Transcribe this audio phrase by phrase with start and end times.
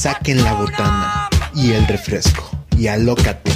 [0.00, 3.52] Saquen la botana y el refresco y alócate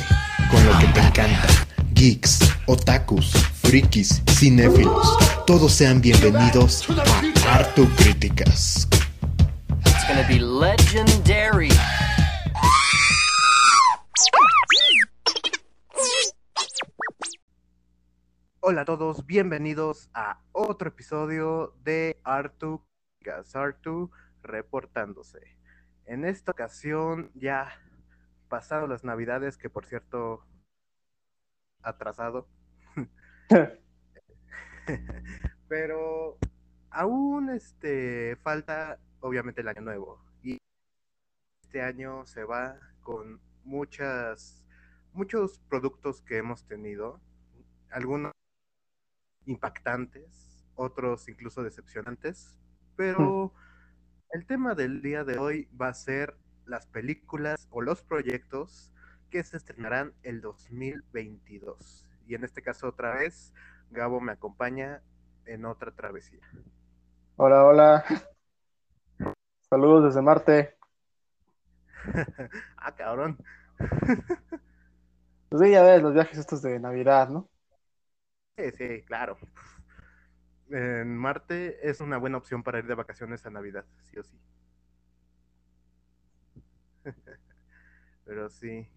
[0.50, 1.46] con lo que te encanta.
[1.94, 3.32] Geeks, otakus,
[3.62, 6.86] frikis, cinéfilos, todos sean bienvenidos
[7.46, 8.86] a Artu Críticas.
[9.86, 11.70] It's gonna be legendary.
[18.60, 22.84] Hola a todos, bienvenidos a otro episodio de Artu
[23.18, 24.10] Críticas, Artu
[24.42, 25.54] reportándose.
[26.06, 27.72] En esta ocasión ya
[28.48, 30.44] pasaron las navidades, que por cierto,
[31.82, 32.48] atrasado.
[35.68, 36.38] Pero
[36.90, 40.24] aún este falta obviamente el año nuevo.
[40.42, 40.58] Y
[41.62, 44.64] este año se va con muchas
[45.12, 47.20] muchos productos que hemos tenido.
[47.90, 48.32] Algunos
[49.46, 52.58] impactantes, otros incluso decepcionantes.
[52.96, 53.52] Pero
[54.34, 58.92] el tema del día de hoy va a ser las películas o los proyectos
[59.30, 62.04] que se estrenarán el 2022.
[62.26, 63.54] Y en este caso otra vez,
[63.92, 65.02] Gabo me acompaña
[65.46, 66.40] en otra travesía.
[67.36, 68.04] Hola, hola.
[69.70, 70.76] Saludos desde Marte.
[72.76, 73.38] ah, cabrón.
[75.48, 77.48] pues sí, ya ves, los viajes estos de Navidad, ¿no?
[78.56, 79.38] Sí, sí, claro.
[80.70, 84.38] En Marte es una buena opción para ir de vacaciones a Navidad, sí o sí.
[88.24, 88.88] Pero sí.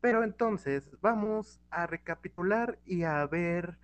[0.00, 3.78] Pero entonces vamos a recapitular y a ver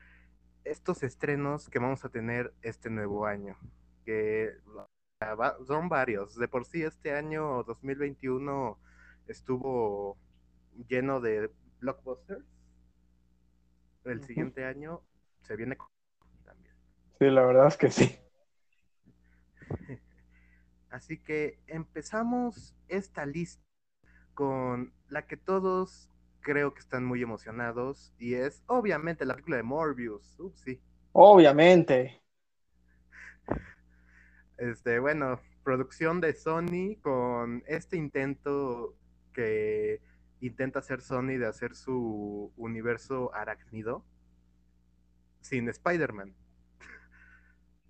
[0.65, 3.57] estos estrenos que vamos a tener este nuevo año.
[4.05, 4.53] Que
[5.67, 6.37] son varios.
[6.37, 8.79] De por sí este año 2021
[9.27, 10.17] estuvo
[10.89, 12.45] lleno de blockbusters.
[14.05, 15.03] El siguiente año
[15.43, 15.96] se viene también.
[17.19, 18.19] Sí, la verdad es que sí.
[20.91, 23.63] Así que empezamos esta lista
[24.35, 26.11] con la que todos
[26.41, 30.39] creo que están muy emocionados y es obviamente la película de Morbius.
[30.39, 30.81] Ups, sí.
[31.13, 32.23] Obviamente.
[34.59, 38.97] Este, bueno, producción de Sony con este intento
[39.33, 40.01] que
[40.41, 44.05] intenta hacer Sony de hacer su universo arácnido
[45.41, 46.35] sin Spider-Man.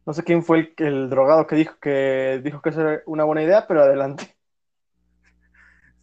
[0.07, 3.25] No sé quién fue el, el, drogado que dijo que dijo que eso era una
[3.25, 4.37] buena idea, pero adelante.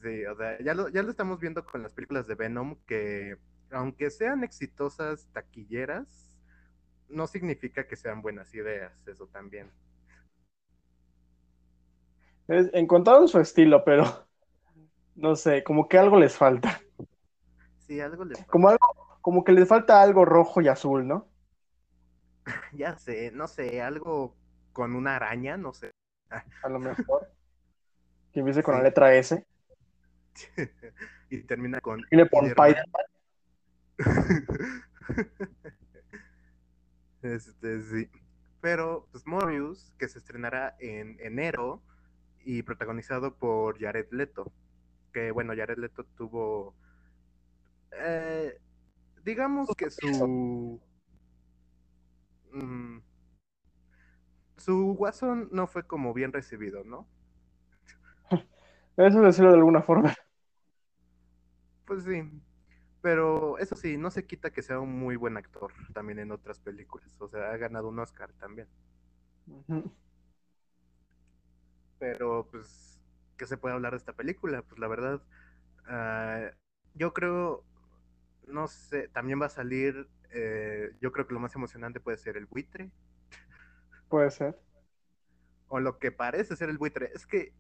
[0.02, 3.38] Sí, o sea, ya lo, ya lo estamos viendo con las películas de Venom, que
[3.72, 6.38] aunque sean exitosas taquilleras,
[7.08, 9.72] no significa que sean buenas ideas, eso también.
[12.50, 14.04] Es, encontraron su estilo, pero
[15.16, 16.82] no sé, como que algo les falta.
[17.78, 18.52] Sí, algo les falta.
[18.52, 21.33] Como algo, como que les falta algo rojo y azul, ¿no?
[22.74, 24.36] ya sé, no sé, algo
[24.72, 25.92] con una araña, no sé.
[26.64, 27.32] A lo mejor.
[28.32, 28.78] Que empiece con sí.
[28.80, 29.46] la letra S.
[31.30, 32.02] y termina con.
[32.10, 33.06] Y le Spider-Man.
[37.22, 38.10] este, sí.
[38.62, 41.84] Pero, pues, Morbius, que se estrenará en enero
[42.44, 44.52] y protagonizado por Jared Leto.
[45.12, 46.76] Que, bueno, Jared Leto tuvo.
[47.92, 48.58] Eh,
[49.24, 50.82] digamos que su.
[52.54, 53.00] Mm,
[54.58, 57.08] su Watson no fue como bien recibido, ¿no?
[58.98, 60.14] Eso decirlo de alguna forma.
[61.86, 62.24] Pues sí.
[63.02, 66.60] Pero eso sí, no se quita que sea un muy buen actor también en otras
[66.60, 67.20] películas.
[67.20, 68.68] O sea, ha ganado un Oscar también.
[69.48, 69.92] Uh -huh.
[72.00, 73.00] Pero, pues,
[73.38, 74.62] ¿qué se puede hablar de esta película?
[74.62, 75.22] Pues la verdad,
[75.90, 76.56] uh,
[76.96, 77.64] yo creo,
[78.48, 82.38] no sé, también va a salir, eh, yo creo que lo más emocionante puede ser
[82.38, 82.92] el buitre.
[84.10, 84.60] Puede ser.
[85.68, 87.12] O lo que parece ser el buitre.
[87.14, 87.54] Es que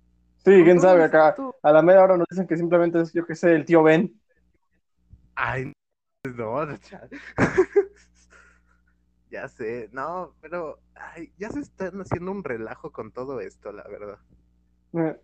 [0.45, 3.33] Sí, quién sabe, acá a la media hora nos dicen que simplemente es, yo que
[3.33, 4.19] sé, el tío Ben.
[5.35, 5.71] Ay,
[6.35, 6.67] no,
[9.31, 13.87] ya sé, no, pero ay, ya se están haciendo un relajo con todo esto, la
[13.87, 14.19] verdad.
[14.93, 15.17] Eh,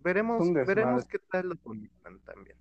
[0.00, 2.56] veremos, veremos qué tal lo publican también.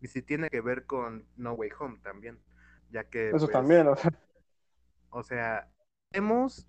[0.00, 2.38] Y si tiene que ver con No Way Home también,
[2.90, 3.28] ya que...
[3.28, 4.10] Eso pues, también, o sea.
[5.10, 5.68] O sea,
[6.12, 6.66] hemos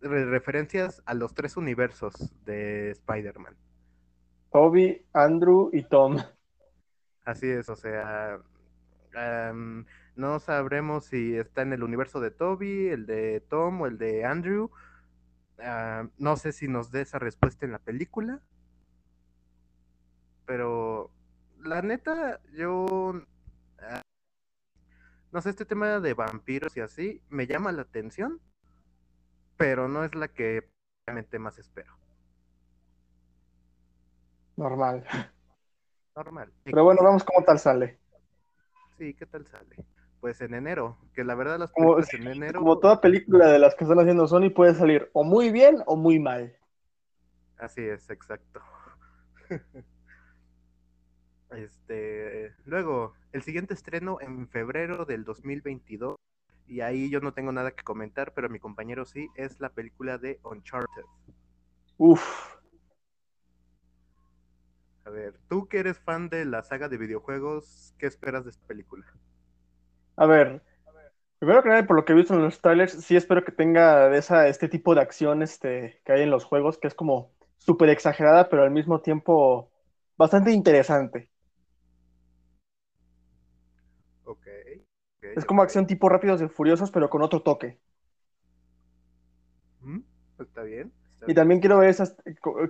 [0.00, 3.56] referencias a los tres universos de Spider-Man.
[4.50, 6.16] Toby, Andrew y Tom.
[7.24, 8.38] Así es, o sea,
[9.50, 9.84] um,
[10.14, 14.24] no sabremos si está en el universo de Toby, el de Tom o el de
[14.24, 14.70] Andrew.
[15.58, 18.40] Uh, no sé si nos dé esa respuesta en la película.
[20.46, 21.10] Pero
[21.64, 22.84] la neta, yo...
[22.84, 23.22] Uh,
[25.32, 28.40] no sé, este tema de vampiros y así me llama la atención
[29.56, 30.68] pero no es la que
[31.06, 31.96] realmente más espero.
[34.56, 35.04] Normal.
[36.16, 36.52] Normal.
[36.64, 37.98] Pero bueno, vamos cómo tal sale.
[38.98, 39.76] Sí, ¿qué tal sale?
[40.20, 42.60] Pues en enero, que la verdad las Como, películas en enero...
[42.60, 45.96] como toda película de las que están haciendo Sony puede salir o muy bien o
[45.96, 46.56] muy mal.
[47.58, 48.60] Así es, exacto.
[51.56, 56.16] Este, luego, el siguiente estreno en febrero del 2022,
[56.66, 60.18] y ahí yo no tengo nada que comentar, pero mi compañero sí, es la película
[60.18, 61.04] de Uncharted.
[61.98, 62.56] Uf.
[65.04, 68.66] A ver, tú que eres fan de la saga de videojuegos, ¿qué esperas de esta
[68.66, 69.04] película?
[70.16, 70.62] A ver,
[71.38, 74.14] primero que nada, por lo que he visto en los trailers, sí espero que tenga
[74.16, 77.90] esa, este tipo de acción este, que hay en los juegos, que es como súper
[77.90, 79.70] exagerada, pero al mismo tiempo
[80.16, 81.33] bastante interesante.
[85.34, 87.78] Es como acción tipo Rápidos y Furiosos, pero con otro toque.
[89.80, 90.00] ¿Mm?
[90.38, 90.92] Está bien.
[91.14, 91.34] está Y bien.
[91.34, 92.16] también quiero ver esas,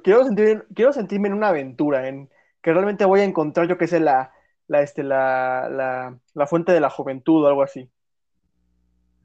[0.05, 2.31] quiero sentir, quiero sentirme en una aventura, en
[2.63, 4.33] que realmente voy a encontrar, yo qué sé, la,
[4.69, 7.91] la, este, la, la, la fuente de la juventud o algo así.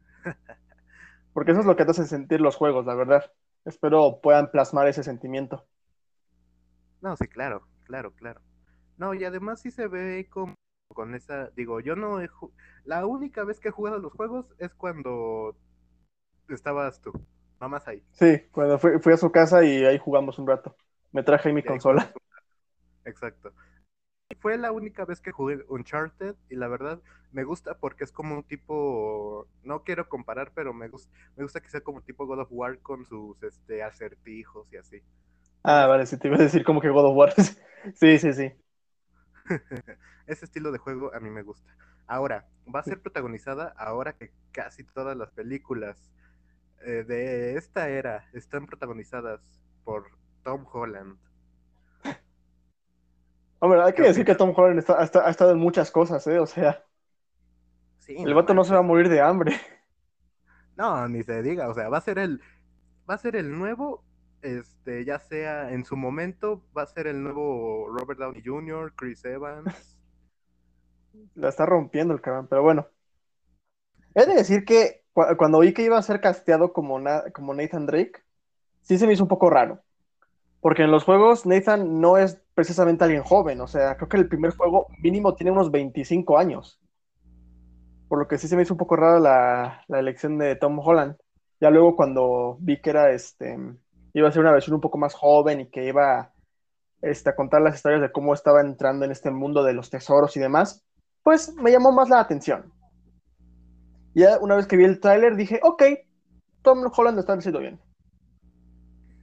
[1.34, 3.32] Porque eso es lo que te hace sentir los juegos, la verdad.
[3.66, 5.68] Espero puedan plasmar ese sentimiento.
[7.02, 8.42] No, sí, claro, claro, claro.
[8.98, 10.56] No, y además sí se ve como
[11.00, 12.30] con esa, digo, yo no he
[12.84, 15.56] la única vez que he jugado los juegos es cuando
[16.50, 17.14] estabas tú,
[17.60, 18.04] nada más ahí.
[18.12, 20.76] Sí, cuando fui, fui a su casa y ahí jugamos un rato.
[21.12, 22.14] Me traje ahí mi Y ahí consola.
[22.14, 22.20] rato.
[23.06, 23.54] Exacto.
[24.30, 27.02] Y Fue la única vez que jugué Uncharted y la verdad
[27.32, 31.62] me gusta porque es como un tipo, no quiero comparar, pero me gusta, me gusta
[31.62, 35.04] que sea como tipo God of War con sus este acertijos y así.
[35.64, 37.34] Ah, vale, sí, te iba a decir como que God of War.
[37.96, 38.52] Sí, sí, sí.
[40.28, 41.76] Ese estilo de juego a mí me gusta.
[42.08, 46.12] Ahora, va a ser protagonizada ahora que casi todas las películas
[46.82, 49.42] eh, de esta era están protagonizadas
[49.84, 50.10] por
[50.44, 51.20] Tom Holland.
[53.60, 56.26] Hombre, hay que ¿Qué decir que Tom Holland está- está- ha estado en muchas cosas,
[56.28, 56.40] ¿eh?
[56.40, 56.86] O sea,
[57.98, 59.60] Sí, el vato no se va a morir de hambre.
[60.76, 62.42] No, ni se diga, o sea, va a ser el
[63.10, 64.06] va a ser el nuevo
[64.42, 69.24] este, ya sea en su momento va a ser el nuevo Robert Downey Jr., Chris
[69.26, 69.98] Evans.
[71.36, 72.88] La está rompiendo el cabrón, pero bueno.
[74.16, 77.00] He de decir que cu- cuando vi que iba a ser casteado como,
[77.34, 78.22] como Nathan Drake,
[78.82, 79.82] sí se me hizo un poco raro.
[80.62, 84.30] Porque en los juegos Nathan no es precisamente alguien joven, o sea, creo que el
[84.30, 86.80] primer juego mínimo tiene unos 25 años.
[88.08, 90.80] Por lo que sí se me hizo un poco rara la, la elección de Tom
[90.80, 91.16] Holland.
[91.62, 93.58] Ya luego cuando vi que era este,
[94.14, 96.34] iba a ser una versión un poco más joven y que iba
[97.02, 100.36] este, a contar las historias de cómo estaba entrando en este mundo de los tesoros
[100.38, 100.84] y demás,
[101.24, 102.74] pues me llamó más la atención.
[104.14, 105.84] Ya una vez que vi el tráiler dije, ok,
[106.62, 107.80] Tom Holland está haciendo bien.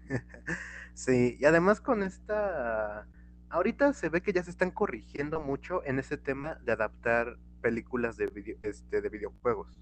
[0.95, 3.07] Sí, y además con esta
[3.51, 8.17] ahorita se ve que ya se están corrigiendo mucho en ese tema de adaptar películas
[8.17, 9.79] de video- este, de videojuegos.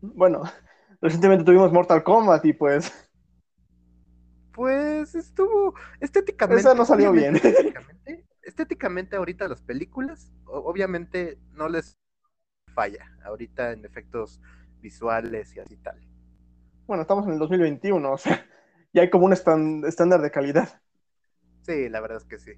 [0.00, 0.42] Bueno,
[1.00, 2.92] recientemente tuvimos Mortal Kombat y pues
[4.52, 6.68] Pues estuvo estéticamente.
[6.68, 7.36] Esa no salió bien.
[7.42, 11.96] Estéticamente, estéticamente ahorita las películas, obviamente no les
[12.74, 13.12] falla.
[13.24, 14.40] Ahorita en efectos
[14.80, 16.00] visuales y así tal.
[16.86, 18.46] bueno, estamos en el 2021, o sea,
[18.92, 20.80] ya hay como un estándar de calidad.
[21.62, 22.52] Sí, la verdad es que sí.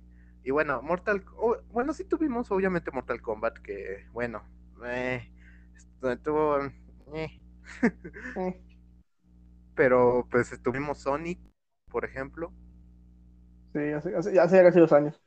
[0.45, 4.43] Y bueno, Mortal, oh, bueno, sí tuvimos obviamente Mortal Kombat que, bueno,
[4.85, 5.31] eh,
[5.77, 6.61] estu- estuvo,
[7.15, 7.41] eh.
[8.35, 8.61] Eh,
[9.75, 11.39] pero pues tuvimos Sonic,
[11.95, 12.53] por ejemplo,
[13.73, 15.21] sí, hace, hace- hace casi dos años.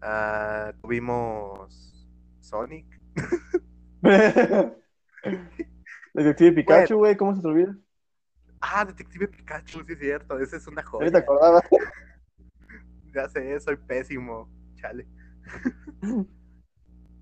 [0.00, 2.06] ah, tuvimos
[2.40, 2.86] Sonic,
[6.14, 7.76] Detective Pikachu, güey, ¿cómo se te olvida?
[8.60, 11.60] ah, Detective Pikachu, sí es cierto, esa es una joya, acordaba.
[13.14, 15.06] ya sé, soy pésimo, chale.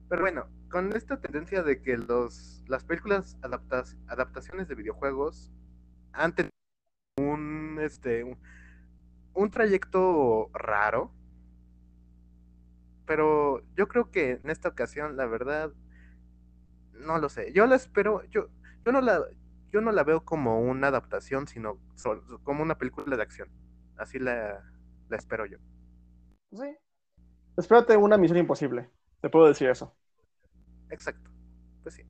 [0.09, 5.51] Pero bueno, con esta tendencia de que los, las películas adaptas, adaptaciones de videojuegos
[6.13, 6.51] han tenido
[7.21, 8.39] un, este, un,
[9.35, 11.13] un trayecto raro,
[13.07, 15.73] pero yo creo que en esta ocasión, la verdad,
[16.93, 17.53] no lo sé.
[17.53, 18.49] Yo la espero, yo,
[18.85, 19.25] yo no la,
[19.73, 21.79] yo no la veo como una adaptación, sino
[22.45, 23.49] como una película de acción.
[23.97, 24.63] Así la,
[25.09, 25.59] la espero yo.
[26.53, 26.77] Sí.
[27.57, 29.95] Espérate una misión imposible, te puedo decir eso.
[30.91, 31.31] Exacto.
[31.83, 32.03] Pues sí.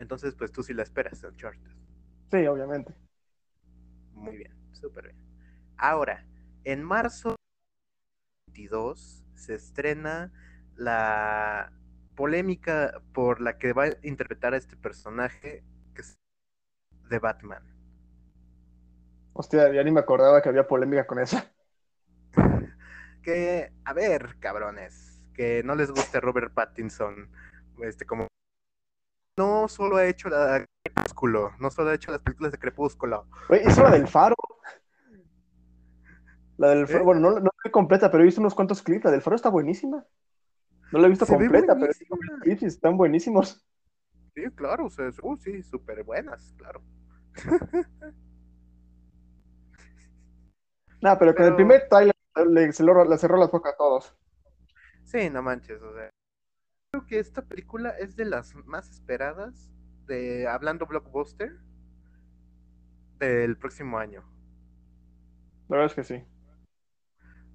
[0.00, 1.70] Entonces, pues tú sí la esperas, Uncharted.
[2.30, 2.94] Sí, obviamente.
[4.14, 5.16] Muy bien, súper bien.
[5.76, 6.26] Ahora,
[6.64, 7.36] en marzo
[8.46, 10.32] 22 se estrena
[10.76, 11.72] la
[12.14, 16.18] polémica por la que va a interpretar a este personaje que es
[17.08, 17.62] de Batman.
[19.32, 21.50] Hostia, ya ni me acordaba que había polémica con esa.
[23.22, 27.30] Que, a ver, cabrones, que no les guste Robert Pattinson,
[27.82, 28.28] este, como
[29.40, 33.26] no solo ha hecho la Crepúsculo, no solo ha hecho las películas de Crepúsculo.
[33.48, 34.36] Güey, hizo la del faro.
[36.58, 37.04] La del faro, ¿Eh?
[37.04, 39.04] bueno, no, no la completa, pero he visto unos cuantos clips.
[39.04, 40.04] La del faro está buenísima.
[40.92, 43.66] No la he visto Se completa, pero unos clips están buenísimos.
[44.34, 46.82] Sí, claro, o sea, uh, sí, súper buenas, claro.
[51.00, 52.14] Nada, pero con el primer trailer
[52.46, 54.14] le, se lo- le cerró las bocas a todos.
[55.04, 56.10] Sí, no manches, o sea.
[56.92, 59.70] Creo que esta película es de las más esperadas
[60.08, 61.56] de hablando blockbuster
[63.18, 64.24] del próximo año.
[65.68, 66.24] La verdad es que sí.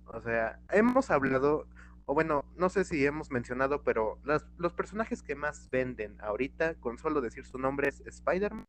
[0.05, 1.67] O sea, hemos hablado,
[2.05, 6.75] o bueno, no sé si hemos mencionado, pero las- los personajes que más venden ahorita,
[6.75, 8.63] con solo decir su nombre, es Spider-Man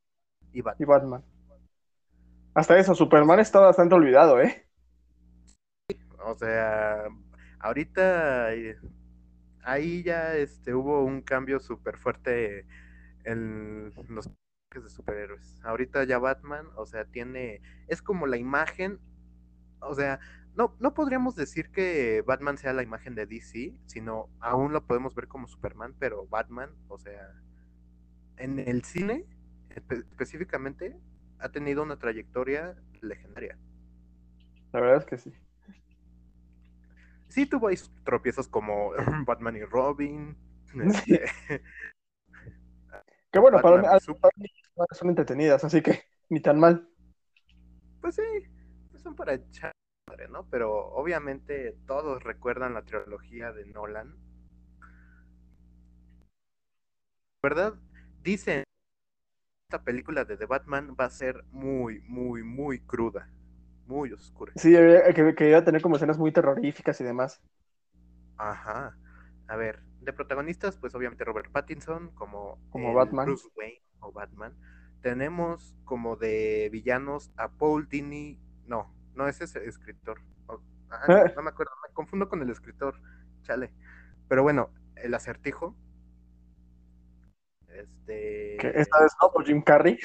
[0.52, 0.82] y Batman.
[0.82, 1.24] Y Batman.
[2.54, 4.66] Hasta eso, Superman está bastante olvidado, ¿eh?
[6.24, 7.04] O sea,
[7.60, 8.76] ahorita eh,
[9.66, 12.66] ahí ya este, hubo un cambio súper fuerte
[13.24, 14.30] en los
[14.88, 15.60] superhéroes.
[15.64, 19.00] Ahorita ya Batman, o sea, tiene, es como la imagen,
[19.80, 20.20] o sea,
[20.56, 25.14] no, no podríamos decir que Batman sea la imagen de DC, sino aún lo podemos
[25.14, 27.32] ver como Superman, pero Batman, o sea,
[28.36, 29.26] en el cine
[29.70, 30.96] espe- específicamente,
[31.38, 33.58] ha tenido una trayectoria legendaria.
[34.72, 35.32] La verdad es que sí.
[37.28, 38.92] Sí, tuvo ahí tropiezos como
[39.26, 40.36] Batman y Robin.
[40.76, 41.24] Este,
[43.30, 43.88] Que bueno, para, mí-
[44.74, 46.88] para son entretenidas, así que ni tan mal.
[48.00, 48.22] Pues sí,
[49.02, 49.72] son para echar
[50.30, 50.46] ¿no?
[50.50, 54.16] Pero obviamente todos recuerdan la trilogía de Nolan.
[57.42, 57.74] ¿Verdad?
[58.22, 58.66] Dicen que
[59.68, 63.28] esta película de The Batman va a ser muy, muy, muy cruda.
[63.86, 64.52] Muy oscura.
[64.56, 67.40] Sí, que, que iba a tener como escenas muy terroríficas y demás.
[68.36, 68.96] Ajá.
[69.48, 73.26] A ver, de protagonistas, pues obviamente Robert Pattinson como, Como Batman.
[73.26, 74.54] Bruce Wayne o Batman.
[75.02, 78.40] Tenemos como de villanos a Paul Dini.
[78.66, 80.20] No, no ese es el escritor.
[80.48, 83.00] O- ah, no, no me acuerdo, me confundo con el escritor.
[83.42, 83.72] Chale.
[84.28, 85.76] Pero bueno, el acertijo.
[87.68, 88.56] Este.
[88.80, 89.98] Esta vez no, por Jim Carrey.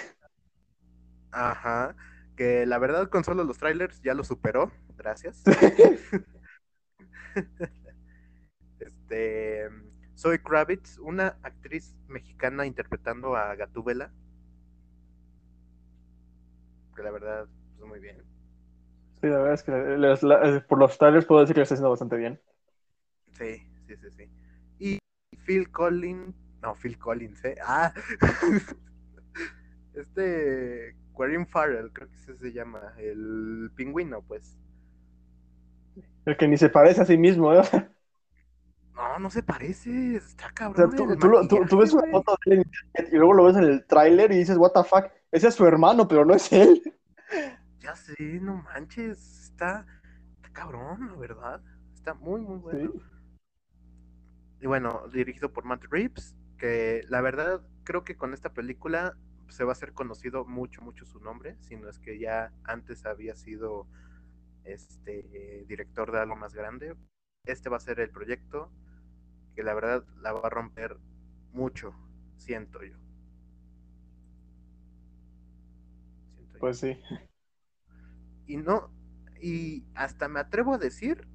[1.31, 1.95] Ajá.
[2.41, 4.71] Que la verdad con solo los trailers ya lo superó.
[4.97, 5.43] Gracias.
[8.79, 9.69] Este,
[10.15, 14.11] soy Kravitz, una actriz mexicana interpretando a Gatúbela.
[16.95, 18.17] Que la verdad, pues muy bien.
[19.21, 21.63] Sí, la verdad es que les- la- eh, por los trailers puedo decir que lo
[21.63, 22.41] está haciendo bastante bien.
[23.33, 24.31] Sí, sí, sí, sí.
[24.79, 24.99] Y
[25.45, 26.33] Phil Collins,
[26.63, 27.55] no, Phil Collins, ¿eh?
[27.63, 27.93] Ah,
[29.93, 34.57] este, Quarin Farrell, creo que ese se llama, el pingüino, pues.
[36.25, 37.61] El que ni se parece a sí mismo, ¿eh?
[38.95, 40.93] No, no se parece, está O sea, cabrón.
[40.95, 43.33] tú, el tú lo- tú- tú ves una foto de él en internet y luego
[43.33, 46.25] lo ves en el tráiler y dices, what the fuck, ese es su hermano, pero
[46.25, 46.81] no es él.
[47.79, 49.85] Ya sé, no manches, está,
[50.35, 51.61] está cabrón, la verdad.
[51.93, 52.93] Está muy, muy bueno.
[52.93, 53.01] Sí.
[54.59, 59.17] Y bueno, dirigido por Matt Reeves, que la verdad creo que con esta película
[59.51, 63.05] se va a hacer conocido mucho, mucho su nombre, si no es que ya antes
[63.05, 63.87] había sido
[64.63, 66.95] este director de algo más grande.
[67.45, 68.71] Este va a ser el proyecto
[69.55, 70.97] que la verdad la va a romper
[71.51, 71.93] mucho,
[72.37, 72.97] siento yo.
[76.35, 76.59] Siento yo.
[76.59, 76.99] Pues sí.
[78.45, 78.91] y no,
[79.41, 81.27] y hasta me atrevo a decir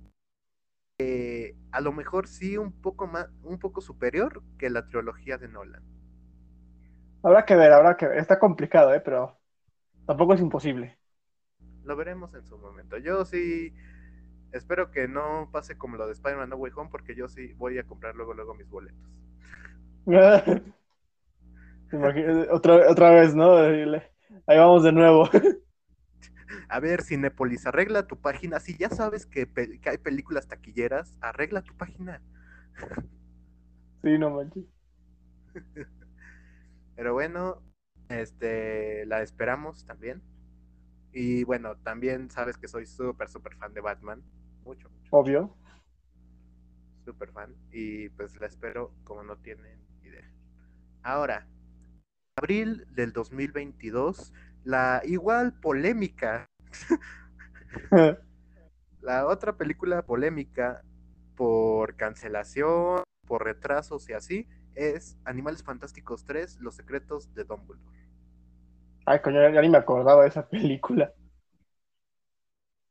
[0.99, 5.49] que a lo mejor sí un poco más, un poco superior que la trilogía de
[5.49, 5.96] Nolan.
[7.27, 8.19] Habrá que ver, habrá que ver.
[8.19, 9.01] Está complicado, ¿eh?
[9.01, 9.37] Pero
[10.07, 10.97] tampoco es imposible.
[11.83, 12.99] Lo veremos en su momento.
[12.99, 13.75] Yo sí
[14.53, 17.79] espero que no pase como lo de Spider-Man No Way Home, porque yo sí voy
[17.79, 19.11] a comprar luego, luego mis boletos.
[22.51, 23.57] Otra, otra vez, ¿no?
[23.57, 25.29] Ahí vamos de nuevo.
[26.69, 28.61] A ver, Cinepolis, arregla tu página.
[28.61, 32.23] Si ya sabes que, que hay películas taquilleras, arregla tu página.
[34.03, 34.65] Sí, no manches.
[36.97, 37.63] Pero bueno,
[38.09, 40.23] este, la esperamos también.
[41.13, 44.23] Y bueno, también sabes que soy súper, súper fan de Batman.
[44.65, 45.57] Mucho, mucho, Obvio.
[47.05, 47.55] súper fan.
[47.71, 50.31] Y pues la espero como no tienen idea.
[51.03, 51.47] Ahora,
[52.37, 54.33] abril del 2022,
[54.65, 56.47] la igual polémica,
[59.01, 60.83] la otra película polémica
[61.37, 67.81] por cancelación, por retrasos y así, es Animales Fantásticos 3, Los Secretos de Dumbledore.
[69.07, 71.13] Ay, coño, ya ni me acordaba de esa película.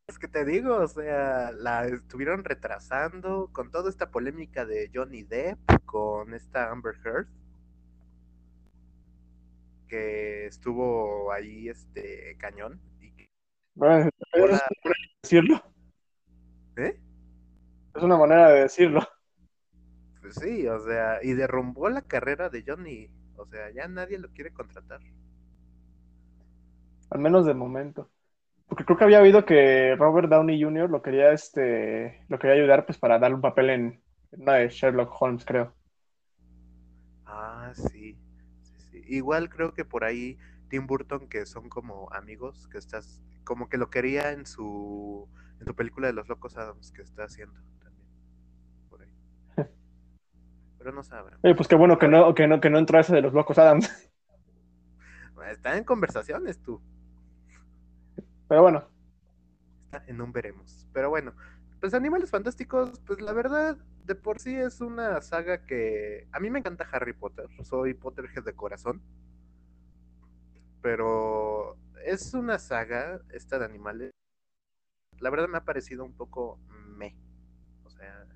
[0.07, 5.23] Es que te digo, o sea, la estuvieron retrasando con toda esta polémica de Johnny
[5.23, 7.27] Depp con esta Amber Heard.
[9.87, 12.79] Que estuvo ahí este cañón.
[13.01, 13.27] Y que-
[13.73, 15.63] Bueno, es una manera de decirlo.
[16.77, 16.99] ¿Eh?
[17.95, 19.01] Es una manera de decirlo.
[20.25, 23.12] Pues sí, o sea, y derrumbó la carrera de Johnny.
[23.36, 25.01] O sea, ya nadie lo quiere contratar.
[27.10, 28.12] Al menos de momento.
[28.67, 30.89] Porque creo que había oído que Robert Downey Jr.
[30.89, 34.70] lo quería, este, lo quería ayudar pues para darle un papel en, en una de
[34.70, 35.75] Sherlock Holmes, creo.
[37.25, 38.17] Ah, sí,
[38.62, 39.03] sí, sí.
[39.08, 40.38] Igual creo que por ahí
[40.70, 45.29] Tim Burton, que son como amigos, que estás, como que lo quería en su,
[45.60, 48.08] en su película de los locos Adams que está haciendo también.
[48.89, 49.10] Por ahí.
[50.85, 51.33] Pero no saben.
[51.41, 53.89] Pues qué bueno que no, que no, que no entró ese de los locos Adams.
[55.49, 56.79] Está en conversaciones tú.
[58.47, 58.87] Pero bueno,
[59.85, 60.85] Está en un veremos.
[60.93, 61.33] Pero bueno,
[61.79, 66.51] pues Animales Fantásticos, pues la verdad, de por sí es una saga que a mí
[66.51, 67.47] me encanta Harry Potter.
[67.63, 69.01] Soy Potterhead de corazón.
[70.83, 74.11] Pero es una saga, esta de animales.
[75.19, 76.59] La verdad me ha parecido un poco
[76.95, 77.15] me.
[77.83, 78.27] O sea,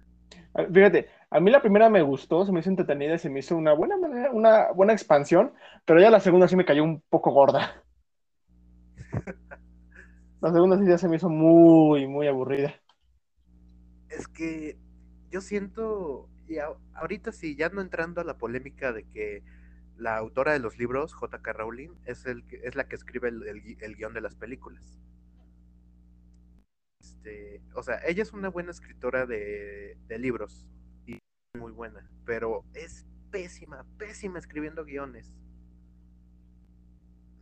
[0.74, 3.56] Fíjate, a mí la primera me gustó, se me hizo entretenida y se me hizo
[3.58, 5.54] una buena manera, una buena expansión,
[5.86, 7.84] pero ya la segunda sí me cayó un poco gorda.
[10.42, 12.74] La segunda sí ya se me hizo muy, muy aburrida.
[14.10, 14.78] es que
[15.32, 19.44] yo siento, y a- ahorita sí, ya no entrando a la polémica de que
[19.98, 21.54] la autora de los libros, J.K.
[21.54, 25.00] Rowling, es, el, es la que escribe el, el gui- el guion de las películas.
[27.02, 30.66] Este, o sea, ella es una buena escritora de, de libros
[31.60, 35.34] muy buena, pero es pésima, pésima escribiendo guiones.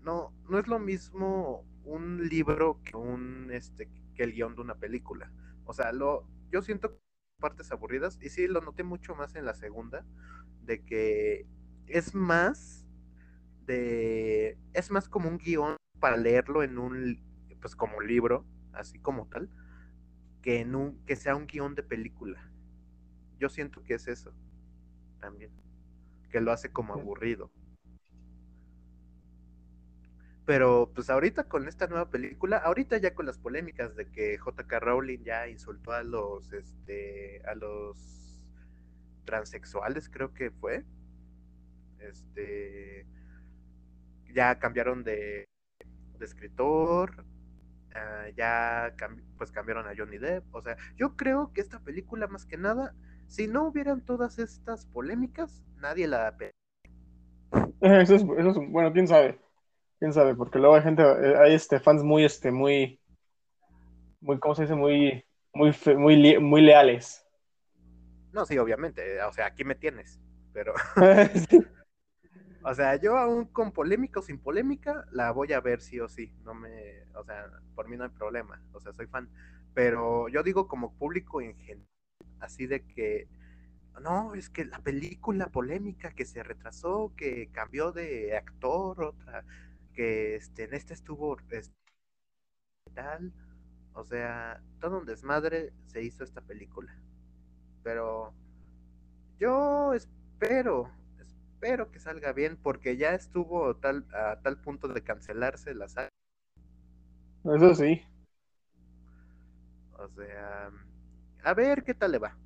[0.01, 4.75] No, no es lo mismo un libro que un este que el guion de una
[4.75, 5.31] película.
[5.65, 6.99] O sea, lo, yo siento
[7.39, 10.03] partes aburridas y sí lo noté mucho más en la segunda
[10.63, 11.45] de que
[11.85, 12.85] es más
[13.65, 17.21] de es más como un guion para leerlo en un
[17.61, 19.49] pues como libro así como tal
[20.41, 22.51] que en un que sea un guion de película
[23.39, 24.33] yo siento que es eso
[25.19, 25.51] también
[26.31, 27.51] que lo hace como aburrido
[30.47, 34.79] pero pues ahorita con esta nueva película, ahorita ya con las polémicas de que JK
[34.79, 38.41] Rowling ya insultó a los este a los
[39.25, 40.85] transexuales, creo que fue.
[41.99, 43.05] Este
[44.33, 45.49] ya cambiaron de,
[46.17, 47.25] de escritor,
[47.93, 48.93] ah, ya
[49.37, 52.95] pues cambiaron a Johnny Depp, o sea, yo creo que esta película más que nada,
[53.27, 56.51] si no hubieran todas estas polémicas, nadie la pe-
[57.81, 59.39] Eso es, eso es- bueno, quién sabe,
[59.99, 62.99] quién sabe, porque luego hay gente, eh, hay este fans muy, este, muy,
[64.21, 64.75] muy, ¿cómo se dice?
[64.75, 67.25] Muy, muy, muy, muy leales.
[68.31, 70.19] No, sí, obviamente, o sea, aquí me tienes,
[70.53, 70.73] pero
[71.33, 71.65] Sí.
[72.63, 76.09] O sea, yo aún con polémica o sin polémica, la voy a ver sí o
[76.09, 76.33] sí.
[76.43, 76.69] No me,
[77.15, 78.61] o sea, por mí no hay problema.
[78.73, 79.29] O sea, soy fan.
[79.73, 81.87] Pero yo digo como público en general,
[82.39, 83.27] así de que,
[84.01, 89.43] no, es que la película polémica que se retrasó, que cambió de actor, otra,
[89.93, 91.73] que este, en este estuvo este,
[92.93, 93.33] tal.
[93.93, 96.95] O sea, todo un desmadre se hizo esta película.
[97.83, 98.33] Pero
[99.39, 105.73] yo espero, espero que salga bien, porque ya estuvo tal, a tal punto de cancelarse
[105.73, 106.09] la saga.
[107.43, 108.01] Eso sí.
[109.93, 110.71] O sea,
[111.49, 112.37] a ver qué tal le va.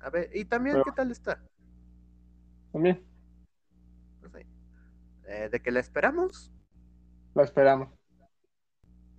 [0.00, 1.42] A ver, y también Pero- qué tal está.
[2.72, 3.04] También
[4.32, 4.46] sé.
[5.26, 6.52] Eh, de que la esperamos,
[7.34, 7.88] la esperamos.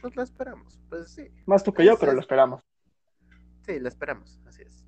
[0.01, 0.79] pues la esperamos.
[0.89, 2.61] Pues sí, Más tú que yo, Pues pero es- lo esperamos.
[3.65, 4.85] sí, la esperamos, así es.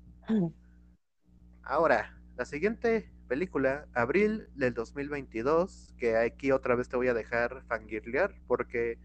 [1.62, 7.62] Ahora, la siguiente película, abril del 2022, que aquí otra vez te voy a dejar
[7.66, 8.98] fangirlear, porque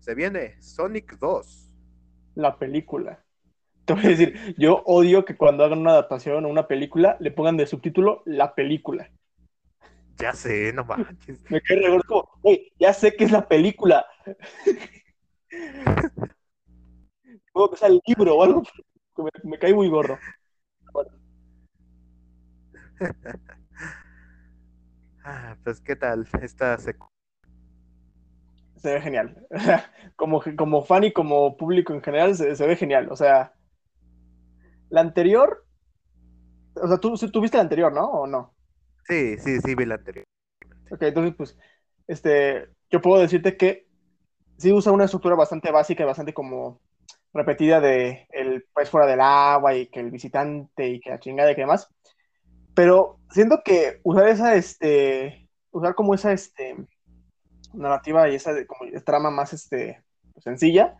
[0.00, 1.70] se viene Sonic 2.
[2.34, 3.24] La película.
[3.88, 7.30] Te voy a decir, yo odio que cuando hagan una adaptación o una película le
[7.30, 9.10] pongan de subtítulo la película.
[10.18, 11.40] Ya sé, no manches.
[11.50, 14.04] Me cae re gordo, como, "Güey, ya sé que es la película.
[17.50, 18.62] Puedo empezar el libro o algo.
[19.16, 20.18] Me, me cae muy gordo.
[25.24, 27.08] Ah, pues, ¿qué tal esta secu-
[28.76, 29.46] Se ve genial.
[30.16, 33.08] Como, como fan y como público en general, se, se ve genial.
[33.10, 33.52] O sea,
[34.90, 35.64] la anterior.
[36.74, 38.06] O sea, tú, tú viste la anterior, ¿no?
[38.06, 38.54] ¿O no?
[39.06, 40.24] Sí, sí, sí, vi la anterior.
[40.90, 41.58] Ok, entonces, pues,
[42.06, 43.86] este, yo puedo decirte que
[44.58, 46.80] sí usa una estructura bastante básica y bastante como,
[47.32, 51.52] repetida de el país fuera del agua y que el visitante y que la chingada
[51.52, 51.88] y que demás.
[52.74, 56.76] Pero siento que usar esa, este, usar como esa, este,
[57.72, 60.02] narrativa y esa como trama más, este,
[60.38, 60.96] sencilla,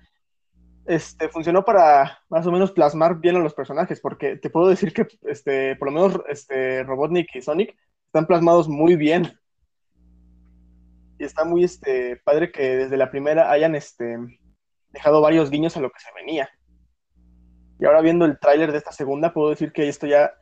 [0.89, 4.93] este, funcionó para más o menos plasmar bien a los personajes, porque te puedo decir
[4.93, 9.39] que, este, por lo menos, este, Robotnik y Sonic están plasmados muy bien.
[11.19, 14.17] Y está muy, este, padre que desde la primera hayan, este,
[14.89, 16.49] dejado varios guiños a lo que se venía.
[17.79, 20.33] Y ahora viendo el tráiler de esta segunda, puedo decir que esto ya,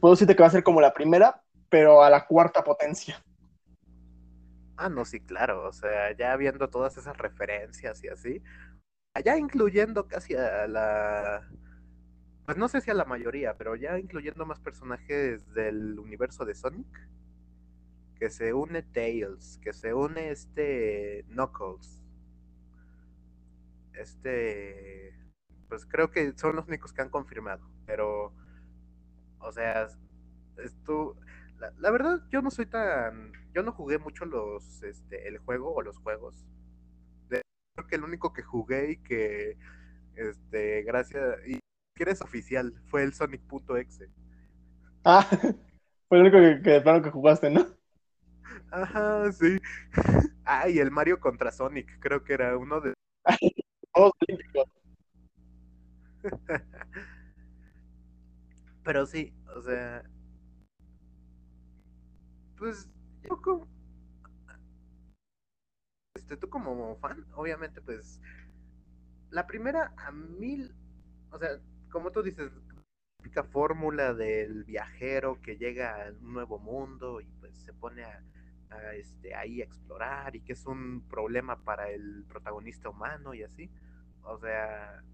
[0.00, 3.22] puedo decirte que va a ser como la primera, pero a la cuarta potencia.
[4.78, 8.42] Ah, no, sí, claro, o sea, ya viendo todas esas referencias y así,
[9.20, 11.48] ya incluyendo casi a la,
[12.44, 16.54] pues no sé si a la mayoría, pero ya incluyendo más personajes del universo de
[16.54, 16.86] Sonic,
[18.18, 22.02] que se une Tails, que se une este Knuckles,
[23.94, 25.14] este,
[25.68, 28.32] pues creo que son los únicos que han confirmado, pero,
[29.38, 29.88] o sea,
[30.58, 31.16] esto,
[31.58, 35.74] la, la verdad yo no soy tan, yo no jugué mucho los, este, el juego
[35.74, 36.46] o los juegos,
[37.76, 39.58] creo que el único que jugué y que,
[40.14, 41.58] este, gracias, y
[41.94, 44.08] que eres oficial, fue el Sonic.exe.
[45.04, 45.20] Ah,
[46.08, 47.66] fue el único que, que, plano que jugaste, ¿no?
[48.70, 49.58] Ajá, sí.
[50.48, 52.94] Ah, y el Mario contra Sonic, creo que era uno de
[53.92, 54.64] Todos olímpicos.
[58.84, 60.04] Pero sí, o sea.
[62.56, 62.88] Pues
[63.28, 63.75] yo como.
[66.26, 68.20] Este, tú como fan, obviamente, pues.
[69.30, 70.74] La primera a mil.
[71.30, 71.50] O sea,
[71.88, 72.50] como tú dices,
[73.32, 78.22] la fórmula del viajero que llega a un nuevo mundo y pues se pone a,
[78.70, 83.44] a este, ahí a explorar y que es un problema para el protagonista humano y
[83.44, 83.70] así.
[84.22, 85.04] O sea,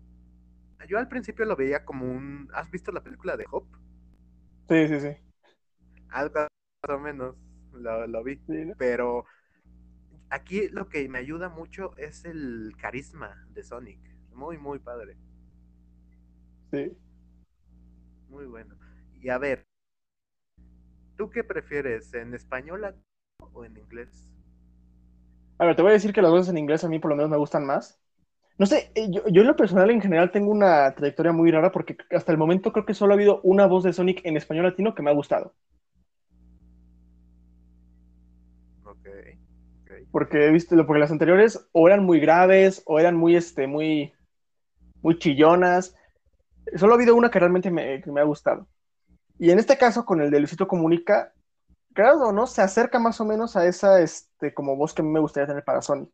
[0.89, 2.49] yo al principio lo veía como un...
[2.55, 3.67] ¿Has visto la película de Hop?
[4.69, 5.17] Sí, sí, sí.
[6.11, 7.37] Algo más o menos
[7.73, 8.37] lo, lo vi.
[8.47, 8.75] Sí, ¿no?
[8.77, 9.25] Pero
[10.33, 14.01] aquí lo que me ayuda mucho es el carisma de Sonic.
[14.35, 15.17] Muy, muy padre.
[16.73, 16.97] Sí.
[18.29, 18.75] Muy bueno.
[19.21, 19.67] Y a ver,
[21.17, 22.13] ¿tú qué prefieres?
[22.15, 22.95] ¿En español
[23.53, 24.31] o en inglés?
[25.59, 27.17] A ver, te voy a decir que las voces en inglés a mí por lo
[27.17, 28.01] menos me gustan más.
[28.59, 31.73] No sé, eh, yo, yo en lo personal en general tengo una trayectoria muy rara
[31.73, 34.65] porque hasta el momento creo que solo ha habido una voz de Sonic en español
[34.65, 35.55] latino que me ha gustado.
[40.13, 44.13] Porque he visto, porque las anteriores o eran muy graves o eran muy, este, muy,
[45.03, 45.97] muy chillonas.
[46.77, 48.69] Solo ha habido una que realmente me, que me ha gustado.
[49.39, 51.33] Y en este caso, con el de Luisito Comunica,
[51.95, 55.49] claro no, se acerca más o menos a esa, este, como voz que me gustaría
[55.49, 56.11] tener para Sonic.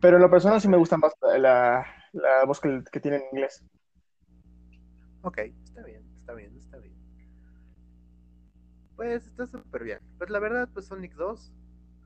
[0.00, 3.22] Pero en lo personal sí me gusta más la, la voz que, que tiene en
[3.32, 3.64] inglés.
[5.22, 6.55] Ok, está bien, está bien.
[8.96, 9.98] Pues está súper bien.
[10.18, 11.52] Pues la verdad, pues Sonic 2,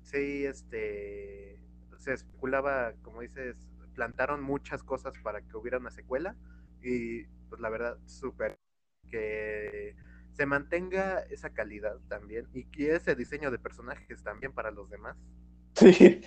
[0.03, 1.61] sí, este,
[1.98, 3.57] se especulaba, como dices,
[3.94, 6.37] plantaron muchas cosas para que hubiera una secuela
[6.83, 8.59] y pues la verdad, súper
[9.11, 9.94] que
[10.33, 15.16] se mantenga esa calidad también y que ese diseño de personajes también para los demás.
[15.74, 16.20] Sí,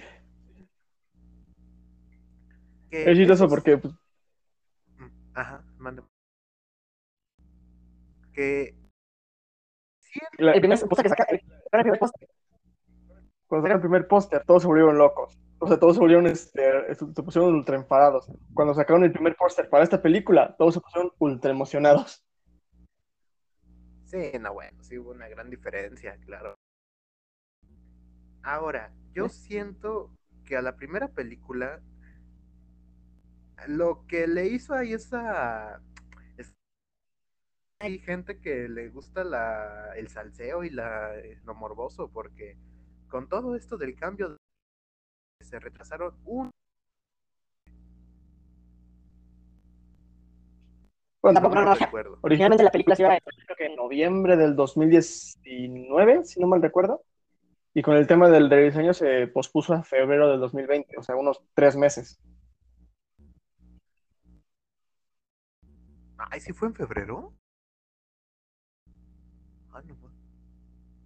[2.89, 3.93] Que es chistoso esos- porque pues,
[5.35, 6.03] Ajá, manda.
[8.33, 8.75] Que
[10.37, 12.29] la- El primer póster que saca, el primer póster.
[13.47, 15.39] cuando sacaron el primer póster, todos se volvieron locos.
[15.59, 18.29] O sea, todos se volvieron, este, se pusieron ultra enfadados.
[18.53, 22.25] Cuando sacaron el primer póster para esta película, todos se pusieron ultra emocionados.
[24.05, 26.55] Sí, no, bueno, sí hubo una gran diferencia, claro.
[28.43, 30.11] Ahora, yo siento
[30.43, 31.81] que a la primera película
[33.67, 35.92] lo que le hizo ahí esa es-
[37.83, 42.57] hay gente que le gusta la el salseo y la eh, lo morboso porque
[43.09, 44.37] con todo esto del cambio
[45.41, 46.49] se retrasaron un
[51.21, 52.19] Bueno, Tampoco, no, recuerdo.
[52.21, 56.47] originalmente Originalmente la película se iba a creo que en noviembre del 2019, si no
[56.47, 57.03] mal recuerdo.
[57.73, 61.41] Y con el tema del rediseño se pospuso a febrero del 2020, o sea, unos
[61.53, 62.19] tres meses.
[66.17, 67.33] Ay, ¿sí fue en febrero?
[69.73, 69.95] Ah, no.
[69.95, 70.11] ma-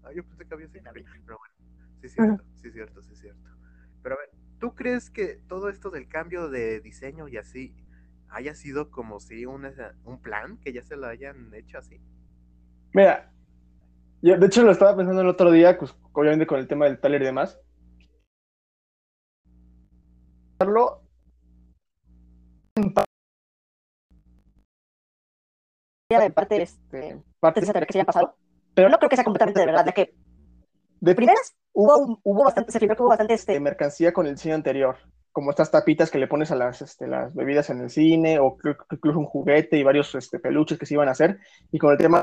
[0.03, 1.55] Ah, yo pensé que había sido en abril, pero bueno.
[2.01, 3.49] Sí, es cierto, sí, es cierto, sí, es cierto.
[4.01, 7.75] Pero a ver, ¿tú crees que todo esto del cambio de diseño y así
[8.29, 9.67] haya sido como si un,
[10.03, 12.01] un plan que ya se lo hayan hecho así?
[12.93, 13.31] Mira,
[14.21, 16.99] yo de hecho lo estaba pensando el otro día, pues obviamente con el tema del
[16.99, 17.59] taller y demás.
[26.09, 28.35] de parte, este, Parte de esa teoría que se haya pasado,
[28.77, 30.13] pero no creo que sea completamente de verdad, ya que
[30.99, 34.53] de primeras hubo, un- hubo bastante, se que hubo bastante, este, mercancía con el diseño
[34.53, 34.97] anterior,
[35.31, 38.55] como estas tapitas que le pones a las, este, las bebidas en el cine, o
[38.55, 41.39] cl- incluso un juguete y varios este, peluches que se iban a hacer,
[41.71, 42.21] y con el tema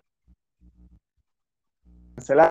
[2.14, 2.50] cancelar.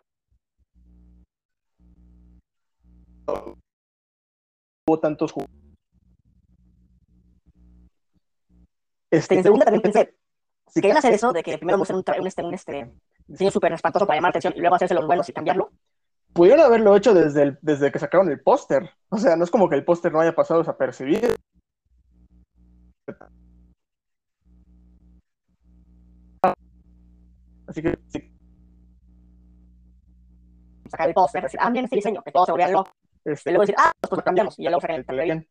[4.86, 5.54] Hubo tantos juguetes.
[9.10, 10.14] este, en segunda también pensé,
[10.66, 12.92] si querían hacer eso, de que primero muestren un, un, este, un este,
[13.26, 15.70] diseño súper espantoso para llamar la atención y luego hacerse los buenos y cambiarlo,
[16.32, 18.90] Pudieron haberlo hecho desde, el- desde que sacaron el póster.
[19.08, 21.32] O sea, no es como que el póster no haya pasado desapercibido.
[27.68, 28.30] Así que sí,
[30.90, 32.92] sacar el póster, decir, ah, este diseño, que todos se volvían locos,
[33.24, 35.46] y este, luego decir, ah, pues lo cambiamos, y ya luego sacar el hayan-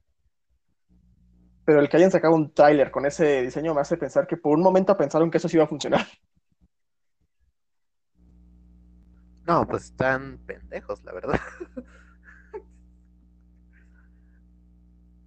[1.65, 4.57] Pero el que hayan sacado un tráiler con ese diseño me hace pensar que por
[4.57, 6.05] un momento pensaron que eso sí iba a funcionar.
[9.45, 11.39] No, pues están pendejos, la verdad.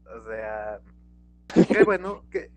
[0.06, 0.80] o sea,
[1.70, 2.50] qué bueno, que,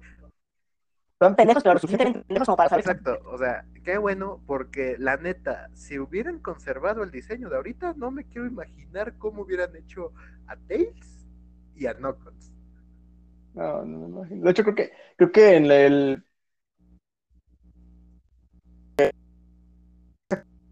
[1.18, 4.96] Tan- pendejos, pero lo suficientemente pendejos como para saber exacto, o sea, qué bueno, porque
[4.98, 9.76] la neta, si hubieran conservado el diseño de ahorita, no me quiero imaginar cómo hubieran
[9.76, 10.14] hecho
[10.48, 11.28] a Tails
[11.76, 12.54] y a Knuckles.
[13.54, 14.44] No, no me imagino.
[14.46, 16.24] De hecho, creo que, creo que en el,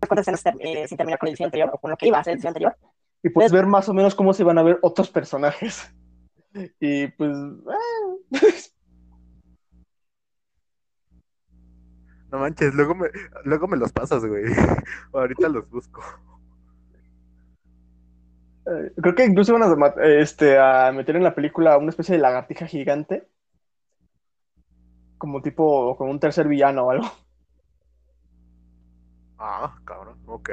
[0.07, 2.31] ter- eh, sin terminar con el diseño anterior o con lo que iba a ser
[2.33, 2.75] el diseño anterior.
[3.23, 5.89] y puedes ver más o menos cómo se van a ver otros personajes.
[6.79, 7.37] Y pues,
[8.31, 8.41] eh,
[12.31, 13.07] No manches, luego me,
[13.45, 14.43] luego me los pasas, güey.
[15.13, 16.01] Ahorita los busco.
[18.65, 22.21] eh, creo que incluso van a, este, a meter en la película una especie de
[22.21, 23.27] lagartija gigante.
[25.17, 27.07] Como tipo, como un tercer villano o algo.
[29.39, 30.49] Ah, cabrón, ok.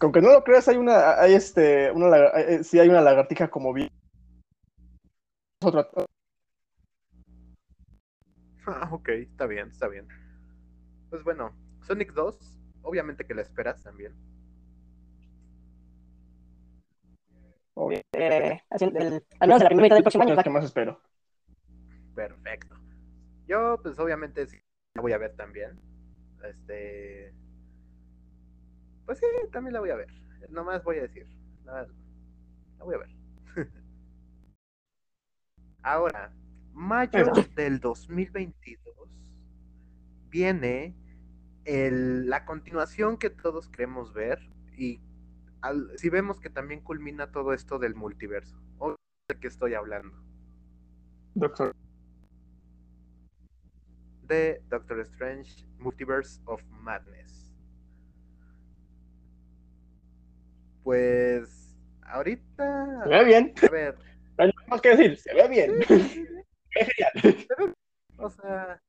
[0.00, 3.48] Aunque no lo creas, hay una, hay este, una, laga- eh, sí hay una lagartija
[3.50, 3.88] como vi.
[5.62, 5.86] Otra,
[8.66, 10.06] Ah, ok, está bien, está bien.
[11.10, 12.38] Pues bueno, Sonic 2,
[12.82, 14.14] obviamente que la esperas también.
[18.12, 20.64] Eh, el- al menos de la primera mitad del próximo año, es sea, que más
[20.64, 21.00] espero.
[22.14, 22.76] Perfecto.
[23.46, 24.58] Yo, pues obviamente sí
[24.94, 25.80] la voy a ver también.
[26.44, 27.34] Este.
[29.06, 30.08] Pues sí, también la voy a ver.
[30.50, 31.26] Nomás voy a decir.
[31.64, 31.82] La,
[32.78, 33.10] la voy a ver.
[35.82, 36.32] Ahora,
[36.72, 37.24] mayo
[37.56, 38.94] del 2022
[40.28, 40.94] viene
[41.64, 44.38] el- la continuación que todos queremos ver.
[44.76, 45.00] Y
[45.62, 48.60] al- si vemos que también culmina todo esto del multiverso.
[48.78, 48.94] O
[49.28, 50.16] de qué estoy hablando.
[51.34, 51.74] Doctor.
[54.30, 57.52] De Doctor Strange Multiverse of Madness.
[60.82, 63.54] Pues ahorita, Se ve bien.
[63.62, 63.98] a ver,
[64.38, 65.16] No hay nada más que decir.
[65.18, 65.72] Se ve bien.
[68.16, 68.80] o sea,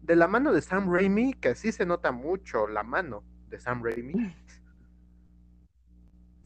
[0.00, 3.82] de la mano de Sam Raimi, que sí se nota mucho la mano de Sam
[3.84, 4.34] Raimi.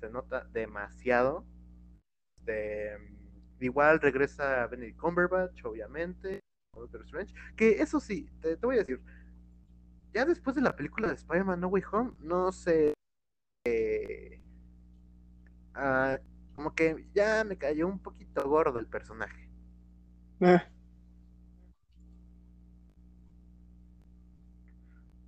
[0.01, 1.45] Se nota demasiado.
[2.39, 2.97] Este,
[3.61, 6.41] igual regresa Benedict Cumberbatch, obviamente.
[6.81, 7.35] Doctor Strange.
[7.57, 9.01] Que eso sí, te, te voy a decir.
[10.13, 12.95] Ya después de la película de Spider-Man No Way Home, no sé.
[13.67, 14.41] eh,
[15.75, 16.19] ah,
[16.55, 19.49] como que ya me cayó un poquito gordo el personaje.
[20.41, 20.59] Eh,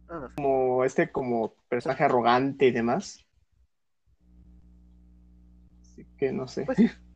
[0.08, 0.34] sé.
[0.34, 3.24] como este como personaje arrogante y demás.
[5.82, 6.64] Así que no sé.
[6.64, 6.78] Pues.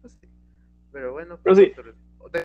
[0.00, 0.28] Pues sí.
[0.92, 1.72] Pero bueno, Pero sí.
[1.74, 1.94] Doctor-
[2.32, 2.44] de-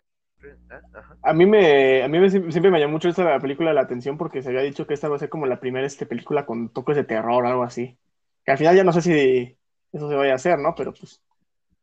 [1.22, 4.16] A mí me, a mí me- siempre me llamó mucho esta la película la atención
[4.16, 6.70] porque se había dicho que esta va a ser como la primera este, película con
[6.72, 7.98] toques de terror o algo así.
[8.44, 9.58] Que al final ya no sé si
[9.92, 10.74] eso se vaya a hacer, ¿no?
[10.74, 11.20] Pero pues,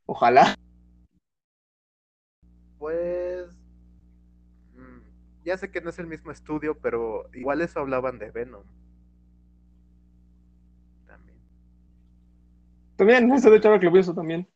[0.06, 0.56] ojalá.
[2.80, 3.48] Pues.
[4.76, 5.02] mm,
[5.46, 8.64] Ya sé que no es el mismo estudio, pero igual eso hablaban de Venom.
[11.08, 11.38] También.
[12.96, 14.48] También, eso de hecho ahora que lo pienso también.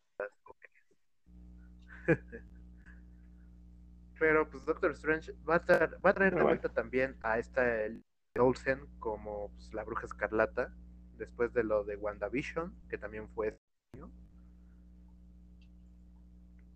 [4.22, 7.82] Pero pues Doctor Strange va a, tra- va a traer de vuelta también a esta
[7.82, 8.04] el-
[8.38, 10.72] Olsen como pues, la bruja escarlata.
[11.18, 13.60] Después de lo de WandaVision, que también fue este
[13.94, 14.12] año.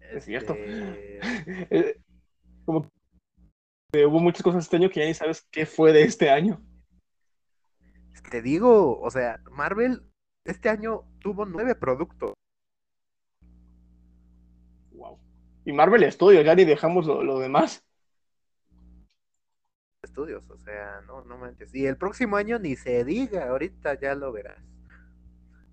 [0.00, 0.54] Es cierto.
[0.54, 1.20] Este,
[1.70, 2.00] Eh,
[2.64, 2.88] como
[3.92, 6.60] que hubo muchas cosas este año que ya ni sabes qué fue de este año.
[8.28, 10.02] Te digo, o sea, Marvel
[10.44, 12.32] este año tuvo nueve productos.
[15.66, 17.84] Y Marvel Studios, ya ni dejamos lo, lo demás.
[20.02, 21.74] estudios, o sea, no, no manches.
[21.74, 24.62] Y el próximo año ni se diga, ahorita ya lo verás.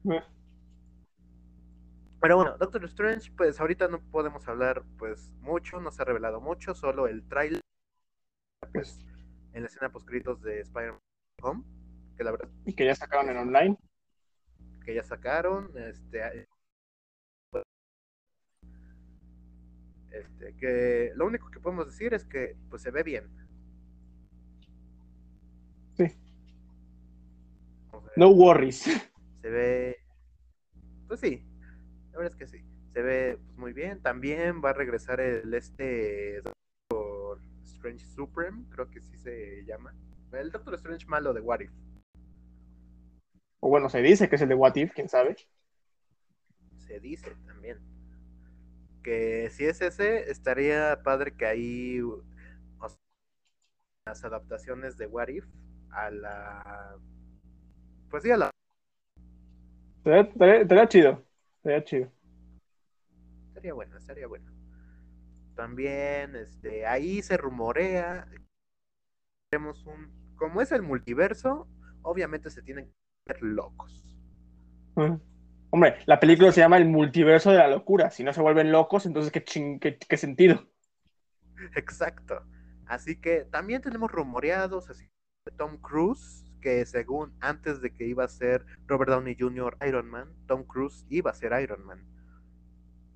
[0.05, 0.23] Eh.
[2.19, 6.41] Pero bueno, Doctor Strange, pues ahorita no podemos hablar pues mucho, no se ha revelado
[6.41, 7.61] mucho, solo el trailer
[8.71, 9.05] pues
[9.53, 10.99] en la escena post de Spider-Man
[11.41, 11.63] Home,
[12.17, 13.77] que la verdad Y que ya sacaron en online.
[14.85, 16.47] que ya sacaron, este,
[20.13, 23.25] este, que lo único que podemos decir es que pues se ve bien.
[25.97, 26.05] Sí.
[27.91, 28.83] O sea, No worries.
[29.41, 29.97] se ve,
[31.07, 31.43] pues sí,
[32.11, 34.01] la verdad es que sí, se ve pues, muy bien.
[34.01, 39.93] También va a regresar el este Doctor Strange Supreme, creo que sí se llama,
[40.31, 41.71] el Doctor Strange malo de What If.
[43.59, 45.35] O bueno, se dice que es el de What If, quién sabe.
[46.77, 47.79] se dice también.
[49.03, 52.23] Que si es ese, estaría padre que ahí o
[52.87, 52.97] sea,
[54.05, 55.45] las adaptaciones de What If
[55.91, 56.97] a la
[58.09, 58.49] pues sí a la
[60.05, 61.23] Estaría, chido.
[61.57, 62.11] Estaría chido.
[63.47, 64.51] estaría bueno, estaría bueno.
[65.55, 68.27] También este ahí se rumorea
[69.49, 71.67] tenemos un como es el multiverso,
[72.01, 72.93] obviamente se tienen que
[73.27, 74.03] ver locos.
[75.73, 78.11] Hombre, la película se llama El multiverso de la locura.
[78.11, 80.67] Si no se vuelven locos, entonces qué, ching- qué, qué sentido.
[81.75, 82.43] Exacto.
[82.85, 85.09] Así que también tenemos rumoreados así
[85.45, 89.77] de Tom Cruise, que según antes de que iba a ser Robert Downey Jr.
[89.87, 92.05] Iron Man, Tom Cruise iba a ser Iron Man.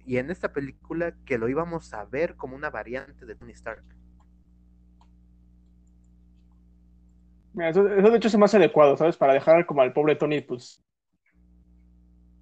[0.03, 3.83] Y en esta película que lo íbamos a ver como una variante de Tony Stark.
[7.53, 9.17] Mira, eso, eso de hecho se me hace adecuado, ¿sabes?
[9.17, 10.83] Para dejar como al pobre Tony, pues,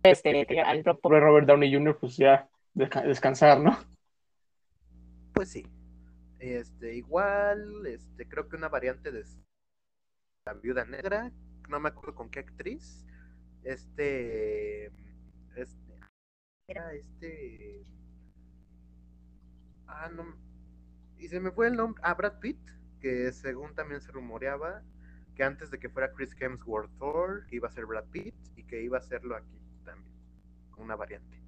[0.05, 3.77] Este, al pobre Robert Downey Jr., pues ya desca- descansar, ¿no?
[5.33, 5.65] Pues sí.
[6.37, 9.23] Este, igual, este, creo que una variante de
[10.45, 11.31] la viuda negra,
[11.69, 13.03] no me acuerdo con qué actriz.
[13.63, 14.91] Este,
[15.55, 15.99] este,
[16.67, 17.83] era este,
[19.87, 20.35] ah, no,
[21.17, 22.59] y se me fue el nombre, ah, Brad Pitt,
[23.01, 24.83] que según también se rumoreaba
[25.35, 28.63] que antes de que fuera Chris Hemsworth Thor, que iba a ser Brad Pitt y
[28.63, 29.64] que iba a hacerlo aquí
[30.77, 31.41] una variante.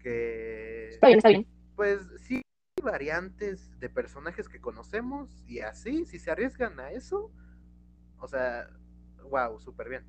[0.00, 1.46] Que Está bien, está bien.
[1.76, 7.30] pues sí hay variantes de personajes que conocemos y así, si se arriesgan a eso,
[8.18, 8.68] o sea,
[9.30, 10.04] wow, súper bien.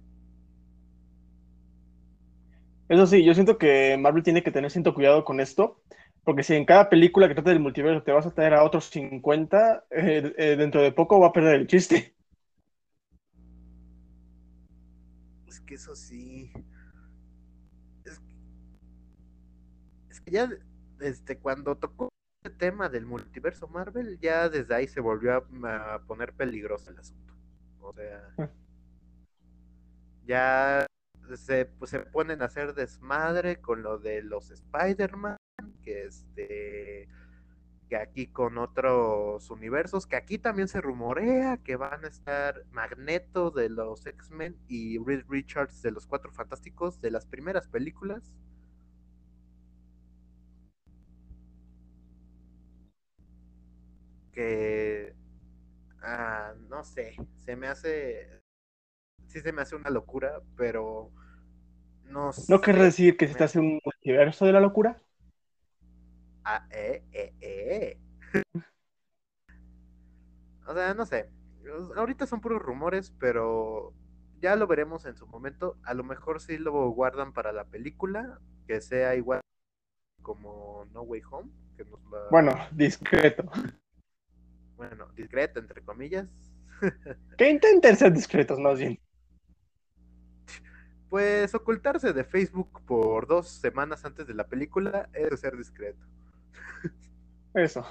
[2.89, 5.81] Eso sí, yo siento que Marvel tiene que tener cierto cuidado con esto,
[6.23, 8.85] porque si en cada película que trate del multiverso te vas a traer a otros
[8.85, 12.15] 50, eh, eh, dentro de poco va a perder el chiste.
[15.53, 16.51] Es que eso sí.
[18.05, 18.19] Es,
[20.09, 20.49] es que ya
[20.97, 22.09] desde cuando tocó
[22.43, 26.97] el tema del multiverso Marvel, ya desde ahí se volvió a, a poner peligroso el
[26.97, 27.35] asunto.
[27.81, 28.49] O sea, Ah.
[30.25, 30.87] ya
[31.35, 35.37] se, pues, se ponen a hacer desmadre con lo de los Spider-Man,
[35.83, 37.07] que este
[37.93, 43.51] que aquí con otros universos, que aquí también se rumorea que van a estar Magneto
[43.51, 48.35] de los X-Men y Reed Richards de los Cuatro Fantásticos de las primeras películas.
[54.31, 55.13] Que
[56.01, 58.41] ah, no sé, se me hace
[59.27, 61.11] sí se me hace una locura, pero
[62.05, 62.73] no ¿No sé.
[62.73, 65.02] decir que se está haciendo un multiverso de la locura?
[66.45, 67.97] Ah, eh, eh, eh.
[70.65, 71.29] O sea, no sé.
[71.95, 73.93] Ahorita son puros rumores, pero
[74.39, 75.77] ya lo veremos en su momento.
[75.83, 79.41] A lo mejor sí lo guardan para la película, que sea igual
[80.21, 83.43] como No Way Home, que nos la- Bueno, discreto.
[84.77, 86.27] bueno, discreto entre comillas.
[87.37, 88.99] Que intenten ser discretos, más bien.
[91.09, 96.05] Pues ocultarse de Facebook por dos semanas antes de la película es ser discreto.
[97.53, 97.85] Eso.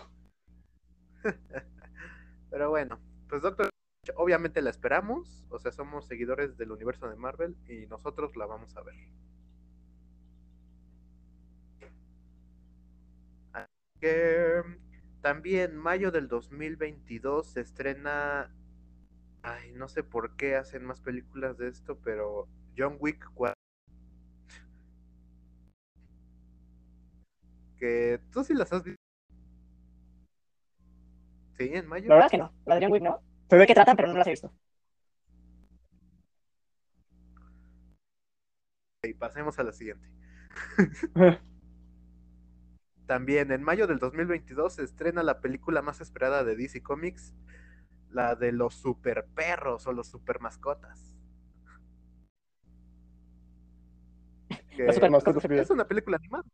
[2.50, 3.70] Pero bueno, pues Doctor
[4.16, 8.76] obviamente la esperamos, o sea, somos seguidores del universo de Marvel y nosotros la vamos
[8.76, 8.96] a ver.
[13.52, 13.66] Así
[14.00, 14.62] que
[15.20, 18.54] también mayo del 2022 se estrena,
[19.42, 23.61] ay, no sé por qué hacen más películas de esto, pero John Wick 4.
[27.82, 29.02] Que tú sí las has visto.
[31.58, 32.08] Sí, en mayo.
[32.10, 32.52] La verdad es que no.
[32.64, 33.20] La de John Wick no.
[33.50, 33.96] Se ¿De ve qué tratan?
[33.96, 34.52] Pero no las he visto.
[39.02, 40.08] Y pasemos a la siguiente.
[43.06, 47.34] También en mayo del 2022 se estrena la película más esperada de DC Comics,
[48.10, 51.16] la de los super perros o los super mascotas.
[54.76, 56.44] Que, es una película animada.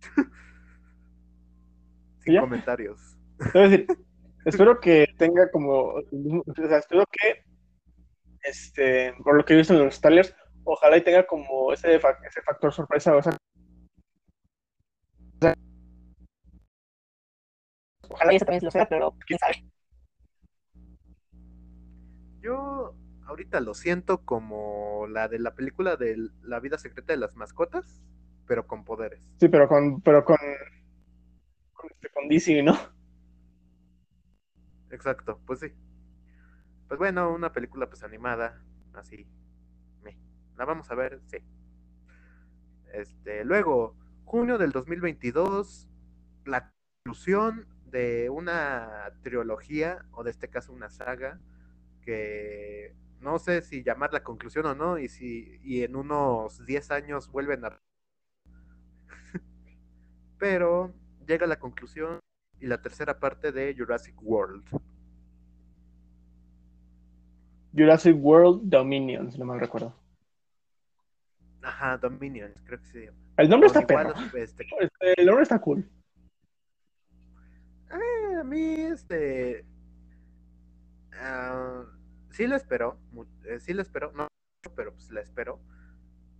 [2.20, 2.40] Sin ¿Ya?
[2.40, 3.16] comentarios.
[4.44, 6.02] Espero que tenga como, o
[6.54, 7.44] sea, espero que,
[8.42, 10.34] este, por lo que he visto en los trailers,
[10.64, 13.36] ojalá y tenga como ese, ese factor sorpresa, o sea,
[18.10, 19.64] Ojalá y ese también lo sea, pero quién sabe.
[22.40, 22.94] Yo
[23.26, 28.02] ahorita lo siento como la de la película de La vida secreta de las mascotas,
[28.50, 29.22] pero con poderes.
[29.38, 30.36] sí, pero con, pero con,
[31.72, 32.76] con, este, con DC, ¿no?
[34.90, 35.72] Exacto, pues sí.
[36.88, 38.60] Pues bueno, una película pues animada,
[38.94, 39.24] así.
[40.02, 40.18] me.
[40.56, 41.36] La vamos a ver, sí.
[42.92, 45.88] Este, luego, junio del 2022,
[46.44, 46.72] la
[47.04, 51.38] conclusión de una trilogía, o de este caso una saga,
[52.02, 56.90] que no sé si llamar la conclusión o no, y si y en unos 10
[56.90, 57.80] años vuelven a...
[60.38, 60.92] Pero
[61.26, 62.20] llega la conclusión
[62.60, 64.64] y la tercera parte de Jurassic World.
[67.72, 69.94] Jurassic World Dominion, si no mal recuerdo.
[71.62, 73.18] Ajá, Dominion, creo que se llama.
[73.36, 74.14] El nombre está perro.
[74.34, 74.66] este,
[75.16, 75.88] el nombre está cool.
[77.90, 79.64] eh, a mí, este.
[81.14, 81.84] ah,
[82.30, 82.98] sí la espero,
[83.44, 84.28] eh, sí la espero, no,
[84.74, 85.60] pero pues la espero.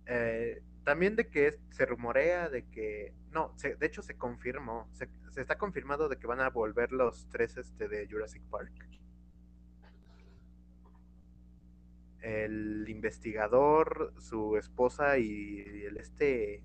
[0.05, 3.13] Eh, también de que se rumorea de que.
[3.31, 6.91] No, se- de hecho se confirmó, se, se está confirmado de que van a volver
[6.91, 8.71] los tres este, de Jurassic Park.
[12.21, 16.63] El investigador, su esposa y el este.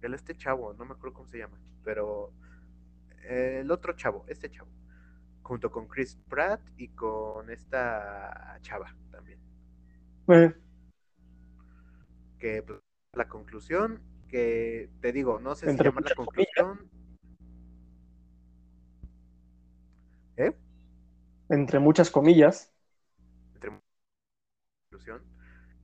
[0.00, 2.32] El este chavo, no me acuerdo cómo se llama, pero
[3.28, 4.70] el otro chavo, este chavo,
[5.42, 9.40] junto con Chris Pratt y con esta chava también.
[10.28, 10.52] Eh,
[12.38, 12.80] Que pues,
[13.16, 16.52] la conclusión, que te digo, no sé si llamar la muchas comillas.
[16.54, 16.90] conclusión.
[20.36, 20.52] ¿Eh?
[21.48, 22.72] entre muchas comillas.
[23.54, 23.70] Entre
[24.90, 25.22] conclusión,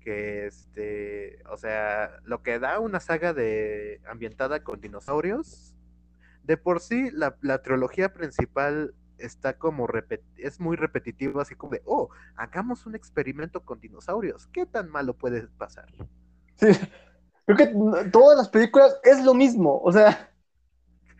[0.00, 5.74] que este, o sea, lo que da una saga de ambientada con dinosaurios,
[6.44, 11.72] de por sí la, la trilogía principal está como repet- es muy repetitiva, así como
[11.74, 15.88] de, oh, hagamos un experimento con dinosaurios, ¿qué tan malo puede pasar?
[16.56, 16.68] Sí.
[17.54, 19.80] Creo que todas las películas es lo mismo.
[19.82, 20.30] O sea,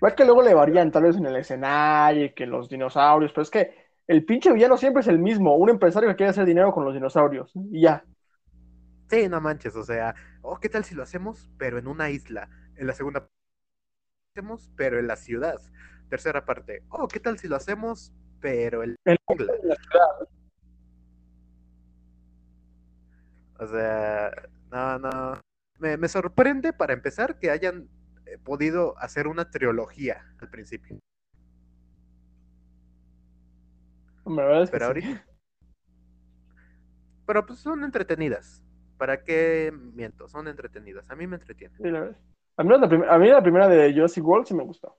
[0.00, 3.42] es que luego le varían tal vez en el escenario y que los dinosaurios, pero
[3.42, 3.74] es que
[4.06, 5.56] el pinche villano siempre es el mismo.
[5.56, 7.52] Un empresario que quiere hacer dinero con los dinosaurios.
[7.70, 8.04] Y ya.
[9.08, 12.48] Sí, no manches, o sea, oh, ¿qué tal si lo hacemos, pero en una isla?
[12.76, 13.28] En la segunda
[14.34, 15.60] hacemos, pero en la ciudad.
[16.08, 19.52] Tercera parte, oh, ¿qué tal si lo hacemos, pero en la jungla?
[19.62, 20.28] la ciudad.
[23.58, 24.30] O sea,
[24.70, 25.51] no, no.
[25.82, 27.88] Me, me sorprende para empezar que hayan
[28.26, 30.98] eh, podido hacer una trilogía al principio.
[34.26, 34.92] La verdad es que Pero sí.
[34.92, 35.24] ahorita.
[37.26, 38.62] Pero pues son entretenidas.
[38.98, 40.28] ¿Para qué miento?
[40.28, 41.10] Son entretenidas.
[41.10, 41.80] A mí me entretienen.
[41.80, 42.16] Sí, la.
[42.56, 44.96] A mí, la a mí la primera de Jurassic World sí me gustó.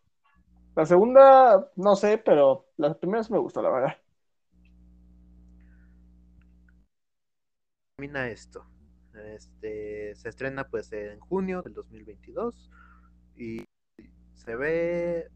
[0.76, 3.98] La segunda, no sé, pero la primera sí me gustó, la verdad.
[7.96, 8.68] Termina esto.
[9.16, 12.72] Este se estrena pues en junio del 2022
[13.36, 13.64] y
[14.34, 15.30] se ve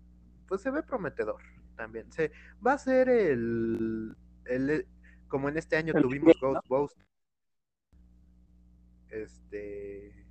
[0.48, 1.42] pues se ve prometedor
[1.76, 2.12] también.
[2.12, 2.32] Se
[2.66, 4.16] va a ser el,
[4.46, 4.88] el
[5.28, 6.54] como en este año El tuvimos ¿no?
[6.68, 7.08] Ghostbusters.
[9.10, 10.28] Este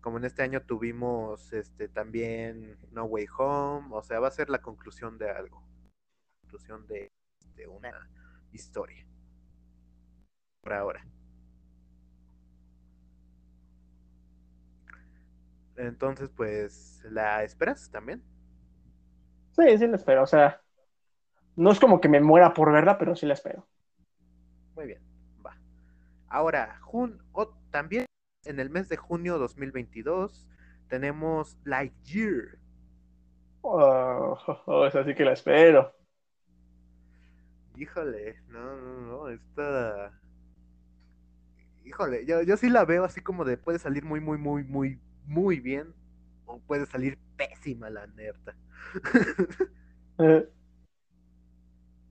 [0.00, 4.50] como en este año tuvimos este también No Way Home, o sea, va a ser
[4.50, 5.66] la conclusión de algo.
[6.42, 7.10] Conclusión de,
[7.56, 8.10] de una
[8.52, 9.06] historia.
[10.60, 11.06] Por ahora.
[15.76, 18.22] Entonces, pues, ¿la esperas también?
[19.52, 20.22] Sí, sí la espero.
[20.22, 20.60] O sea,
[21.56, 23.68] no es como que me muera por verla, pero sí la espero.
[24.74, 25.00] Muy bien,
[25.44, 25.56] va.
[26.28, 28.06] Ahora, jun o- también
[28.44, 30.46] en el mes de junio 2022
[30.88, 32.58] tenemos Lightyear.
[33.62, 35.92] Oh, oh, esa sí que la espero.
[37.76, 40.12] Híjole, no, no, no, esta...
[41.84, 44.98] Híjole, yo, yo sí la veo así como de puede salir muy, muy, muy, muy,
[45.24, 45.94] muy bien
[46.46, 48.56] o puede salir pésima la neta.
[50.18, 50.48] Eh,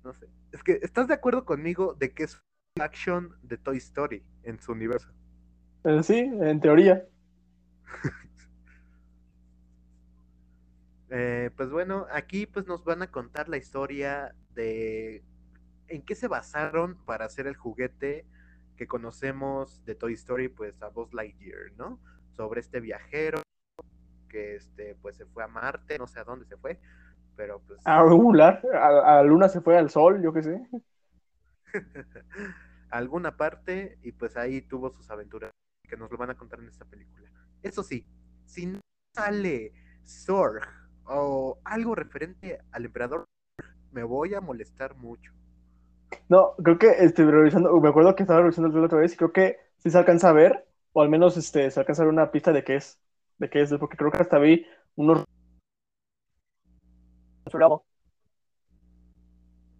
[0.03, 0.27] No sé.
[0.51, 2.41] Es que, ¿estás de acuerdo conmigo de que es
[2.79, 5.09] action de Toy Story en su universo?
[5.83, 7.07] eh, sí, en teoría.
[11.09, 15.23] Eh, pues bueno, aquí pues nos van a contar la historia de
[15.87, 18.27] en qué se basaron para hacer el juguete
[18.77, 22.01] que conocemos de Toy Story, pues a Buzz Lightyear, ¿no?
[22.35, 23.41] Sobre este viajero
[24.29, 26.79] que este pues se fue a Marte, no sé a dónde se fue,
[27.35, 30.61] pero pues A regular, a, a Luna se fue al sol, yo qué sé.
[32.89, 35.51] a alguna parte y pues ahí tuvo sus aventuras
[35.87, 37.29] que nos lo van a contar en esta película.
[37.61, 38.05] Eso sí,
[38.45, 38.79] si no
[39.15, 39.73] sale
[40.05, 40.63] Zorg
[41.05, 43.25] o algo referente al emperador,
[43.91, 45.31] me voy a molestar mucho.
[46.29, 49.31] No, creo que este, revisando, me acuerdo que estaba revisando el otra vez y creo
[49.31, 52.31] que sí se alcanza a ver, o al menos este, se alcanza a ver una
[52.31, 52.99] pista de qué es,
[53.37, 54.65] de qué es, porque creo que hasta vi
[54.95, 55.23] unos
[57.49, 57.85] Su logo.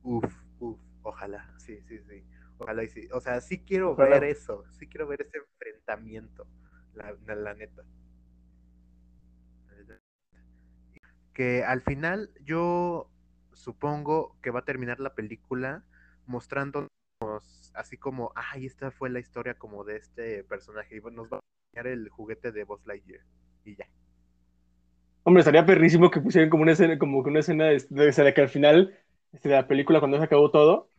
[0.04, 2.24] Uf, uf, ojalá, sí, sí, sí.
[2.58, 3.08] Ojalá y sí.
[3.14, 4.20] O sea, sí quiero Ojalá.
[4.20, 6.46] ver eso, sí quiero ver ese enfrentamiento,
[6.94, 7.84] la, la- la neta.
[11.34, 13.10] Que al final yo
[13.54, 15.84] supongo que va a terminar la película
[17.74, 21.42] así como, ay, esta fue la historia como de este personaje y nos va a
[21.78, 23.22] enseñar el juguete de Buzz Lightyear
[23.66, 23.88] y ya.
[25.24, 28.34] Hombre, estaría perrísimo que pusieran como una escena, como que una escena de, de- de
[28.34, 28.98] que al final
[29.32, 30.90] este, de la película, cuando se acabó todo,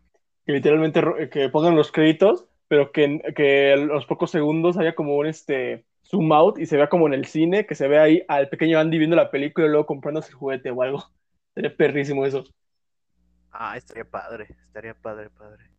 [0.47, 5.17] que literalmente que pongan los créditos, pero que, que a los pocos segundos haya como
[5.17, 8.25] un este, zoom out y se vea como en el cine, que se ve ahí
[8.29, 11.05] al pequeño Andy viendo la película y luego comprándose el juguete o algo.
[11.55, 12.45] Sería perrísimo eso.
[13.51, 15.71] Ah, estaría padre, estaría padre, padre.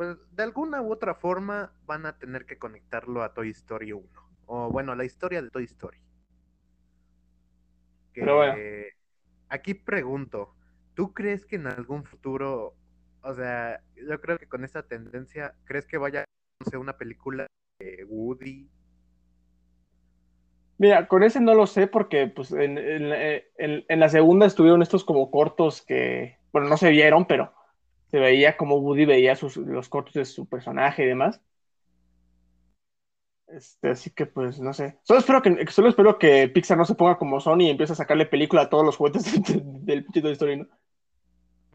[0.00, 4.08] Pues de alguna u otra forma van a tener que conectarlo a Toy Story 1.
[4.46, 5.98] O bueno, la historia de Toy Story.
[8.14, 8.62] Que Pero bueno.
[9.50, 10.54] aquí pregunto,
[10.94, 12.74] ¿tú crees que en algún futuro,
[13.22, 17.46] o sea, yo creo que con esta tendencia, ¿crees que vaya a ser una película
[17.78, 18.70] de Woody?
[20.78, 23.12] Mira, con ese no lo sé porque pues en, en-
[23.58, 27.52] en- en la segunda estuvieron estos como cortos que, bueno, no se vieron, pero
[28.10, 31.40] se veía como Woody veía sus, los cortos de su personaje y demás.
[33.48, 34.98] Este, así que pues no sé.
[35.02, 37.96] Solo espero que, solo espero que Pixar no se ponga como Sony y empiece a
[37.96, 40.68] sacarle película a todos los juguetes de- del pinche Toy Story, ¿no?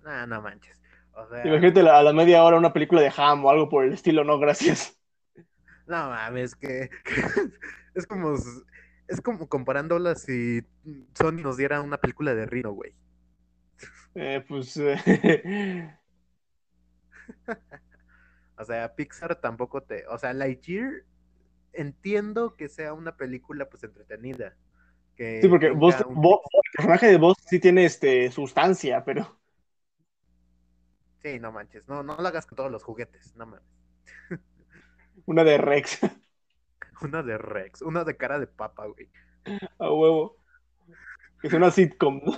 [0.03, 0.79] Nah, no manches.
[1.13, 3.93] O sea, Imagínate a la media hora una película de Ham o algo por el
[3.93, 4.97] estilo, no, gracias.
[5.87, 6.89] No mames, que
[7.95, 8.35] es como
[9.07, 10.61] es como comparándola si
[11.13, 12.95] Sony nos diera una película de Rino, güey.
[14.15, 14.95] Eh, pues eh,
[18.57, 21.03] O sea, Pixar tampoco te, o sea, Lightyear
[21.73, 24.55] entiendo que sea una película pues entretenida,
[25.15, 29.39] que sí, porque vos, un- vos- el personaje de vos sí tiene este sustancia, pero
[31.21, 33.65] Sí, no manches, no no lo hagas con todos los juguetes, no mames.
[35.25, 35.99] una de Rex.
[37.01, 39.09] Una de Rex, una de cara de papa, güey.
[39.79, 40.37] A huevo.
[41.41, 42.33] Es una sitcom, ¿no?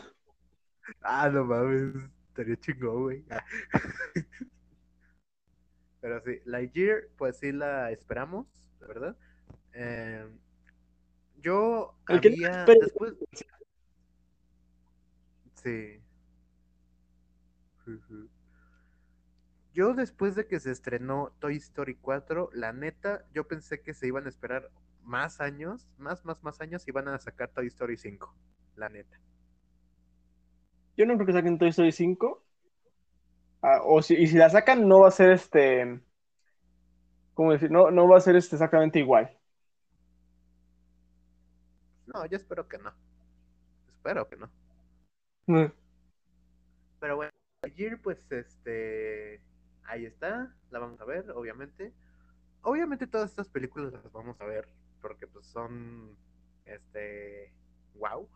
[1.02, 1.96] Ah, no mames,
[2.30, 3.26] estaría chingón, güey.
[6.08, 8.48] Pero sí, Lightyear, pues sí la esperamos,
[8.80, 9.18] verdad.
[9.74, 10.26] Eh,
[11.42, 13.14] yo no había después.
[15.56, 16.02] Sí.
[19.74, 24.08] Yo después de que se estrenó Toy Story 4, la neta, yo pensé que se
[24.08, 24.72] iban a esperar
[25.04, 28.34] más años, más, más, más años y van a sacar Toy Story 5,
[28.78, 29.20] la neta.
[30.96, 32.47] Yo no creo que saquen Toy Story 5.
[33.62, 36.02] Ah, o si, y si la sacan, no va a ser este.
[37.34, 37.72] ¿Cómo decir?
[37.72, 39.38] No, no va a ser este exactamente igual.
[42.08, 42.94] No, yo espero que no.
[43.88, 44.50] Espero que no.
[45.48, 45.72] Mm.
[47.00, 47.32] Pero bueno,
[47.62, 49.42] ayer pues este
[49.86, 51.94] ahí está, la vamos a ver, obviamente.
[52.62, 54.68] Obviamente todas estas películas las vamos a ver
[55.02, 56.18] porque pues son
[56.66, 57.54] este
[57.96, 58.28] wow.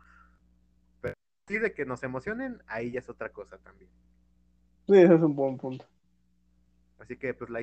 [1.01, 1.15] Pero
[1.47, 3.89] sí de que nos emocionen, ahí ya es otra cosa también.
[4.87, 5.85] Sí, ese es un buen punto.
[6.99, 7.59] Así que pues la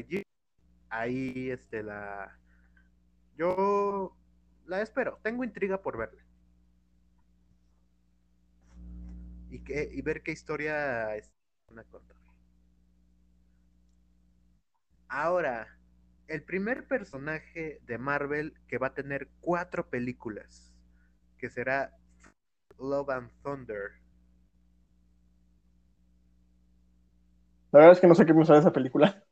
[0.91, 2.39] ahí este la
[3.37, 4.17] yo
[4.67, 6.23] la espero, tengo intriga por verla.
[9.51, 11.31] Y que y ver qué historia es
[11.69, 12.17] van a contar.
[15.09, 15.79] Ahora,
[16.27, 20.75] el primer personaje de Marvel que va a tener cuatro películas,
[21.39, 21.97] que será
[22.79, 23.93] Love and Thunder.
[27.73, 29.25] La verdad es que no sé qué pensar de esa película.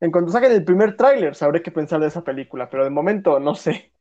[0.00, 3.38] En cuanto saquen el primer tráiler, sabré qué pensar de esa película, pero de momento
[3.40, 3.92] no sé.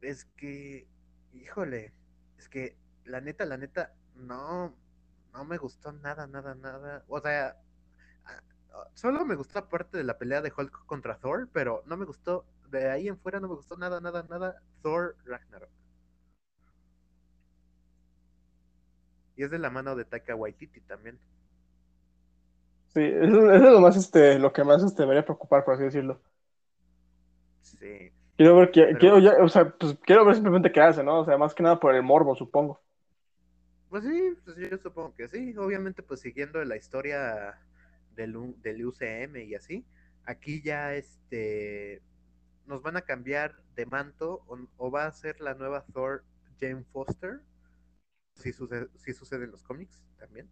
[0.00, 0.86] Es que,
[1.34, 1.92] híjole,
[2.38, 4.74] es que la neta, la neta, no,
[5.32, 7.04] no me gustó nada, nada, nada.
[7.08, 7.56] O sea,
[8.94, 12.04] solo me gustó la parte de la pelea de Hulk contra Thor, pero no me
[12.04, 15.70] gustó, de ahí en fuera no me gustó nada, nada, nada, Thor Ragnarok.
[19.36, 21.18] Y es de la mano de Taika Waititi también.
[22.88, 25.84] Sí, eso, eso es lo más, este, lo que más este, debería preocupar, por así
[25.84, 26.20] decirlo.
[27.62, 28.10] Sí.
[28.36, 31.20] Quiero ver, que- Pero- quiero, ya, o sea, pues, quiero ver simplemente qué hace, ¿no?
[31.20, 32.80] O sea, más que nada por el morbo, supongo.
[33.90, 35.54] Pues sí, pues yo supongo que sí.
[35.56, 37.58] Obviamente, pues siguiendo la historia
[38.14, 39.84] del, del UCM y así.
[40.24, 42.02] Aquí ya este
[42.66, 46.24] nos van a cambiar de manto o, o va a ser la nueva Thor
[46.60, 47.40] Jane Foster.
[48.36, 50.48] Si sucede, sucede en los cómics también.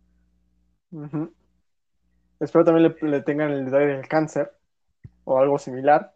[2.40, 4.52] Espero también le, le tengan el detalle del cáncer
[5.24, 6.14] o algo similar.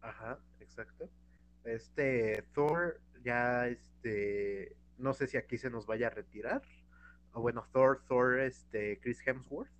[0.00, 1.08] Ajá, exacto.
[1.64, 6.62] Este Thor ya este no sé si aquí se nos vaya a retirar.
[7.32, 9.70] O bueno, Thor, Thor, este, Chris Hemsworth.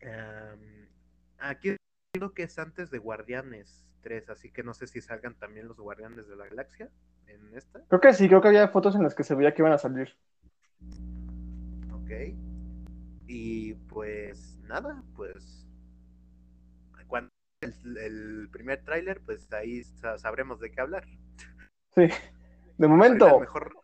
[0.00, 0.88] Em,
[1.38, 1.76] aquí
[2.12, 5.78] creo que es antes de Guardianes 3, así que no sé si salgan también los
[5.78, 6.90] Guardianes de la Galaxia
[7.34, 7.80] en esta.
[7.88, 9.78] Creo que sí, creo que había fotos en las que se veía que iban a
[9.78, 10.16] salir.
[11.92, 12.10] Ok.
[13.26, 15.66] Y pues nada, pues
[17.06, 17.30] cuando
[17.60, 21.06] el, el primer tráiler, pues ahí sa- sabremos de qué hablar.
[21.94, 22.08] Sí.
[22.78, 23.76] De momento, mejor,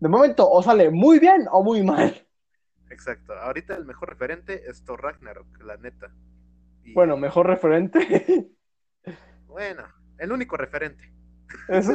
[0.00, 2.26] de momento, o sale muy bien o muy mal.
[2.90, 3.32] exacto.
[3.34, 6.12] Ahorita el mejor referente es Thor Ragnarok, la neta.
[6.84, 8.50] Y, Bueno, mejor referente.
[9.46, 9.84] Bueno,
[10.18, 11.12] el único referente.
[11.68, 11.92] Eso.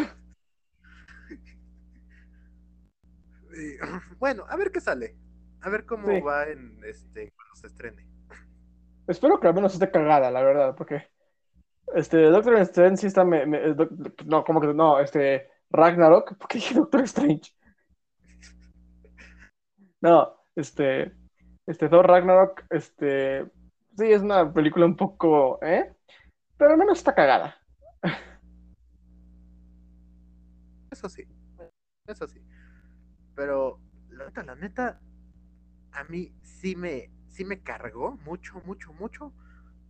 [3.58, 3.78] Y,
[4.20, 5.16] bueno, a ver qué sale.
[5.62, 6.22] A ver cómo Sí.
[6.22, 8.08] va en este cuando se estrene.
[9.08, 11.08] Espero que al menos esté cagada, la verdad, porque
[11.96, 16.58] este Doctor Strange sí está me- me- doc- no, como que no, este Ragnarok, porque
[16.60, 17.52] dije Doctor Strange.
[20.00, 21.12] No, este
[21.66, 23.46] este Thor Ragnarok, este
[23.98, 25.92] sí es una película un poco, ¿eh?
[26.56, 27.58] Pero al menos está cagada.
[30.92, 31.24] Eso sí,
[32.08, 32.40] eso sí.
[33.38, 33.80] Pero
[34.10, 35.00] la neta, la neta,
[35.92, 39.32] a mí sí me, sí me cargó mucho, mucho, mucho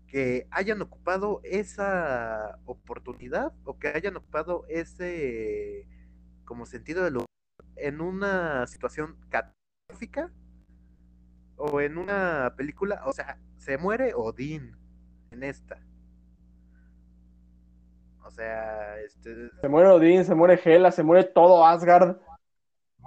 [0.06, 5.88] que hayan ocupado esa oportunidad o que hayan ocupado ese
[6.44, 7.26] como sentido de lo
[7.78, 10.30] en una situación catastrófica
[11.56, 14.76] o en una película, o sea, se muere Odín
[15.32, 15.80] en esta.
[18.26, 22.18] O sea, este Se muere Odín, se muere Hela, se muere todo Asgard.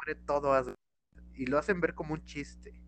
[0.00, 0.76] Muere todo
[1.34, 2.80] y lo hacen ver como un chiste.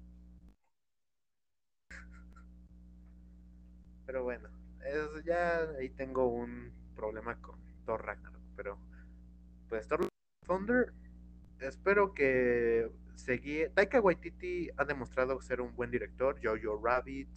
[4.06, 4.48] Pero bueno,
[4.84, 8.78] es, ya ahí tengo un problema con Thor Ragnarok, pero
[9.68, 10.08] pues Thor
[10.46, 10.92] Thunder
[11.60, 17.30] espero que seguí Taika Waititi ha demostrado ser un buen director, Jojo Rabbit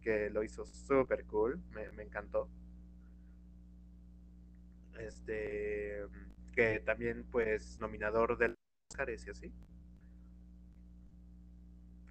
[0.00, 2.48] que lo hizo súper cool, me, me encantó.
[4.98, 6.04] Este
[6.52, 8.54] que también pues nominador del
[9.26, 9.52] y así.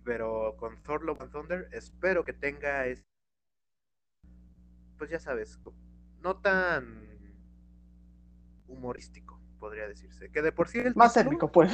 [0.04, 3.04] Pero con Thor Love and Thunder espero que tenga es
[4.98, 5.60] pues ya sabes,
[6.20, 7.08] no tan
[8.68, 10.32] humorístico, podría decirse.
[10.32, 11.72] Que de por sí el Más título- épico, pues.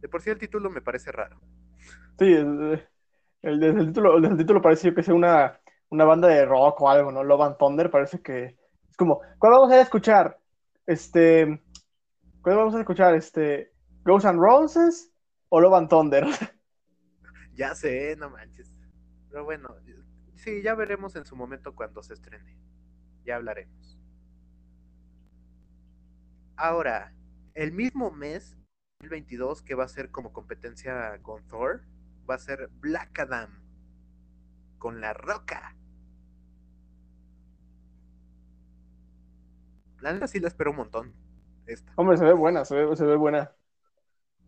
[0.00, 1.40] de por sí el título me parece raro.
[2.20, 2.86] Sí, el,
[3.42, 6.88] el, el título, desde el título parece que sea una, una banda de rock o
[6.88, 7.24] algo, ¿no?
[7.24, 8.56] Love and Thunder parece que
[8.88, 10.38] es como, ¿cuál vamos a escuchar?
[10.88, 11.62] Este,
[12.40, 13.14] ¿cuál vamos a escuchar?
[13.14, 13.74] Este,
[14.04, 15.12] Ghosts and Roses
[15.50, 16.24] o Love and Thunder.
[17.52, 18.72] Ya sé, no manches.
[19.28, 19.74] Pero bueno,
[20.36, 22.56] sí, ya veremos en su momento cuando se estrene.
[23.24, 23.98] Ya hablaremos.
[26.54, 27.12] Ahora,
[27.54, 28.56] el mismo mes,
[29.00, 31.82] 2022, que va a ser como competencia con Thor,
[32.30, 33.60] va a ser Black Adam
[34.78, 35.74] con La Roca.
[40.08, 41.12] La neta sí la espero un montón.
[41.66, 41.92] Esta.
[41.96, 43.52] Hombre, se ve buena, se ve, se ve buena.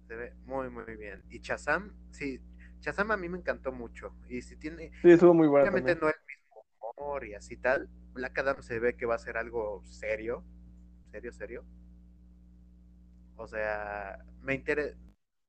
[0.08, 1.22] Se ve muy, muy bien.
[1.28, 2.40] Y Shazam, sí,
[2.80, 4.16] Shazam a mí me encantó mucho.
[4.28, 5.98] Y si tiene, Sí, estuvo muy buena Obviamente también.
[6.00, 6.64] no el mismo
[6.96, 7.90] humor y así tal.
[8.14, 10.44] Black Adam se ve que va a ser algo serio.
[11.11, 11.64] Serio, serio.
[13.36, 14.96] O sea, me interesa.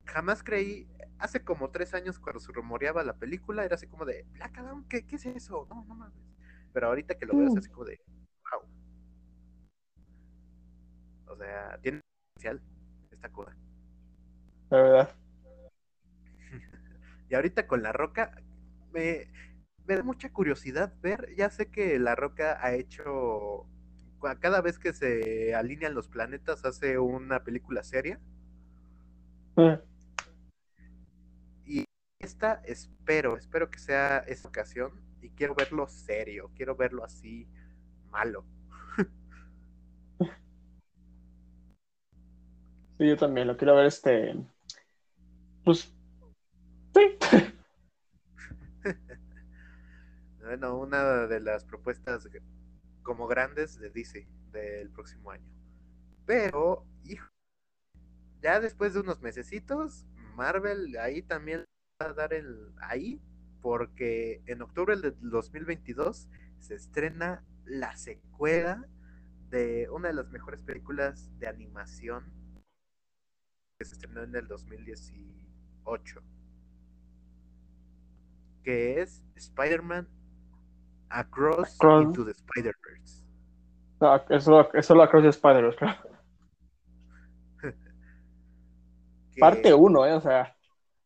[0.04, 0.88] Jamás creí.
[1.18, 4.84] Hace como tres años cuando se rumoreaba la película, era así como de Black Adam,
[4.88, 5.66] ¿qué, qué es eso?
[5.70, 6.18] No, no mames.
[6.72, 7.58] Pero ahorita que lo veo es Mm.
[7.58, 8.00] así como de
[11.32, 12.00] O sea, tiene
[12.34, 12.62] potencial
[13.10, 13.56] esta cosa.
[14.70, 15.16] La verdad.
[17.28, 18.42] Y ahorita con La Roca,
[18.92, 19.30] me,
[19.86, 23.66] me da mucha curiosidad ver, ya sé que La Roca ha hecho,
[24.40, 28.20] cada vez que se alinean los planetas, hace una película seria.
[29.56, 29.78] Eh,
[31.64, 31.84] Y
[32.20, 37.48] esta espero, espero que sea esa ocasión y quiero verlo serio, quiero verlo así
[38.10, 38.44] malo.
[43.02, 44.36] Sí, yo también lo quiero ver este.
[45.64, 45.92] Pues.
[50.40, 52.28] Bueno, una de las propuestas
[53.02, 55.48] como grandes de DC del próximo año.
[56.26, 57.28] Pero, hijo,
[58.40, 60.04] ya después de unos mesecitos,
[60.36, 61.64] Marvel ahí también
[62.00, 63.20] va a dar el ahí,
[63.62, 66.28] porque en octubre del 2022
[66.60, 68.86] se estrena la secuela
[69.48, 72.41] de una de las mejores películas de animación
[73.82, 76.20] que se estrenó en el 2018,
[78.62, 80.08] que es Spider-Man
[81.08, 83.24] Across, Across- into the Spider-Verse.
[84.00, 85.94] No, eso, eso lo Across the Spider-Verse, creo.
[89.32, 90.14] que- Parte 1, ¿eh?
[90.14, 90.56] O sea,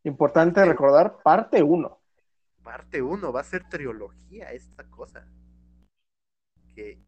[0.05, 1.99] importante recordar, parte 1.
[2.63, 5.27] parte 1 va a ser trilogía esta cosa.
[6.75, 7.01] Que.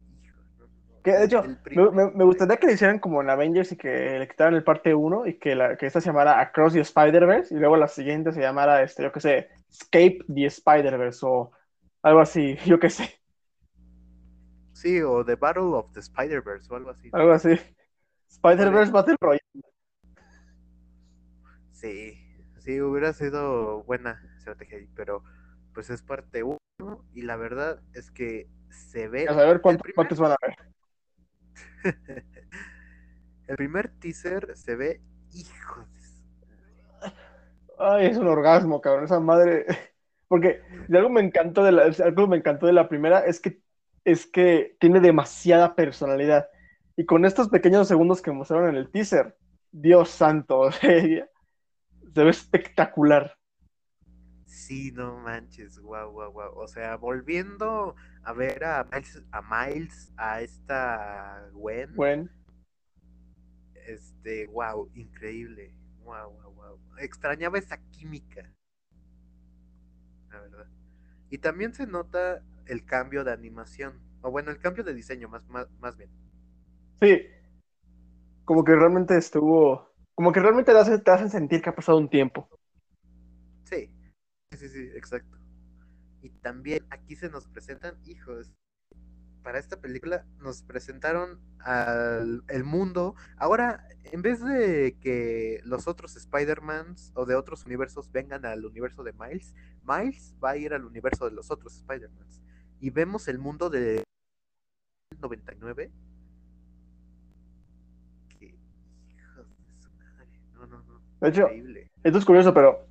[1.03, 3.77] Que de hecho, me, prim- me- me gustaría que le hicieran como en Avengers y
[3.77, 6.81] que le quitaran el parte 1 y que, la, que esta se llamara Across the
[6.81, 11.51] Spider-Verse y luego la siguiente se llamara, este, yo qué sé, Escape the Spider-Verse o
[12.01, 13.19] algo así, yo qué sé,
[14.73, 17.09] Sí, o The Battle of the Spider-Verse o algo así.
[17.11, 17.49] algo así.
[18.29, 19.39] Spider-Verse Battle Royale.
[21.71, 22.17] Sí,
[22.59, 25.23] sí, hubiera sido buena estrategia pero
[25.73, 26.57] pues es parte 1
[27.13, 29.27] y la verdad es que se ve...
[29.27, 30.55] A saber el cuántos, primer- cuántos van a ver.
[33.47, 35.01] el primer teaser se ve,
[35.31, 35.99] hijo de
[37.79, 39.65] Ay, es un orgasmo, cabrón, esa madre.
[40.27, 43.61] Porque de algo me encantó de la, algo me encantó de la primera es que
[44.03, 46.47] es que tiene demasiada personalidad.
[46.97, 49.37] Y con estos pequeños segundos que mostraron en el teaser,
[49.71, 51.25] Dios santo, se
[52.13, 53.38] ve espectacular.
[54.49, 56.53] Sí, no manches, guau, guau, guau.
[56.57, 62.29] O sea, volviendo a ver a Miles, a Miles, a esta Gwen, Bueno,
[63.87, 65.73] este, wow, increíble.
[66.03, 66.79] Wow, wow, wow.
[66.97, 68.51] Extrañaba esa química.
[70.31, 70.67] La verdad.
[71.29, 74.01] Y también se nota el cambio de animación.
[74.21, 76.09] O bueno, el cambio de diseño, más, más, más bien.
[77.01, 77.27] sí.
[78.43, 79.93] Como que realmente estuvo.
[80.15, 82.49] Como que realmente te hace, te hace sentir que ha pasado un tiempo.
[83.63, 83.89] Sí.
[84.59, 85.37] Sí, sí, exacto.
[86.21, 88.51] Y también aquí se nos presentan, hijos,
[89.41, 93.15] para esta película nos presentaron al el mundo.
[93.37, 99.01] Ahora, en vez de que los otros Spider-Mans o de otros universos vengan al universo
[99.01, 99.55] de Miles,
[99.87, 102.41] Miles va a ir al universo de los otros Spider-Mans.
[102.81, 104.03] Y vemos el mundo de
[105.21, 105.89] 99.
[108.37, 108.45] Que,
[109.07, 110.27] hijos de su madre.
[110.53, 111.01] No, no, no.
[111.21, 111.91] De hecho, Increíble.
[112.03, 112.88] Esto es curioso, pero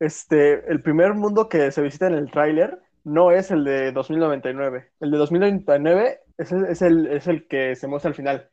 [0.00, 4.90] este, el primer mundo que se visita en el tráiler no es el de 2099.
[5.00, 8.50] El de 2099 es el, es el, es el que se muestra al final.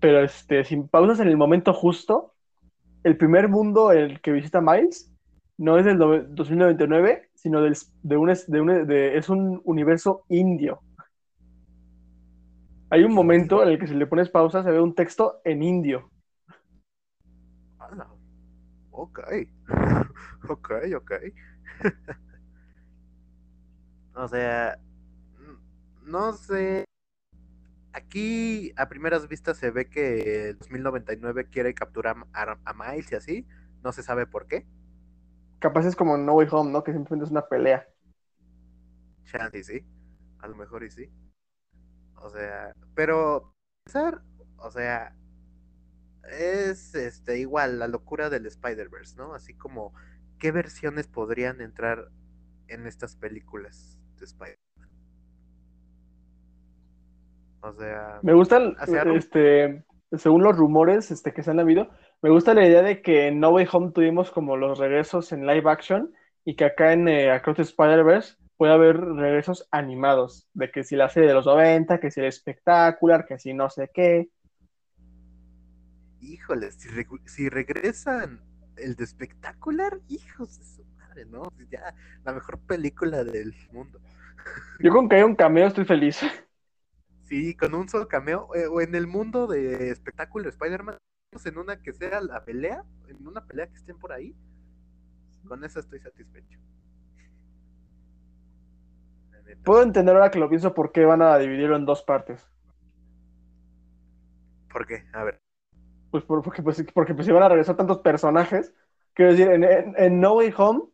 [0.00, 2.34] Pero este, sin pausas en el momento justo,
[3.04, 5.12] el primer mundo el que visita Miles
[5.58, 10.24] no es del no- 2099, sino del, de un, de un- de- es un universo
[10.28, 10.80] indio.
[12.90, 15.62] Hay un momento en el que si le pones pausa se ve un texto en
[15.62, 16.10] indio.
[18.96, 19.20] Ok.
[20.48, 21.12] ok, ok.
[24.14, 24.78] o sea,
[26.02, 26.84] no sé.
[27.92, 33.14] Aquí a primeras vistas se ve que el 2099 quiere capturar a, a Miles y
[33.14, 33.46] así.
[33.82, 34.66] No se sabe por qué.
[35.58, 36.84] Capaz es como No Way Home, ¿no?
[36.84, 37.86] Que simplemente es una pelea.
[39.24, 39.84] Chance sí.
[40.40, 41.10] A lo mejor y sí.
[42.16, 44.22] O sea, pero pensar,
[44.58, 45.14] o sea,
[46.30, 49.34] es este igual la locura del Spider-Verse, ¿no?
[49.34, 49.94] Así como
[50.38, 52.08] qué versiones podrían entrar
[52.68, 54.56] en estas películas de Spider-Man.
[57.62, 59.16] O sea, Me gusta, el- Hacia algo.
[59.16, 61.88] este, según los rumores este, que se han habido,
[62.22, 65.46] me gusta la idea de que en No Way Home tuvimos como los regresos en
[65.46, 66.12] live action
[66.44, 70.96] y que acá en eh, Across the Spider-Verse puede haber regresos animados, de que si
[70.96, 74.28] la serie de los 90, que si el espectacular, que si no sé qué.
[76.26, 78.40] Híjole, si, regresan
[78.76, 81.52] el de espectacular, hijos de su madre, ¿no?
[81.70, 84.00] Ya, la mejor película del mundo.
[84.80, 86.20] Yo con que haya un cameo estoy feliz.
[87.24, 90.98] Sí, con un solo cameo, eh, o en el mundo de espectáculo Spider-Man,
[91.44, 94.34] en una que sea la pelea, en una pelea que estén por ahí,
[95.46, 96.58] con eso estoy satisfecho.
[99.64, 102.44] Puedo entender ahora que lo pienso por qué van a dividirlo en dos partes.
[104.70, 105.04] ¿Por qué?
[105.12, 105.45] A ver.
[106.16, 108.72] Pues por- porque, pues, porque pues iban a regresar tantos personajes.
[109.14, 110.84] Quiero decir, en, en- en No Way Home,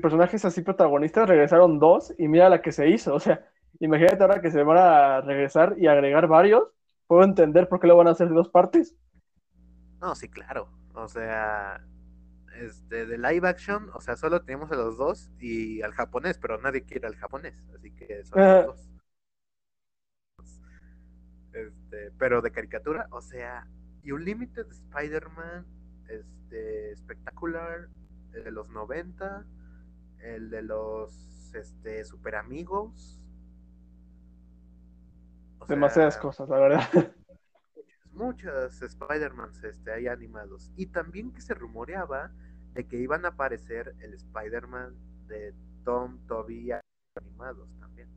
[0.00, 3.14] personajes así protagonistas regresaron dos y mira la que se hizo.
[3.14, 3.44] O sea,
[3.80, 6.68] imagínate ahora que se van a regresar y agregar varios.
[7.08, 8.94] Puedo entender por qué lo van a hacer de dos partes.
[10.00, 10.68] No, sí, claro.
[10.94, 11.84] O sea,
[12.56, 16.60] este, de live action, o sea, solo tenemos a los dos y al japonés, pero
[16.60, 18.90] nadie quiere al japonés, así que son los dos.
[21.52, 23.66] Este, pero de caricatura, o sea,
[24.04, 25.66] y Unlimited Spider-Man,
[26.08, 27.88] este, espectacular,
[28.34, 29.44] el de los 90,
[30.20, 33.20] el de los este, super amigos.
[35.58, 37.12] O sea, Demasiadas cosas, la verdad.
[38.12, 40.70] muchas Spider-Mans este, ahí animados.
[40.76, 42.30] Y también que se rumoreaba
[42.74, 44.94] de que iban a aparecer el Spider-Man
[45.26, 46.72] de Tom Toby
[47.16, 48.08] animados también.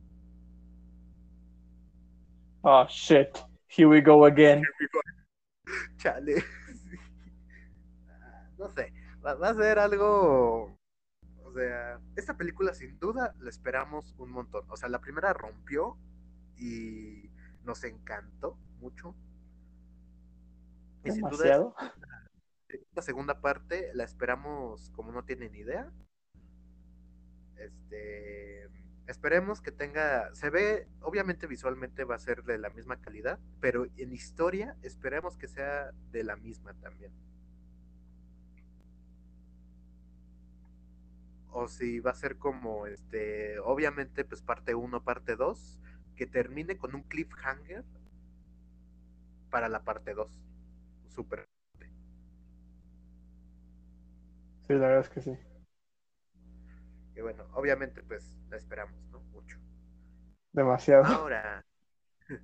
[2.62, 3.38] Oh, shit.
[3.68, 4.62] Here we go again.
[8.10, 8.92] Ah, No sé,
[9.24, 10.76] va, va a ser algo...
[11.44, 14.64] O sea, esta película sin duda la esperamos un montón.
[14.68, 15.96] O sea, la primera rompió
[16.56, 17.30] y
[17.64, 19.14] nos encantó mucho.
[21.04, 21.72] Y sin duda.
[22.94, 25.90] La segunda parte la esperamos como no tienen idea.
[27.56, 28.67] Este,
[29.08, 33.86] esperemos que tenga, se ve, obviamente visualmente va a ser de la misma calidad, pero
[33.96, 37.10] en historia esperemos que sea de la misma también.
[41.50, 45.80] O si va a ser como, este, obviamente pues parte 1, parte 2,
[46.14, 47.84] que termine con un cliffhanger
[49.50, 50.30] para la parte 2.
[51.08, 51.46] Súper.
[54.66, 55.38] Sí, la verdad es que sí.
[57.14, 59.20] Que bueno, obviamente pues la esperamos, ¿no?
[59.20, 59.58] Mucho.
[60.52, 61.04] Demasiado.
[61.04, 61.64] Ahora,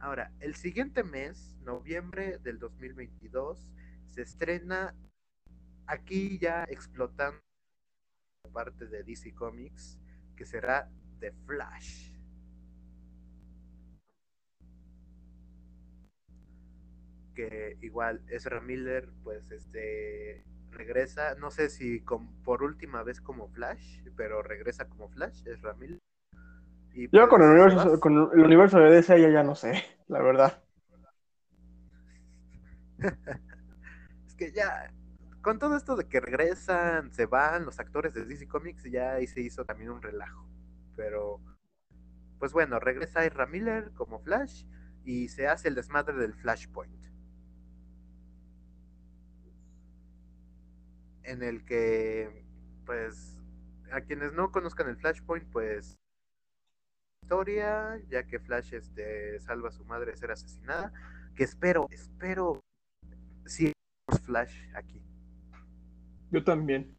[0.00, 3.70] ahora, el siguiente mes, noviembre del 2022,
[4.10, 4.94] se estrena
[5.86, 7.40] aquí ya explotando
[8.52, 9.98] parte de DC Comics,
[10.36, 10.90] que será
[11.20, 12.12] The Flash.
[17.34, 20.44] Que igual Ezra Miller, pues este
[20.74, 25.74] regresa, no sé si con- por última vez como Flash, pero regresa como Flash, Ezra
[25.74, 26.00] Miller.
[26.94, 29.54] Y Yo con el pues, universo, vas- con el universo de DC ya, ya no
[29.54, 30.62] sé, la verdad.
[34.26, 34.92] Es que ya,
[35.42, 39.26] con todo esto de que regresan, se van los actores de DC Comics, ya ahí
[39.26, 40.48] se hizo también un relajo.
[40.96, 41.40] Pero,
[42.38, 44.64] pues bueno, regresa Ezra Miller como Flash
[45.04, 46.94] y se hace el desmadre del Flashpoint.
[51.24, 52.44] En el que,
[52.86, 53.40] pues,
[53.90, 55.96] a quienes no conozcan el Flashpoint, pues,
[57.22, 60.92] historia, ya que Flash este, salva a su madre de ser asesinada,
[61.34, 62.60] que espero, espero,
[63.46, 63.72] sí,
[64.24, 65.02] Flash aquí.
[66.30, 66.96] Yo también.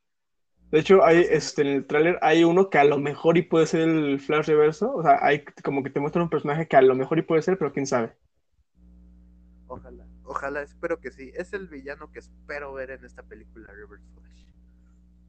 [0.71, 3.67] De hecho, hay este en el tráiler hay uno que a lo mejor y puede
[3.67, 4.93] ser el Flash reverso.
[4.93, 7.41] O sea, hay como que te muestran un personaje que a lo mejor y puede
[7.43, 8.13] ser, pero quién sabe.
[9.67, 11.31] Ojalá, ojalá, espero que sí.
[11.35, 14.45] Es el villano que espero ver en esta película Reverse Flash.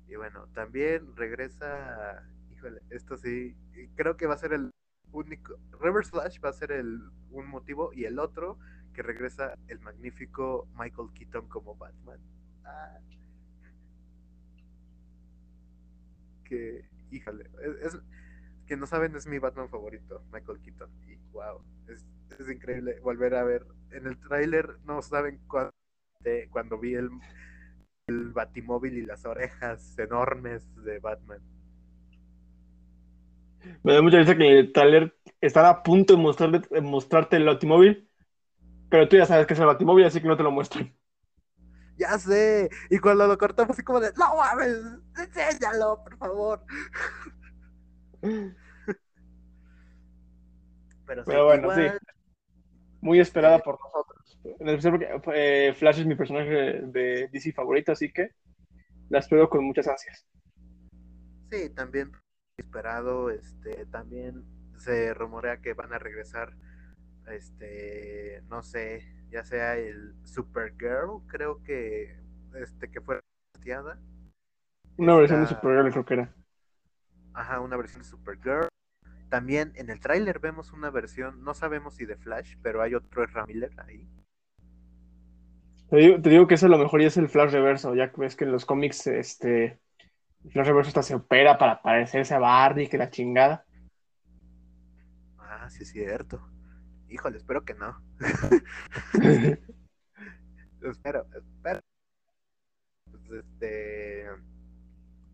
[0.09, 3.57] Y bueno, también regresa, híjole, esto sí,
[3.97, 4.71] creo que va a ser el
[5.13, 8.59] único, Reverse Flash va a ser el un motivo y el otro
[8.95, 12.21] que regresa el magnífico Michael Keaton como Batman.
[12.65, 12.99] Ah.
[16.45, 17.51] Que, híjole,
[17.83, 17.99] es-
[18.67, 20.91] que no saben, es mi Batman favorito, Michael Keaton.
[21.07, 22.05] Y wow, es,
[22.43, 23.67] es increíble volver a ver.
[23.91, 25.73] En el tráiler no saben cuándo,
[26.51, 27.11] cuando vi el,
[28.07, 31.41] el batimóvil y las orejas enormes de Batman.
[33.83, 37.37] Me da mucha risa que en el tráiler están a punto de mostrarte, de mostrarte
[37.37, 38.09] el Batimóvil,
[38.89, 40.95] pero tú ya sabes que es el Batimóvil, así que no te lo muestran.
[41.99, 42.69] Ya sé.
[42.91, 44.77] Y cuando lo cortamos así como de, no mames,
[45.17, 46.65] enséñalo, por favor.
[51.07, 51.83] Pero, sí, Pero bueno, sí.
[53.01, 54.41] Muy esperada por nosotros.
[54.61, 58.31] En especial porque eh, Flash es mi personaje de DC favorito, así que
[59.09, 60.27] la espero con muchas ansias.
[61.51, 62.13] Sí, también
[62.57, 64.45] esperado, este, también
[64.77, 66.57] se rumorea que van a regresar,
[67.29, 72.19] este, no sé, ya sea el Supergirl, creo que,
[72.55, 73.21] este, que fue
[74.97, 76.35] Una versión de Supergirl creo que era.
[77.35, 78.69] ajá, una versión de Supergirl.
[79.29, 83.25] También en el tráiler vemos una versión, no sabemos si de Flash, pero hay otro
[83.25, 84.09] Ezra Miller ahí.
[85.91, 88.11] Te digo, te digo que eso a lo mejor ya es el Flash reverso, ya
[88.11, 89.81] que ves que en los cómics este
[90.45, 93.65] el Flash reverso hasta se opera para parecerse a Barney, que la chingada.
[95.39, 96.41] Ah, sí es cierto.
[97.09, 98.01] Híjole, espero que no.
[100.83, 101.81] espero, espero.
[103.11, 104.27] Pues, este,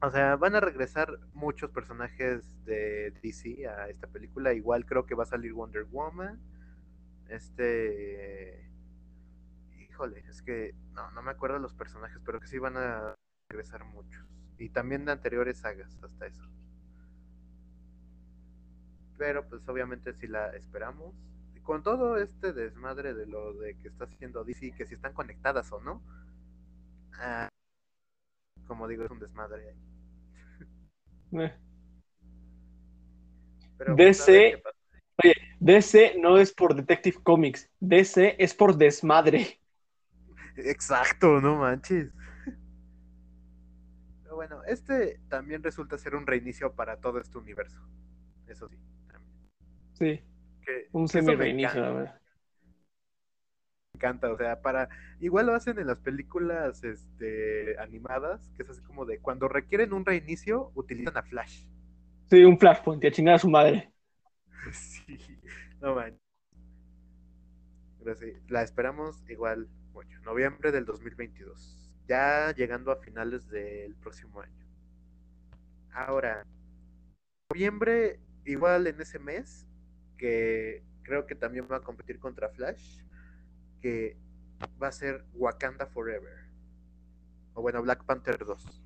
[0.04, 4.52] o sea, van a regresar muchos personajes de DC a esta película.
[4.52, 6.40] Igual creo que va a salir Wonder Woman.
[7.28, 8.68] Este,
[9.78, 13.14] híjole, es que no, no me acuerdo los personajes, pero que sí van a
[13.48, 14.26] regresar muchos.
[14.58, 16.42] Y también de anteriores sagas, hasta eso.
[19.18, 21.14] Pero pues obviamente si la esperamos.
[21.62, 25.70] Con todo este desmadre de lo de que está haciendo DC, que si están conectadas
[25.70, 26.02] o no.
[27.20, 27.48] ah,
[28.66, 29.91] como digo, es un desmadre ahí.
[31.32, 31.52] Eh.
[33.78, 34.76] Pero, DC pasa.
[35.60, 39.60] DC no es por Detective Comics, DC es por desmadre.
[40.56, 42.10] Exacto, no manches.
[44.22, 47.80] Pero bueno, este también resulta ser un reinicio para todo este universo.
[48.46, 48.76] Eso sí,
[49.06, 49.50] también.
[49.92, 50.24] Sí,
[50.64, 52.21] Que- un semi-reinicio, la verdad.
[54.02, 54.88] Encanta, o sea, para
[55.20, 59.92] igual lo hacen en las películas este animadas, que es así como de cuando requieren
[59.92, 61.66] un reinicio utilizan a Flash.
[62.30, 63.92] Sí, un Flashpoint, y a chingar a su madre.
[64.72, 65.18] Sí,
[65.80, 66.20] no manches.
[67.98, 74.40] Pero sí, la esperamos igual mucho, noviembre del 2022, ya llegando a finales del próximo
[74.40, 74.66] año.
[75.92, 76.46] Ahora,
[77.50, 79.66] noviembre, igual en ese mes,
[80.16, 83.02] que creo que también va a competir contra Flash,
[83.82, 84.16] que
[84.80, 86.48] va a ser Wakanda Forever.
[87.54, 88.82] O bueno, Black Panther 2.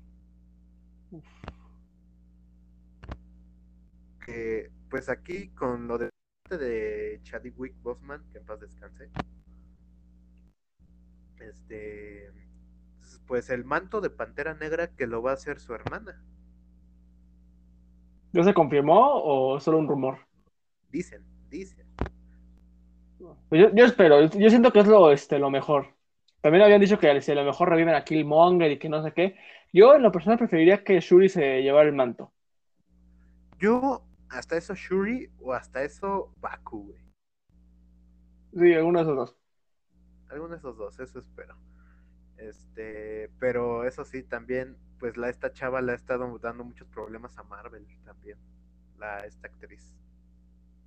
[4.19, 6.09] Que pues aquí con lo de,
[6.49, 9.09] de Chadwick Boseman, que en paz descanse.
[11.39, 12.33] Este
[13.25, 16.21] pues el manto de Pantera Negra que lo va a hacer su hermana.
[18.33, 20.19] ¿No se confirmó o solo un rumor?
[20.89, 21.86] Dicen, dicen.
[23.49, 25.95] Pues yo, yo espero, yo siento que es lo, este, lo mejor.
[26.41, 29.13] También habían dicho que si a lo mejor reviven a Killmonger y que no sé
[29.13, 29.35] qué.
[29.73, 32.31] Yo en lo personal preferiría que Shuri se llevara el manto.
[33.59, 37.07] Yo hasta eso Shuri o hasta eso Baku, güey.
[38.57, 39.37] Sí, alguno de esos dos.
[40.29, 41.55] Alguno de esos dos, eso espero.
[42.37, 47.37] Este, pero eso sí, también, pues la esta chava le ha estado dando muchos problemas
[47.37, 48.37] a Marvel también.
[48.99, 49.95] La esta actriz.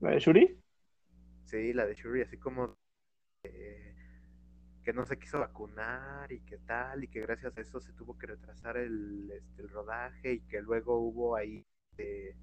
[0.00, 0.58] ¿La de Shuri?
[1.50, 2.76] Sí, la de Shuri, así como
[3.44, 3.94] eh,
[4.84, 8.18] que no se quiso vacunar y que tal, y que gracias a eso se tuvo
[8.18, 11.66] que retrasar el, este, el rodaje y que luego hubo ahí,
[11.98, 12.36] eh,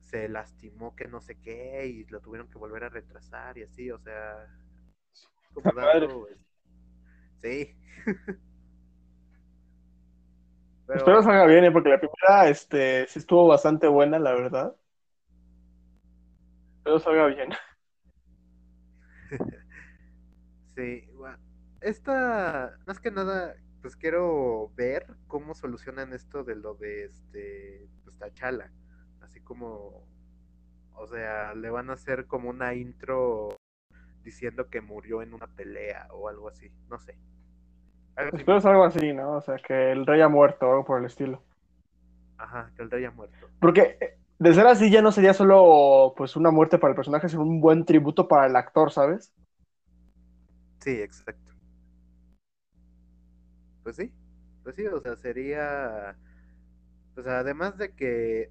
[0.00, 3.90] se lastimó que no sé qué y lo tuvieron que volver a retrasar y así,
[3.90, 4.46] o sea,
[5.52, 6.08] como Madre.
[6.08, 6.38] dando, es-
[7.42, 7.76] sí.
[10.86, 11.70] Pero- Espero salga bien, ¿eh?
[11.70, 14.74] porque la primera este, sí estuvo bastante buena, la verdad.
[16.78, 17.50] Espero salga bien.
[20.74, 21.38] Sí, gua-
[21.80, 28.16] esta, más que nada, pues quiero ver cómo solucionan esto de lo de este, pues
[28.18, 28.70] T'Challa,
[29.20, 30.06] así como,
[30.94, 33.56] o sea, le van a hacer como una intro
[34.22, 37.18] diciendo que murió en una pelea o algo así, no sé.
[38.16, 39.32] Algo así, Espero salga así, ¿no?
[39.36, 41.44] O sea, que el rey ha muerto o algo por el estilo.
[42.38, 43.50] ajá, que el rey ha muerto.
[43.60, 47.28] Porque eh, de ser así ya no sería solo pues una muerte para el personaje,
[47.28, 49.32] sino un buen tributo para el actor, ¿sabes?
[50.80, 51.52] Sí, exacto.
[53.82, 54.12] Pues sí,
[54.62, 56.16] pues sí, o sea, sería,
[57.14, 58.50] pues además de que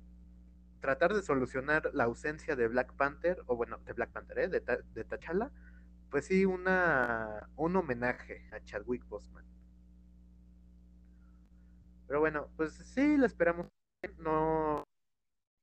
[0.82, 4.50] tratar de solucionar la ausencia de Black Panther, o bueno, de Black Panther, ¿eh?
[4.50, 5.52] de, Ta- de T'Challa,
[6.12, 9.46] pues sí, una, un homenaje a Chadwick Boseman.
[12.08, 13.68] Pero bueno, pues sí, la esperamos.
[14.20, 14.84] No,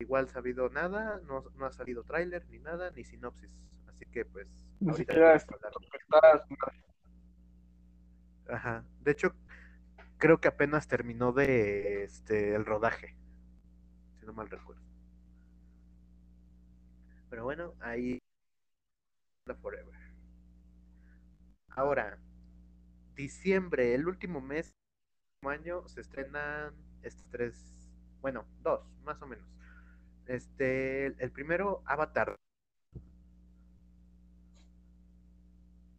[0.04, 3.58] igual sabido nada, no, no ha salido tráiler ni nada, ni sinopsis.
[3.88, 4.48] Así que pues...
[4.80, 5.42] Ni ahorita siquiera
[6.10, 6.46] hablar.
[8.48, 8.84] Ajá.
[9.00, 9.34] De hecho,
[10.18, 13.16] creo que apenas terminó de este el rodaje.
[14.20, 14.82] Si no mal recuerdo.
[17.30, 18.20] Pero bueno, ahí
[19.60, 19.94] Forever.
[21.68, 22.18] Ahora,
[23.14, 24.74] diciembre, el último mes
[25.42, 27.90] del año, se estrenan estos tres,
[28.20, 29.46] bueno, dos, más o menos.
[30.26, 32.36] Este, el primero, Avatar.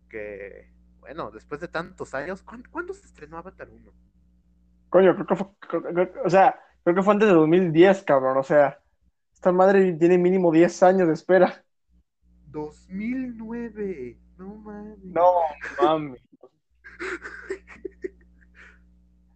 [0.09, 3.91] Que, bueno, después de tantos años, ¿cuándo, cuándo se estrenó Avatar 1?
[4.89, 8.37] Coño, creo que fue, creo- o sea, creo que fue antes de 2010, cabrón.
[8.37, 8.79] O sea,
[9.33, 11.63] esta madre tiene mínimo 10 años de espera.
[12.47, 14.17] 2009.
[14.37, 14.99] No mames.
[15.03, 15.31] No,
[15.81, 16.17] mami.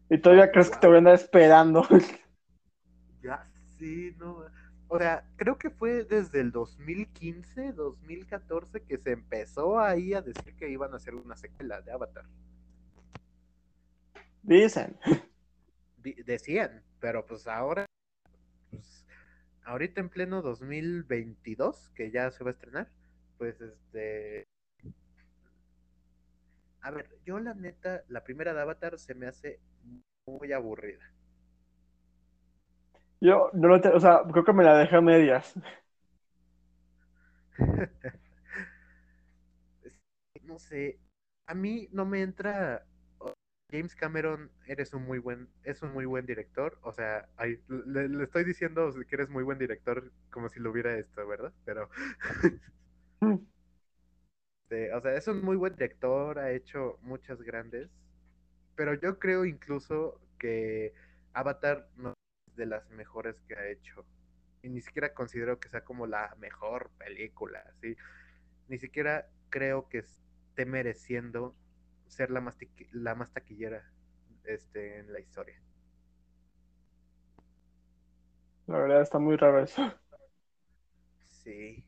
[0.09, 1.87] Y todavía crees que te voy a andar esperando.
[3.21, 4.48] Ya sí, no.
[4.91, 10.55] O sea, creo que fue desde el 2015, 2014 que se empezó ahí a decir
[10.55, 12.25] que iban a hacer una secuela de Avatar.
[14.41, 14.97] Dicen.
[15.97, 17.85] Di- decían, pero pues ahora,
[18.71, 19.05] pues,
[19.63, 22.91] ahorita en pleno 2022, que ya se va a estrenar,
[23.37, 24.45] pues este,
[26.81, 29.59] a ver, yo la neta, la primera de Avatar se me hace
[30.25, 31.13] muy aburrida.
[33.21, 35.53] Yo no lo te- o sea, creo que me la dejé a medias.
[40.43, 40.99] no sé,
[41.47, 42.85] a mí no me entra.
[43.71, 46.79] James Cameron eres un muy buen, es un muy buen director.
[46.83, 50.97] O sea, ay, le, estoy diciendo que eres muy buen director como si lo hubiera
[50.97, 51.53] esto, ¿verdad?
[51.65, 51.89] Pero,
[54.63, 57.89] este, o sea, es un muy buen director, ha hecho muchas grandes.
[58.75, 60.93] Pero yo creo incluso que
[61.33, 61.89] Avatar
[62.59, 64.05] de las mejores que ha hecho.
[64.63, 67.97] Y ni siquiera considero que sea como la mejor película, ¿sí?
[68.69, 71.55] Ni siquiera creo que esté mereciendo
[72.07, 72.57] ser la más,
[72.91, 73.91] la más taquillera
[74.45, 75.61] este, en la historia.
[78.67, 79.81] La verdad está muy raro eso.
[81.43, 81.85] Sí.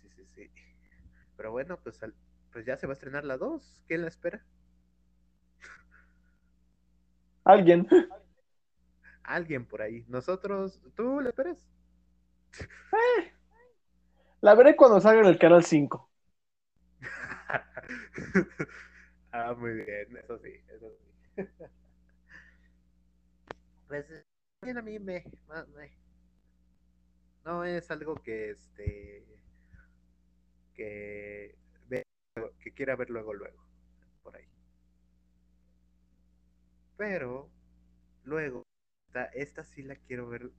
[0.00, 0.50] Sí, sí, sí.
[1.36, 2.14] Pero bueno, pues, al-
[2.52, 3.82] pues ya se va a estrenar la 2.
[3.88, 4.44] ¿Quién la espera?
[7.44, 7.88] Alguien.
[9.28, 10.04] Alguien por ahí.
[10.08, 11.56] Nosotros, ¿tú la esperas?
[14.40, 16.10] La veré cuando salga en el canal 5.
[19.32, 21.42] ah, muy bien, eso sí, eso sí.
[23.88, 24.06] pues
[24.62, 25.24] bien a mí me,
[25.74, 25.92] me-
[27.44, 29.24] no es algo que este
[30.74, 31.54] que
[32.60, 33.64] que quiera ver luego luego
[34.22, 34.44] por ahí.
[36.98, 37.48] Pero
[38.24, 38.64] luego
[39.08, 40.50] esta, esta sí la quiero ver.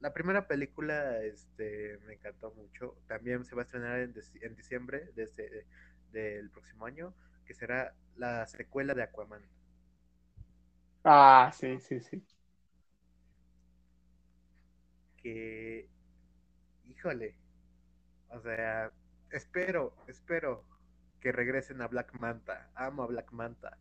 [0.00, 2.96] La primera película este me encantó mucho.
[3.08, 5.66] También se va a estrenar en, en diciembre de este-
[6.12, 7.14] del próximo año,
[7.46, 9.42] que será la secuela de Aquaman.
[11.04, 12.22] Ah, sí, sí, sí.
[15.22, 15.88] que,
[16.84, 17.34] híjole,
[18.30, 18.92] o sea,
[19.30, 20.64] espero, espero
[21.20, 22.70] que regresen a Black Manta.
[22.74, 23.78] Amo a Black Manta.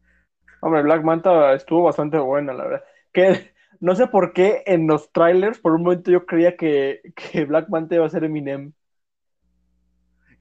[0.62, 2.84] Hombre, Black Manta estuvo bastante buena, la verdad.
[3.12, 7.46] Que no sé por qué en los trailers, por un momento yo creía que, que
[7.46, 8.74] Black Manta iba a ser Eminem.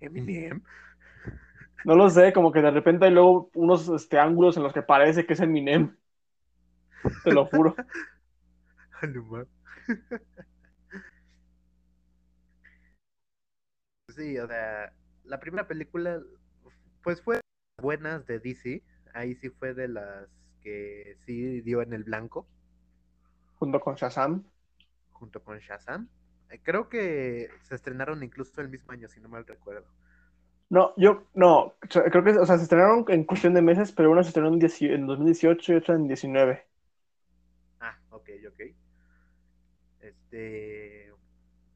[0.00, 0.62] Eminem.
[1.84, 4.82] No lo sé, como que de repente hay luego unos este, ángulos en los que
[4.82, 5.96] parece que es Eminem.
[7.24, 7.74] Te lo juro.
[9.02, 9.44] Ah,
[14.16, 14.92] Sí, o sea,
[15.24, 16.20] la primera película,
[17.02, 17.40] pues fue
[17.80, 18.82] buenas de DC.
[19.14, 20.28] Ahí sí fue de las
[20.60, 22.46] que sí dio en el blanco,
[23.62, 24.44] Junto con Shazam.
[25.10, 26.08] junto con Shazam.
[26.50, 29.88] Eh, Creo que se estrenaron incluso el mismo año, si no mal recuerdo.
[30.70, 34.22] No, yo, no, creo que, o sea, se estrenaron en cuestión de meses, pero una
[34.22, 36.66] se estrenó en, 10 en 2018 y otra en 19.
[37.80, 38.60] Ah, ok, ok.
[40.00, 41.10] Este.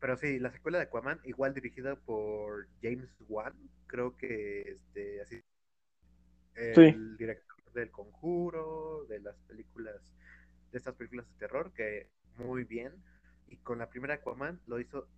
[0.00, 3.54] Pero sí, la secuela de Aquaman, igual dirigida por James Wan,
[3.86, 5.42] creo que este, así.
[6.54, 6.96] El Sí.
[7.16, 10.12] director del Conjuro, de las películas,
[10.76, 12.92] de estas películas de terror, que muy bien.
[13.48, 15.08] Y con la primera Aquaman lo hizo.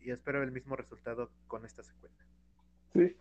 [0.00, 2.14] Y espero el mismo resultado con esta secuela.
[2.92, 3.16] Sí.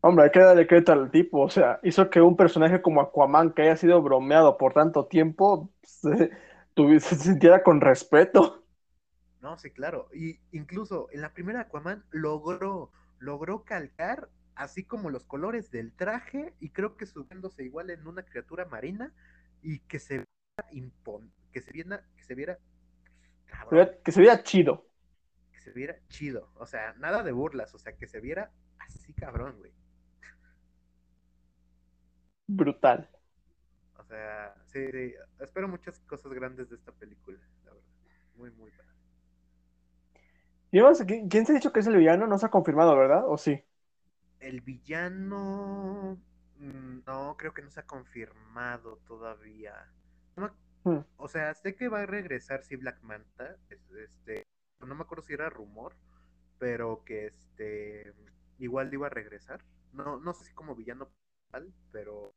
[0.00, 3.52] Hombre, hay que darle crédito al tipo, o sea, hizo que un personaje como Aquaman,
[3.52, 6.30] que haya sido bromeado por tanto tiempo, se,
[6.74, 8.64] tuvi- se sintiera con respeto.
[9.40, 10.08] No, sí, claro.
[10.12, 16.54] Y incluso en la primera Aquaman logró, logró calcar así como los colores del traje
[16.60, 19.14] y creo que subiéndose igual en una criatura marina
[19.62, 22.58] y que se viera impon- que se viera, que se viera
[23.46, 24.86] Que cabrón, se viera- que se viera chido.
[25.52, 26.50] que se viera chido.
[26.56, 29.72] O sea, nada de burlas, o sea, que se viera así cabrón, güey.
[32.48, 33.08] Brutal.
[33.98, 37.88] O sea, sí, sí, espero muchas cosas grandes de esta película, la verdad.
[38.34, 38.90] Muy, muy padre.
[40.72, 42.26] Y además, ¿qui- ¿quién se ha dicho que es el villano?
[42.26, 43.22] No se ha confirmado, ¿verdad?
[43.26, 43.62] ¿O sí?
[44.40, 46.18] El villano.
[46.60, 49.74] Mm, No, creo que no se ha confirmado todavía.
[50.36, 50.52] No me-
[50.84, 51.00] Hmm.
[51.18, 53.56] O sea, sé que va a regresar sí Black Manta.
[53.70, 54.44] es- Este,
[54.80, 55.96] no me acuerdo si era rumor,
[56.58, 58.14] pero que este
[58.58, 59.64] igual iba a regresar.
[59.94, 61.10] No, no sé si como villano
[61.92, 62.32] pero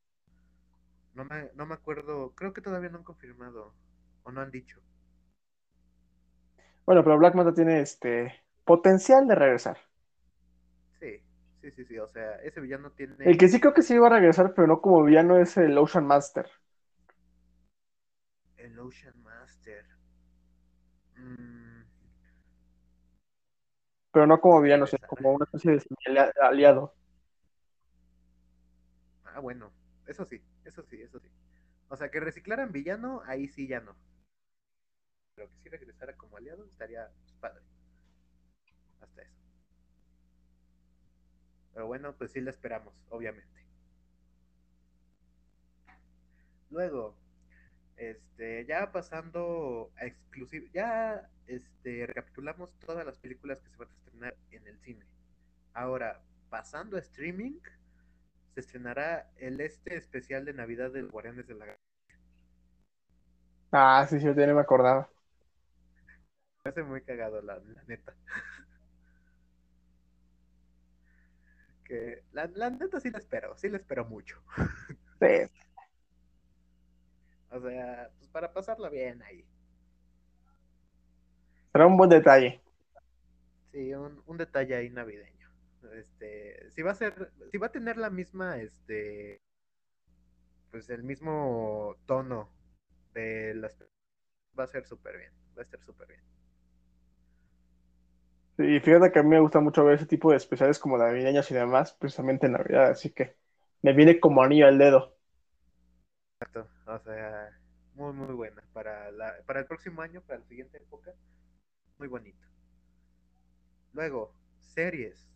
[1.16, 2.34] no me, no me acuerdo.
[2.36, 3.74] Creo que todavía no han confirmado
[4.24, 4.82] o no han dicho.
[6.86, 8.34] Bueno, pero Black Manta tiene este
[8.66, 9.78] potencial de regresar.
[11.64, 11.98] Sí, sí, sí.
[11.98, 13.16] O sea, ese villano tiene.
[13.24, 15.78] El que sí creo que sí va a regresar, pero no como villano, es el
[15.78, 16.50] Ocean Master.
[18.58, 19.86] El Ocean Master.
[21.18, 21.84] Mm,
[24.14, 26.94] Pero no como villano, sino como una especie de aliado.
[29.26, 29.72] Ah, bueno,
[30.08, 31.28] eso sí, eso sí, eso sí.
[31.90, 33.96] O sea, que reciclaran villano, ahí sí ya no.
[35.36, 37.08] Pero que si regresara como aliado, estaría
[37.40, 37.62] padre.
[39.02, 39.34] Hasta eso.
[41.74, 43.66] Pero bueno, pues sí la esperamos, obviamente.
[46.70, 47.16] Luego,
[47.98, 53.94] este, ya pasando a exclusivo, ya este, recapitulamos todas las películas que se van a
[53.94, 55.06] estrenar en el cine.
[55.74, 57.60] Ahora, pasando a streaming,
[58.56, 61.84] se estrenará el este especial de Navidad del Guardianes de la Galaxia.
[63.72, 65.10] Ah, sí, sí, yo no me acordaba.
[66.66, 68.16] Me hace muy cagado, la, la neta.
[71.84, 74.42] Que la, la neta sí la espero, sí la espero mucho.
[75.20, 75.50] Sí.
[77.50, 79.46] O sea, pues para pasarla bien ahí.
[81.72, 82.62] Será un buen detalle.
[83.72, 85.50] Sí, un, un detalle ahí navideño.
[85.94, 89.42] Este, si va a ser, si va a tener la misma, este,
[90.72, 92.50] pues el mismo tono
[93.14, 93.78] de las
[94.58, 96.22] va a ser súper bien, va a estar súper bien.
[98.58, 101.50] Y fíjate que a mí me gusta mucho ver ese tipo de especiales como navideños
[101.52, 103.36] y demás, precisamente en Navidad, así que
[103.82, 105.16] me viene como anillo al dedo.
[106.40, 107.50] Exacto, o sea,
[107.96, 111.14] muy muy buena para la, para el próximo año, para la siguiente época,
[112.00, 112.48] muy bonito.
[113.94, 115.30] Luego, series.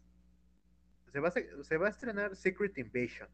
[1.14, 3.30] Se va a, se- va a estrenar Secret Invasion.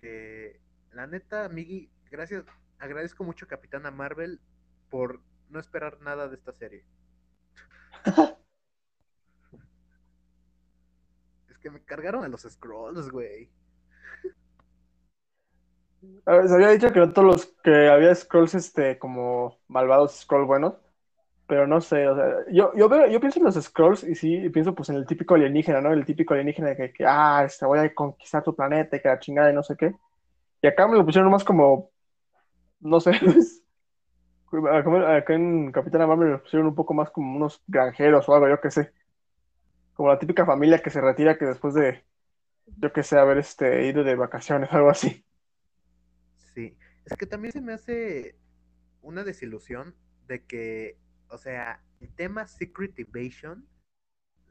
[0.00, 0.60] Que
[0.92, 2.44] la neta, Miggy, gracias,
[2.78, 4.40] agradezco mucho a Capitana Marvel
[4.88, 5.20] por
[5.50, 6.84] no esperar nada de esta serie.
[11.48, 13.50] es que me cargaron a los scrolls, güey.
[16.24, 20.20] A ver, se había dicho que no todos los que había scrolls este como malvados
[20.20, 20.74] scrolls buenos,
[21.46, 24.34] pero no sé, o sea, yo, yo veo, yo pienso en los scrolls y sí,
[24.36, 25.92] y pienso pues en el típico alienígena, ¿no?
[25.92, 29.18] El típico alienígena que, que ah, este, voy a conquistar tu planeta y que la
[29.20, 29.94] chingada y no sé qué.
[30.62, 31.90] Y acá me lo pusieron más como,
[32.80, 33.59] no sé, pues,
[34.52, 38.60] acá, en Capitana Marvel lo pusieron un poco más como unos granjeros o algo, yo
[38.60, 38.92] qué sé.
[39.94, 42.04] Como la típica familia que se retira que después de,
[42.78, 45.24] yo qué sé, haber este, ido de vacaciones, algo así.
[46.54, 48.36] Sí, es que también se me hace
[49.02, 49.94] una desilusión
[50.26, 50.98] de que,
[51.28, 53.66] o sea, el tema Secret Invasion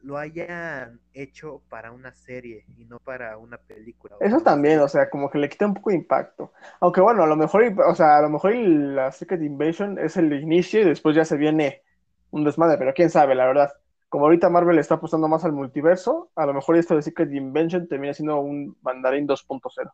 [0.02, 4.16] lo hayan hecho para una serie y no para una película.
[4.20, 6.54] Eso también, o sea, como que le quita un poco de impacto.
[6.80, 10.32] Aunque bueno, a lo mejor, o sea, a lo mejor la Secret Invasion es el
[10.34, 11.84] inicio y después ya se viene
[12.32, 13.72] un desmadre, pero quién sabe, la verdad.
[14.08, 17.88] Como ahorita Marvel está apostando más al multiverso, a lo mejor esto de Secret Invasion
[17.88, 19.92] termina siendo un mandarín 2.0.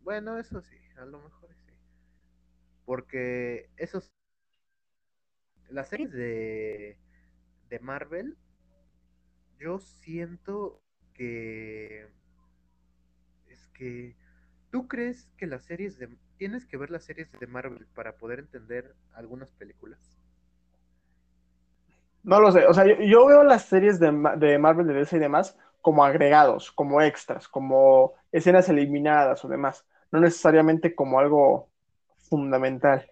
[0.00, 1.72] Bueno, eso sí, a lo mejor sí.
[2.84, 4.12] Porque esos.
[5.70, 6.98] Las series de,
[7.74, 8.36] de Marvel,
[9.58, 10.80] yo siento
[11.12, 12.06] que.
[13.48, 14.16] Es que.
[14.70, 16.08] ¿Tú crees que las series de.
[16.36, 20.00] Tienes que ver las series de Marvel para poder entender algunas películas?
[22.22, 24.06] No lo sé, o sea, yo, yo veo las series de,
[24.38, 29.84] de Marvel, de DC y demás como agregados, como extras, como escenas eliminadas o demás,
[30.10, 31.68] no necesariamente como algo
[32.30, 33.10] fundamental.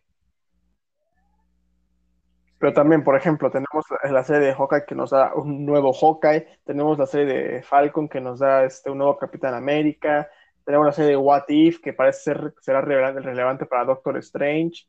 [2.63, 6.61] Pero también, por ejemplo, tenemos la serie de Hawkeye que nos da un nuevo Hawkeye,
[6.65, 10.31] tenemos la serie de Falcon que nos da este, un nuevo Capitán América,
[10.65, 14.87] tenemos la serie de What If que parece ser será relevante, relevante para Doctor Strange.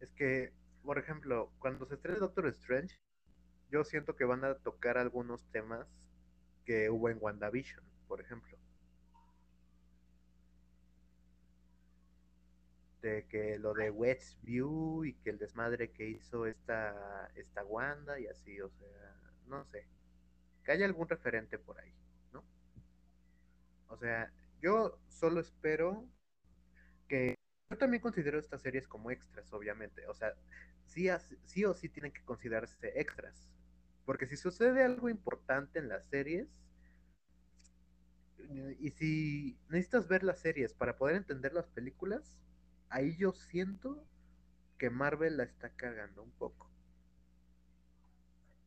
[0.00, 2.98] Es que, por ejemplo, cuando se estrene Doctor Strange,
[3.70, 5.86] yo siento que van a tocar algunos temas
[6.64, 8.56] que hubo en WandaVision, por ejemplo.
[13.04, 18.26] De que lo de Westview y que el desmadre que hizo esta, esta Wanda y
[18.28, 19.86] así, o sea, no sé.
[20.64, 21.92] Que haya algún referente por ahí,
[22.32, 22.42] ¿no?
[23.88, 24.32] O sea,
[24.62, 26.08] yo solo espero
[27.06, 27.34] que
[27.68, 30.06] yo también considero estas series como extras, obviamente.
[30.06, 30.32] O sea,
[30.86, 31.08] sí,
[31.44, 33.50] sí o sí tienen que considerarse extras.
[34.06, 36.48] Porque si sucede algo importante en las series,
[38.78, 42.38] y si necesitas ver las series para poder entender las películas,
[42.94, 44.04] ahí yo siento
[44.78, 46.70] que Marvel la está cagando un poco.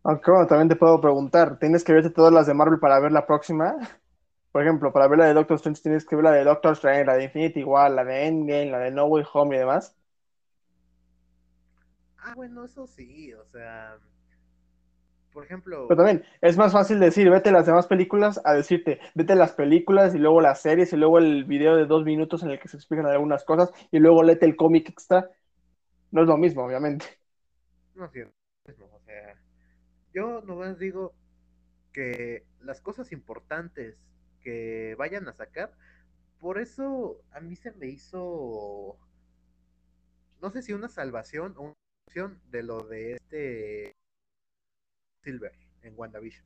[0.04, 3.12] Aunque bueno, también te puedo preguntar, ¿tienes que verte todas las de Marvel para ver
[3.14, 3.76] la próxima?
[4.52, 7.06] Por ejemplo, para ver la de Doctor Strange tienes que ver la de Doctor Strange,
[7.06, 9.96] la de Infinity War, la de Endgame, la de No Way Home y demás.
[12.18, 13.98] Ah, bueno, eso sí, o sea,
[15.38, 19.36] por ejemplo, Pero también es más fácil decir, vete las demás películas, a decirte, vete
[19.36, 22.60] las películas y luego las series y luego el video de dos minutos en el
[22.60, 25.30] que se explican algunas cosas y luego léete el cómic extra.
[26.10, 27.06] No es lo mismo, obviamente.
[27.94, 29.40] no sé, o sea,
[30.12, 31.14] yo nomás digo
[31.94, 33.96] que las cosas importantes
[34.42, 35.72] que vayan a sacar,
[36.40, 38.98] por eso a mí se me hizo,
[40.42, 41.74] no sé si una salvación o un
[42.08, 43.94] opción de lo de este
[45.28, 45.52] Silver
[45.82, 46.46] en WandaVision,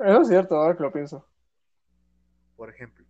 [0.00, 1.24] Eso es cierto, ahora que lo pienso.
[2.56, 3.06] por ejemplo.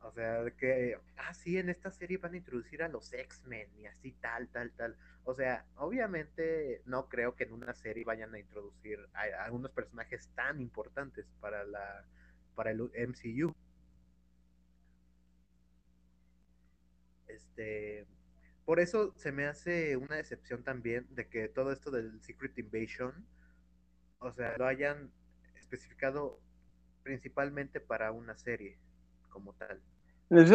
[0.00, 3.68] O sea, de que, ah, sí, en esta serie van a introducir a los X-Men
[3.78, 4.96] y así, tal, tal, tal.
[5.24, 10.28] O sea, obviamente no creo que en una serie vayan a introducir a algunos personajes
[10.34, 12.04] tan importantes para la
[12.54, 13.54] para el MCU.
[17.26, 18.06] Este,
[18.64, 23.26] por eso se me hace una decepción también de que todo esto del Secret Invasion,
[24.18, 25.12] o sea, lo hayan
[25.56, 26.40] especificado
[27.02, 28.78] principalmente para una serie
[29.30, 29.82] como tal.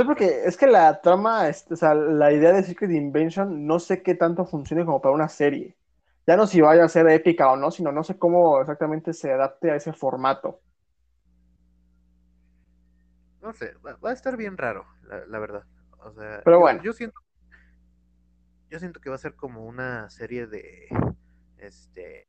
[0.06, 4.02] Porque es que la trama, este, o sea, la idea de Secret Invention, no sé
[4.02, 5.78] qué tanto funcione como para una serie.
[6.26, 9.32] Ya no si vaya a ser épica o no, sino no sé cómo exactamente se
[9.32, 10.62] adapte a ese formato.
[13.44, 15.64] No sé, va, va a estar bien raro, la, la verdad.
[16.00, 16.82] O sea, Pero yo, bueno.
[16.82, 17.20] yo siento,
[18.70, 20.88] yo siento que va a ser como una serie de,
[21.58, 22.28] este,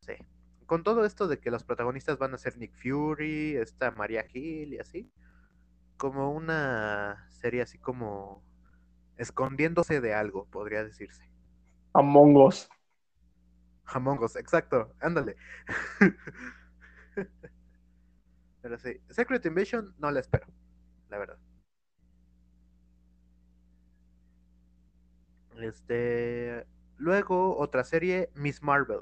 [0.00, 0.26] no sé,
[0.66, 4.74] con todo esto de que los protagonistas van a ser Nick Fury, esta Maria Hill
[4.74, 5.10] y así,
[5.96, 8.44] como una serie así como
[9.16, 11.30] escondiéndose de algo, podría decirse.
[11.94, 12.68] Among Us.
[13.86, 15.36] Among Us, exacto, ándale.
[18.62, 20.46] Pero sí, Secret Invasion no la espero,
[21.08, 21.38] la verdad.
[25.58, 26.66] Este,
[26.96, 29.00] luego otra serie, Miss Marvel.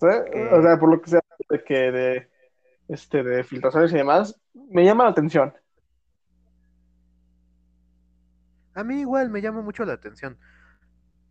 [0.00, 0.06] ¿sí?
[0.52, 2.30] O sea, por lo que sea de que de,
[2.88, 5.54] este, de filtraciones y demás, me llama la atención.
[8.74, 10.38] A mí igual me llama mucho la atención.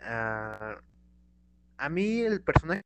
[0.02, 0.80] Ah,
[1.77, 2.84] a mí el personaje,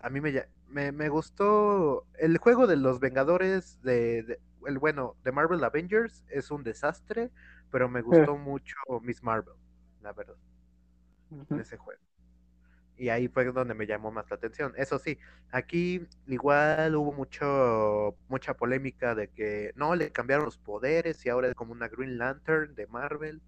[0.00, 0.32] a mí me,
[0.68, 6.24] me, me gustó el juego de los Vengadores de, de- el bueno de Marvel Avengers
[6.28, 7.30] es un desastre,
[7.70, 9.54] pero me gustó mucho Miss Marvel,
[10.02, 10.36] la verdad,
[11.58, 12.00] ese juego.
[12.96, 14.74] Y ahí fue donde me llamó más la atención.
[14.76, 15.18] Eso sí,
[15.50, 21.48] aquí igual hubo mucho mucha polémica de que no le cambiaron los poderes y ahora
[21.48, 23.42] es como una Green Lantern de Marvel.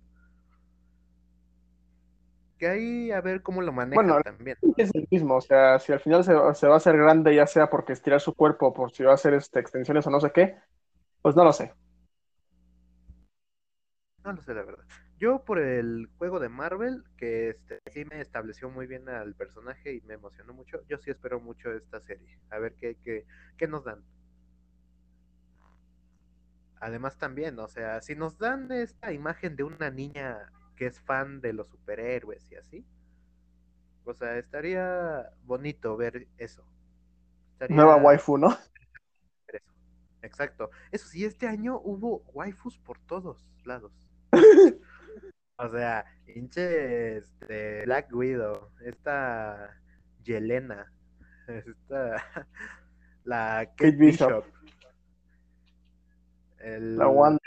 [2.59, 4.57] Que ahí a ver cómo lo manejan Bueno, también.
[4.77, 7.47] Es el mismo, o sea, si al final se, se va a hacer grande, ya
[7.47, 10.33] sea porque estirar su cuerpo, por si va a hacer este, extensiones o no sé
[10.33, 10.57] qué,
[11.25, 11.73] pues no lo sé.
[14.25, 14.85] No lo sé, la verdad.
[15.19, 19.95] Yo por el juego de Marvel, que este, sí me estableció muy bien al personaje
[19.95, 22.39] y me emocionó mucho, yo sí espero mucho esta serie.
[22.51, 23.25] A ver qué, qué,
[23.57, 24.05] qué nos dan.
[26.79, 31.41] Además también, o sea, si nos dan esta imagen de una niña que es fan
[31.41, 32.87] de los superhéroes y así,
[34.05, 36.67] o sea, estaría bonito ver eso.
[37.53, 38.59] Estaría Nueva waifu, ¿no?
[40.25, 40.71] Exacto.
[40.91, 43.93] Eso sí, este año hubo waifus por todos lados.
[45.57, 49.81] O sea, hinche este, Black Widow, esta
[50.25, 50.93] Yelena,
[51.47, 52.49] esta
[53.23, 54.45] la Kate, Kate Bishop.
[54.45, 54.85] Bishop,
[56.59, 57.39] el- La Wanda.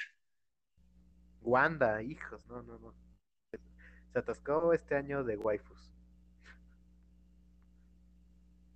[1.42, 2.94] Wanda, hijos, no, no, no.
[4.14, 5.94] Se atascó este año de waifus.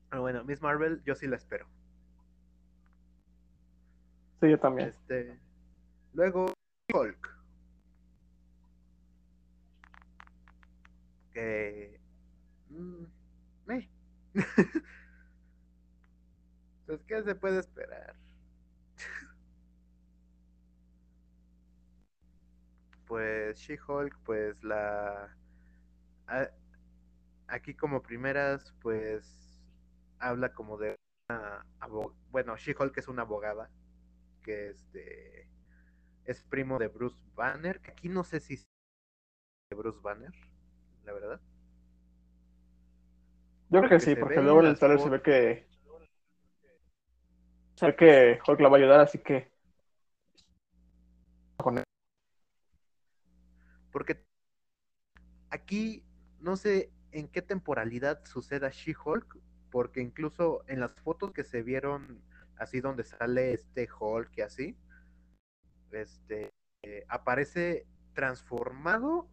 [0.09, 1.67] Pero bueno, Miss Marvel, yo sí la espero.
[4.41, 4.89] Sí, yo también.
[4.89, 5.39] Este,
[6.13, 6.53] luego
[6.93, 7.29] Hulk.
[11.33, 11.99] Que
[12.69, 13.05] mm,
[13.71, 13.89] eh.
[16.85, 18.15] pues qué se puede esperar.
[23.07, 25.35] pues She-Hulk, pues la
[27.47, 29.61] aquí como primeras, pues
[30.19, 30.95] habla como de
[31.29, 33.69] una abo- bueno, She-Hulk es una abogada
[34.41, 35.49] que este
[36.25, 38.67] es primo de Bruce Banner, que aquí no sé si es
[39.69, 40.31] de Bruce Banner,
[41.03, 41.41] la verdad.
[43.69, 45.67] Yo creo que que sí, porque luego en el trailer se ve que
[47.75, 49.49] se ve que Hulk la va a ayudar, así que
[51.57, 51.83] con él.
[53.91, 54.25] Porque
[55.49, 56.03] aquí
[56.39, 59.39] no sé en qué temporalidad suceda She-Hulk,
[59.69, 62.21] porque incluso en las fotos que se vieron
[62.61, 64.77] así donde sale este Hulk y así,
[65.91, 66.49] este
[66.83, 69.29] eh, aparece transformado,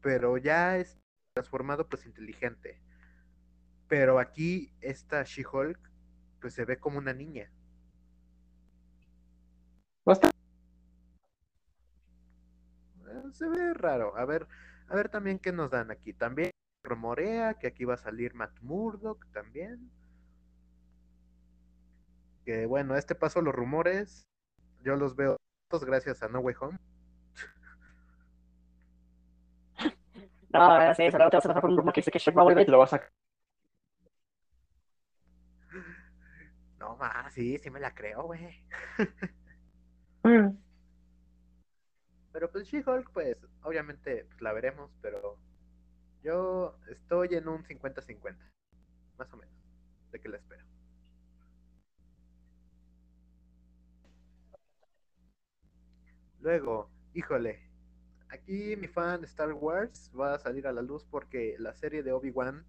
[0.00, 0.98] pero ya es
[1.34, 2.80] transformado pues inteligente.
[3.88, 5.78] Pero aquí esta She-Hulk
[6.40, 7.50] pues se ve como una niña.
[10.06, 10.30] Está-
[13.08, 14.16] Eh, Se ve raro.
[14.16, 14.46] A ver,
[14.88, 16.12] a ver también qué nos dan aquí.
[16.12, 16.50] También
[16.84, 19.90] rumorea que aquí va a salir Matt Murdock también.
[22.48, 24.26] Que bueno, este paso los rumores
[24.82, 25.36] yo los veo
[25.68, 26.78] todos gracias a No Way Home.
[30.50, 32.44] No, sí, seguramente vas a pasar por un rumor que dice que Shrek va a
[32.44, 33.02] volver y lo vas a...
[36.78, 38.64] No más, sí, sí me la creo, güey.
[42.32, 45.36] Pero pues She-Hulk, pues obviamente pues, la veremos, pero
[46.22, 48.38] yo estoy en un 50-50,
[49.18, 49.54] más o menos,
[50.12, 50.67] de que la espero.
[56.48, 57.60] Luego, híjole,
[58.30, 62.10] aquí mi fan Star Wars va a salir a la luz porque la serie de
[62.10, 62.64] Obi-Wan,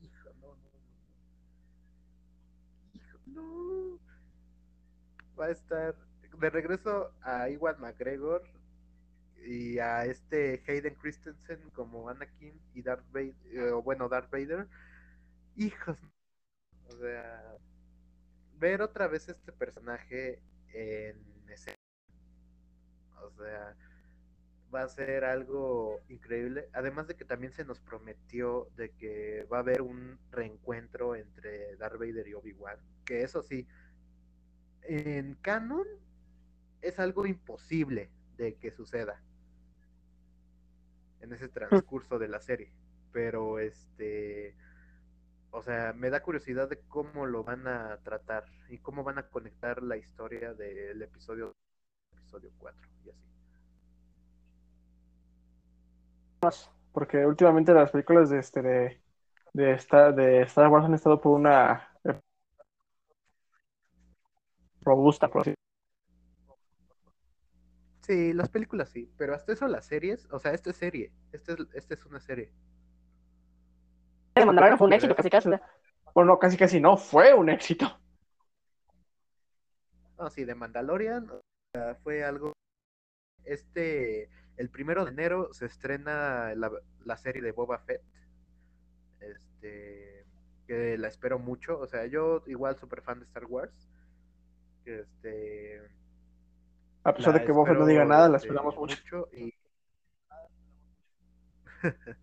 [0.00, 0.70] hijo, no, no,
[2.94, 3.98] hijo, no,
[5.36, 5.96] va a estar
[6.38, 8.44] de regreso a Iwan McGregor
[9.44, 14.68] y a este Hayden Christensen como Anakin y Darth Vader, eh, bueno, Darth Vader.
[15.56, 15.98] Hijos,
[16.86, 17.56] o sea,
[18.60, 20.40] ver otra vez este personaje
[20.72, 21.37] en
[23.38, 23.76] sea,
[24.74, 26.68] va a ser algo increíble.
[26.72, 31.76] Además de que también se nos prometió de que va a haber un reencuentro entre
[31.76, 33.66] Darth Vader y Obi-Wan, que eso sí,
[34.82, 35.86] en canon
[36.80, 39.22] es algo imposible de que suceda
[41.20, 42.72] en ese transcurso de la serie.
[43.12, 44.54] Pero este,
[45.50, 49.28] o sea, me da curiosidad de cómo lo van a tratar y cómo van a
[49.28, 51.56] conectar la historia del episodio
[52.12, 52.97] episodio 4
[56.42, 56.68] así.
[56.92, 59.00] Porque últimamente las películas de este de,
[59.52, 61.88] de, Star, de Star Wars han estado por una
[64.80, 65.54] robusta, por así
[68.08, 71.52] Sí, las películas sí, pero hasta eso las series, o sea, esto es serie, este
[71.52, 72.50] es, este es una serie.
[74.34, 75.50] El Mandalorian fue un éxito, casi casi.
[76.14, 78.00] Bueno, casi casi no, fue un éxito.
[80.18, 81.40] No, sí, de Mandalorian o
[81.74, 82.54] sea, fue algo.
[83.44, 86.70] Este, el primero de enero se estrena la,
[87.04, 88.02] la serie de Boba Fett.
[89.20, 90.26] Este,
[90.66, 91.78] que la espero mucho.
[91.78, 93.88] O sea, yo igual súper fan de Star Wars.
[94.84, 95.80] Este,
[97.04, 99.28] A pesar la de que Boba no diga nada, la este, esperamos mucho.
[99.32, 99.54] y...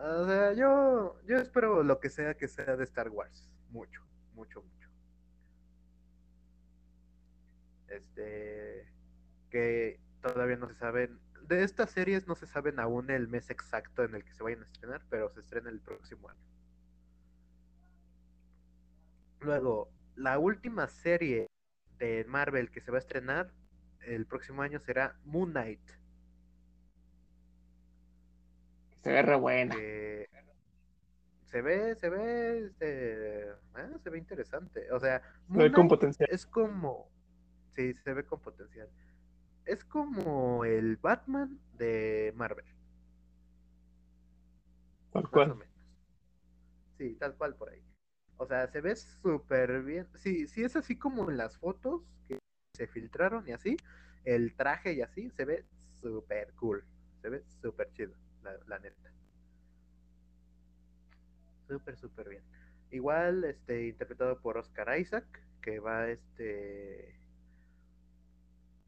[0.00, 3.50] o sea, yo, yo espero lo que sea que sea de Star Wars.
[3.70, 4.02] Mucho,
[4.34, 4.88] mucho, mucho.
[7.88, 8.86] Este,
[9.50, 11.18] que todavía no se saben.
[11.50, 14.62] De estas series no se saben aún el mes exacto en el que se vayan
[14.62, 16.38] a estrenar, pero se estrena el próximo año.
[19.40, 21.48] Luego, la última serie
[21.98, 23.50] de Marvel que se va a estrenar
[24.02, 25.80] el próximo año será Moon Knight.
[29.02, 29.74] Se ve re buena.
[29.74, 30.28] que
[31.46, 34.92] se ve, se ve, este, ah, se ve interesante.
[34.92, 35.20] O sea,
[35.52, 36.28] Se ve con potencial.
[36.30, 37.10] es como,
[37.74, 38.88] sí, se ve con potencial.
[39.70, 42.64] Es como el Batman de Marvel,
[45.12, 45.74] Tal más o menos.
[46.98, 47.80] Sí, tal cual por ahí.
[48.36, 50.08] O sea, se ve súper bien.
[50.16, 52.40] Sí, sí es así como en las fotos que
[52.76, 53.76] se filtraron y así,
[54.24, 55.64] el traje y así, se ve
[56.00, 56.84] súper cool.
[57.22, 59.12] Se ve súper chido, la, la neta.
[61.68, 62.42] Súper, súper bien.
[62.90, 67.19] Igual, este, interpretado por Oscar Isaac, que va, este,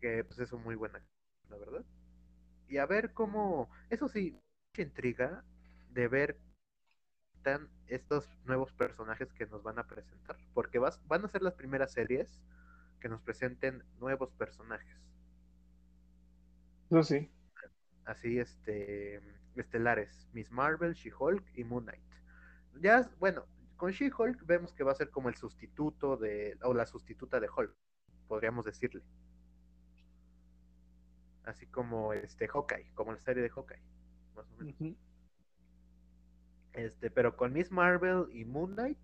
[0.02, 1.10] que pues es un muy buen actor,
[1.50, 1.86] la verdad.
[2.68, 5.44] Y a ver cómo, eso sí, mucha intriga
[5.90, 6.40] de ver
[7.36, 11.54] están estos nuevos personajes que nos van a presentar, porque vas, van a ser las
[11.54, 12.40] primeras series
[13.00, 14.98] que nos presenten nuevos personajes,
[16.90, 17.30] Eso sí.
[18.04, 19.20] así este
[19.56, 22.04] estelares, Miss Marvel, She-Hulk y Moon Knight.
[22.80, 23.46] Ya, bueno,
[23.76, 27.48] con She-Hulk vemos que va a ser como el sustituto de, o la sustituta de
[27.54, 27.76] Hulk,
[28.28, 29.02] podríamos decirle.
[31.44, 33.82] Así como este Hawkeye, como la serie de Hawkeye,
[34.34, 34.96] más o menos.
[36.72, 38.98] Este, pero con Miss Marvel y Moon Knight,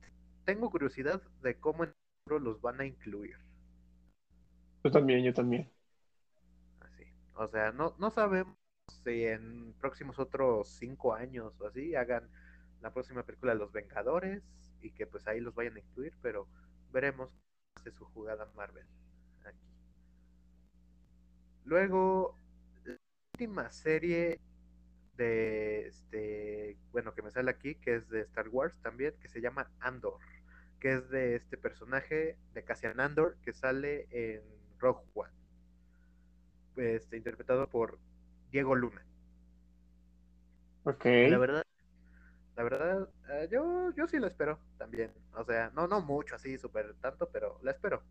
[0.45, 3.37] tengo curiosidad de cómo en el futuro los van a incluir.
[4.85, 5.71] Yo también, yo también.
[6.81, 7.05] Así.
[7.35, 8.57] O sea, no, no sabemos
[9.05, 12.31] si en próximos otros cinco años o así hagan
[12.81, 14.43] la próxima película de Los Vengadores
[14.81, 16.49] y que pues ahí los vayan a incluir, pero
[16.91, 17.43] veremos cómo
[17.77, 18.87] hace su jugada Marvel.
[21.69, 22.35] Luego,
[22.87, 22.97] la
[23.35, 24.41] última serie
[25.19, 29.43] de este, bueno, que me sale aquí, que es de Star Wars también, que se
[29.43, 30.19] llama Andor,
[30.81, 34.43] que es de este personaje de Cassian Andor que sale en
[34.79, 35.33] Rogue One,
[36.77, 37.99] este, interpretado por
[38.51, 39.05] Diego Luna.
[40.85, 41.05] Ok.
[41.05, 41.65] La verdad,
[42.57, 45.13] la verdad, eh, yo, yo sí la espero también.
[45.35, 48.03] O sea, no, no mucho así, súper tanto, pero la espero.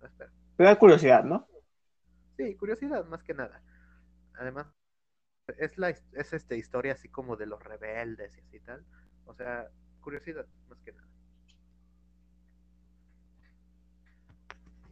[0.00, 0.30] La espero.
[0.56, 1.46] Me da curiosidad, ¿no?
[2.36, 3.62] Sí, curiosidad más que nada.
[4.34, 4.66] Además,
[5.58, 8.84] es la es esta historia así como de los rebeldes y así tal.
[9.24, 9.68] O sea,
[10.00, 11.08] curiosidad, más que nada.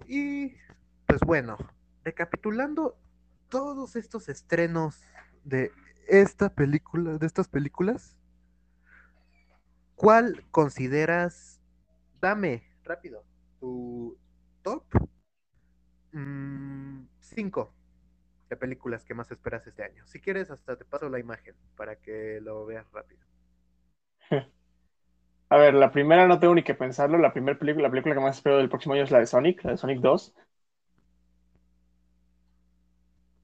[0.06, 0.56] Y
[1.06, 1.56] pues bueno,
[2.02, 2.96] recapitulando
[3.48, 5.02] todos estos estrenos
[5.44, 5.70] de
[6.08, 8.16] esta película, de estas películas,
[9.94, 11.60] ¿cuál consideras?
[12.20, 13.24] Dame, rápido,
[13.60, 14.18] tu
[14.62, 14.84] top
[17.24, 17.72] 5
[18.50, 20.06] de películas que más esperas este año.
[20.06, 23.24] Si quieres, hasta te paso la imagen para que lo veas rápido.
[25.48, 27.16] A ver, la primera no tengo ni que pensarlo.
[27.18, 29.64] La primera película, la película que más espero del próximo año es la de Sonic,
[29.64, 30.34] la de Sonic 2.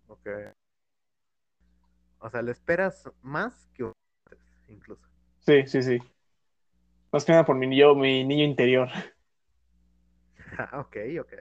[0.09, 0.27] Ok.
[2.20, 5.09] O sea, ¿le esperas más que otras, incluso?
[5.40, 5.98] Sí, sí, sí.
[7.12, 8.89] Más que nada por mi niño, mi niño interior.
[10.59, 11.32] Ah, ok, ok.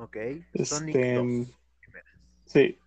[0.00, 0.16] Ok,
[0.62, 1.60] Sonic Este, 2.
[1.80, 2.14] primeras.
[2.46, 2.78] Sí.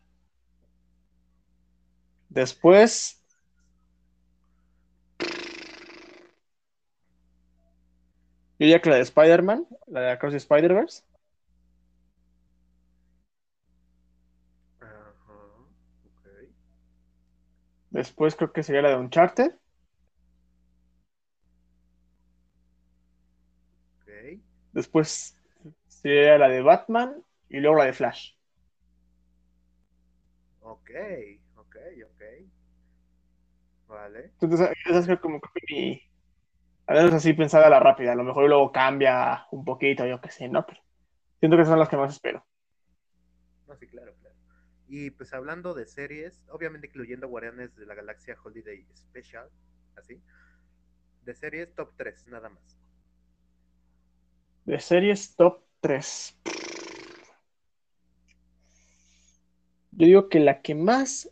[2.29, 3.21] Después,
[5.19, 5.27] yo
[8.57, 11.03] diría que la de Spider-Man, la de Across the Spider-Verse.
[17.91, 19.51] Después creo que sería la de Uncharted.
[24.01, 24.39] Ok,
[24.73, 25.37] Después
[26.03, 28.33] sería la de Batman y luego la de Flash.
[30.61, 30.89] ok,
[31.55, 31.75] ok,
[32.09, 32.21] ok.
[33.87, 34.33] Vale.
[34.41, 36.01] Entonces, esa es como que mi...
[36.87, 40.31] A veces así pensada la rápida, a lo mejor luego cambia un poquito, yo qué
[40.31, 40.65] sé, ¿no?
[40.65, 40.81] Pero
[41.39, 42.45] siento que son las que más espero.
[43.67, 44.35] No, sí, claro, claro.
[44.87, 49.49] Y pues hablando de series, obviamente incluyendo Guardianes de la Galaxia Holiday Special,
[49.95, 50.21] así.
[51.23, 52.77] De series, top 3, nada más.
[54.65, 56.33] De series top 3.
[59.91, 61.29] Yo digo que la que más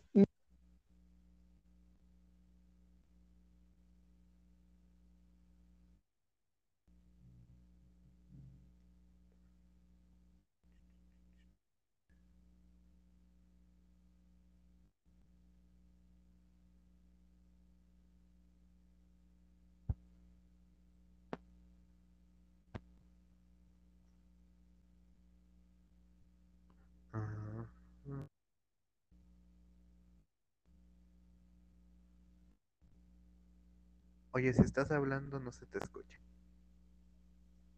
[34.41, 36.17] Oye, si estás hablando, no se te escucha.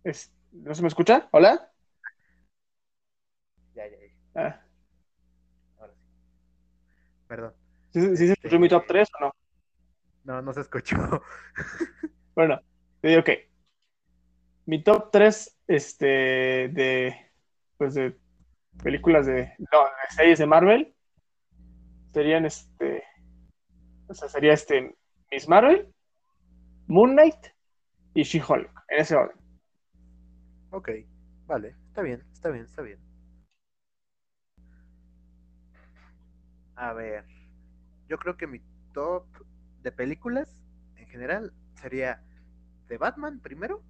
[0.05, 0.31] es...
[0.53, 1.27] ¿No se me escucha?
[1.31, 1.69] ¿Hola?
[3.75, 4.41] Ya, ya, ya.
[4.41, 4.61] Ah,
[5.77, 5.99] Ahora sí.
[7.27, 7.53] Perdón.
[7.91, 9.35] ¿sí, sí se escuchó mi top 3 o no?
[10.23, 10.95] No, no se escuchó.
[12.33, 12.61] Bueno,
[13.01, 13.49] te digo que
[14.65, 16.05] mi top 3 este,
[16.69, 17.29] de,
[17.77, 18.17] pues de
[18.81, 20.95] películas de, no, de series de Marvel
[22.13, 23.03] serían este,
[24.07, 24.95] o sea, sería este
[25.29, 25.93] Miss Marvel,
[26.87, 27.47] Moon Knight
[28.13, 29.37] y She-Hulk, en ese orden.
[30.71, 30.89] Ok,
[31.45, 31.75] vale.
[31.87, 32.99] Está bien, está bien, está bien.
[36.75, 37.25] A ver.
[38.07, 38.59] Yo creo que mi
[38.93, 39.25] top
[39.81, 40.61] de películas
[40.95, 42.23] en general sería
[42.87, 43.83] de Batman primero.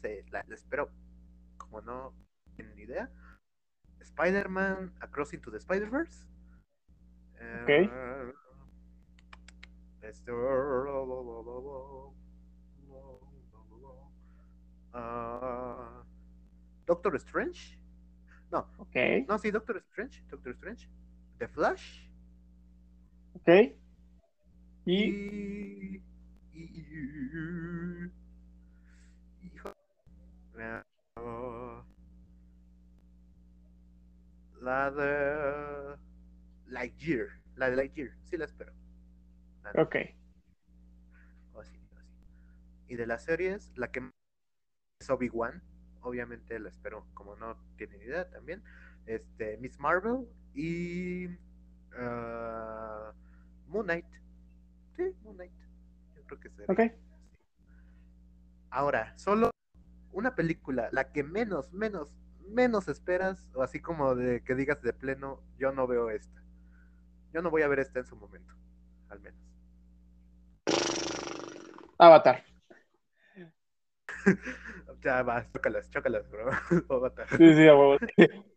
[0.00, 0.90] Se, la, la espero
[1.56, 2.14] como no
[2.54, 3.10] tienen idea.
[4.00, 6.26] Spider-Man Across into the Spider-Verse.
[10.06, 10.12] Eh,
[14.92, 16.02] Ah,
[16.86, 17.78] Doctor Strange.
[18.50, 18.96] No, Ok,
[19.28, 20.22] no, sí, Doctor Strange.
[20.30, 20.88] Doctor Strange.
[21.38, 22.06] The Flash.
[23.34, 23.76] ok.
[24.86, 26.02] Y Y.
[26.54, 28.10] y- y-
[31.16, 31.82] Ah,
[34.60, 35.96] La de.
[36.68, 37.28] Lightyear.
[37.56, 38.10] La de Lightyear.
[38.24, 38.72] Sí, la espero.
[39.66, 39.96] La de- ok.
[41.54, 41.78] o o.
[42.88, 44.12] Y de las series, la que más
[45.00, 45.62] es Obi-Wan.
[46.02, 48.62] Obviamente la espero, como no tienen idea también.
[49.06, 51.28] Este, Miss Marvel y.
[51.98, 53.12] ah,
[53.68, 54.06] Moon Knight.
[54.96, 55.52] Sí, Moon Knight.
[56.16, 56.48] Yo creo que.
[56.68, 56.78] Ok.
[56.80, 56.92] así.
[58.70, 59.50] Ahora, solo
[60.12, 62.08] una película, la que menos, menos,
[62.48, 66.42] menos esperas, o así como de que digas de pleno, yo no veo esta.
[67.32, 68.54] Yo no voy a ver esta en su momento,
[69.08, 69.40] al menos.
[71.98, 72.42] Avatar.
[75.04, 76.50] Ya vas, chócalas, chócalas, bro.
[76.90, 77.26] Avatar.
[77.36, 77.98] Sí, sí, a huevo.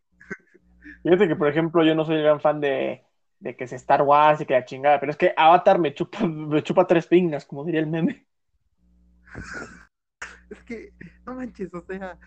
[1.03, 3.03] Fíjate que, por ejemplo, yo no soy gran fan de,
[3.39, 6.25] de que es Star Wars y que la chingada, pero es que Avatar me chupa,
[6.25, 8.25] me chupa tres pingas, como diría el meme.
[10.49, 10.93] Es que,
[11.25, 12.17] no manches, o sea,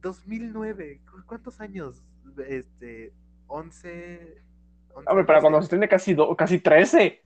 [0.00, 1.00] 2009.
[1.10, 2.04] ¿cu- ¿Cuántos años?
[2.46, 3.12] Este,
[3.46, 4.42] 11.
[4.94, 7.22] 11, Hombre, para 12, cuando se tiene casi, do- casi 13.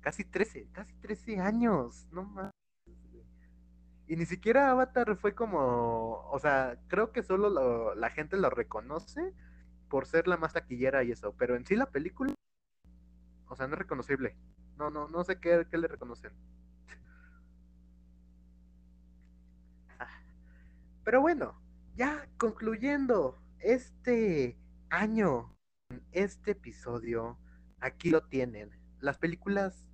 [0.00, 2.06] Casi 13, casi 13 años.
[2.12, 2.46] No güey.
[4.06, 6.26] Y ni siquiera Avatar fue como.
[6.30, 9.34] O sea, creo que solo lo- la gente lo reconoce
[9.88, 11.34] por ser la más taquillera y eso.
[11.36, 12.34] Pero en sí la película.
[13.48, 14.36] O sea, no es reconocible.
[14.78, 16.32] No, no, no sé qué, qué le reconocen.
[19.98, 20.08] Ah.
[21.04, 21.60] Pero bueno,
[21.94, 24.58] ya concluyendo este
[24.88, 25.54] año,
[26.12, 27.38] este episodio,
[27.80, 28.70] aquí lo tienen.
[29.00, 29.84] Las películas,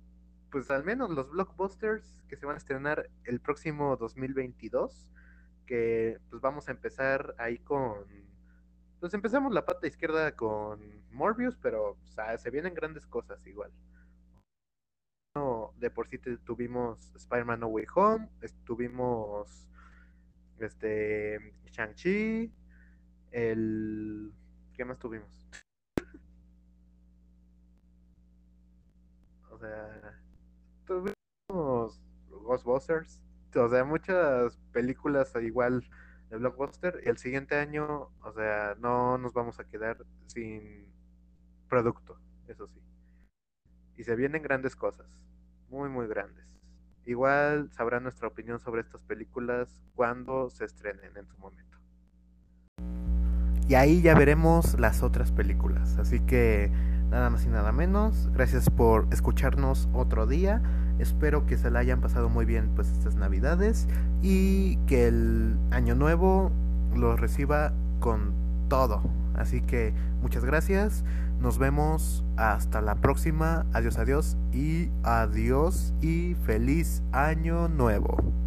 [0.51, 5.07] pues al menos los blockbusters que se van a estrenar el próximo 2022,
[5.65, 8.05] que pues vamos a empezar ahí con...
[8.99, 13.71] Pues empezamos la pata izquierda con Morbius, pero o sea, se vienen grandes cosas igual.
[15.77, 19.69] De por sí tuvimos Spider-Man No Way Home, estuvimos
[20.57, 22.51] este Shang-Chi,
[23.29, 24.33] el
[24.73, 25.47] ¿qué más tuvimos?
[29.51, 30.21] O sea,
[30.87, 33.21] tuvimos Ghostbusters,
[33.55, 35.87] o sea, muchas películas igual
[36.29, 37.01] de blockbuster.
[37.05, 39.97] Y el siguiente año, o sea, no nos vamos a quedar
[40.27, 40.87] sin
[41.69, 42.81] producto, eso sí.
[43.97, 45.07] Y se vienen grandes cosas,
[45.69, 46.45] muy, muy grandes.
[47.05, 51.77] Igual sabrán nuestra opinión sobre estas películas cuando se estrenen en su momento.
[53.67, 55.97] Y ahí ya veremos las otras películas.
[55.97, 56.71] Así que
[57.09, 58.29] nada más y nada menos.
[58.33, 60.61] Gracias por escucharnos otro día.
[60.99, 63.87] Espero que se la hayan pasado muy bien pues estas navidades
[64.21, 66.51] y que el año nuevo
[66.95, 68.33] los reciba con
[68.67, 69.01] todo.
[69.35, 71.03] Así que muchas gracias.
[71.39, 73.65] Nos vemos hasta la próxima.
[73.73, 78.46] Adiós, adiós y adiós y feliz año nuevo.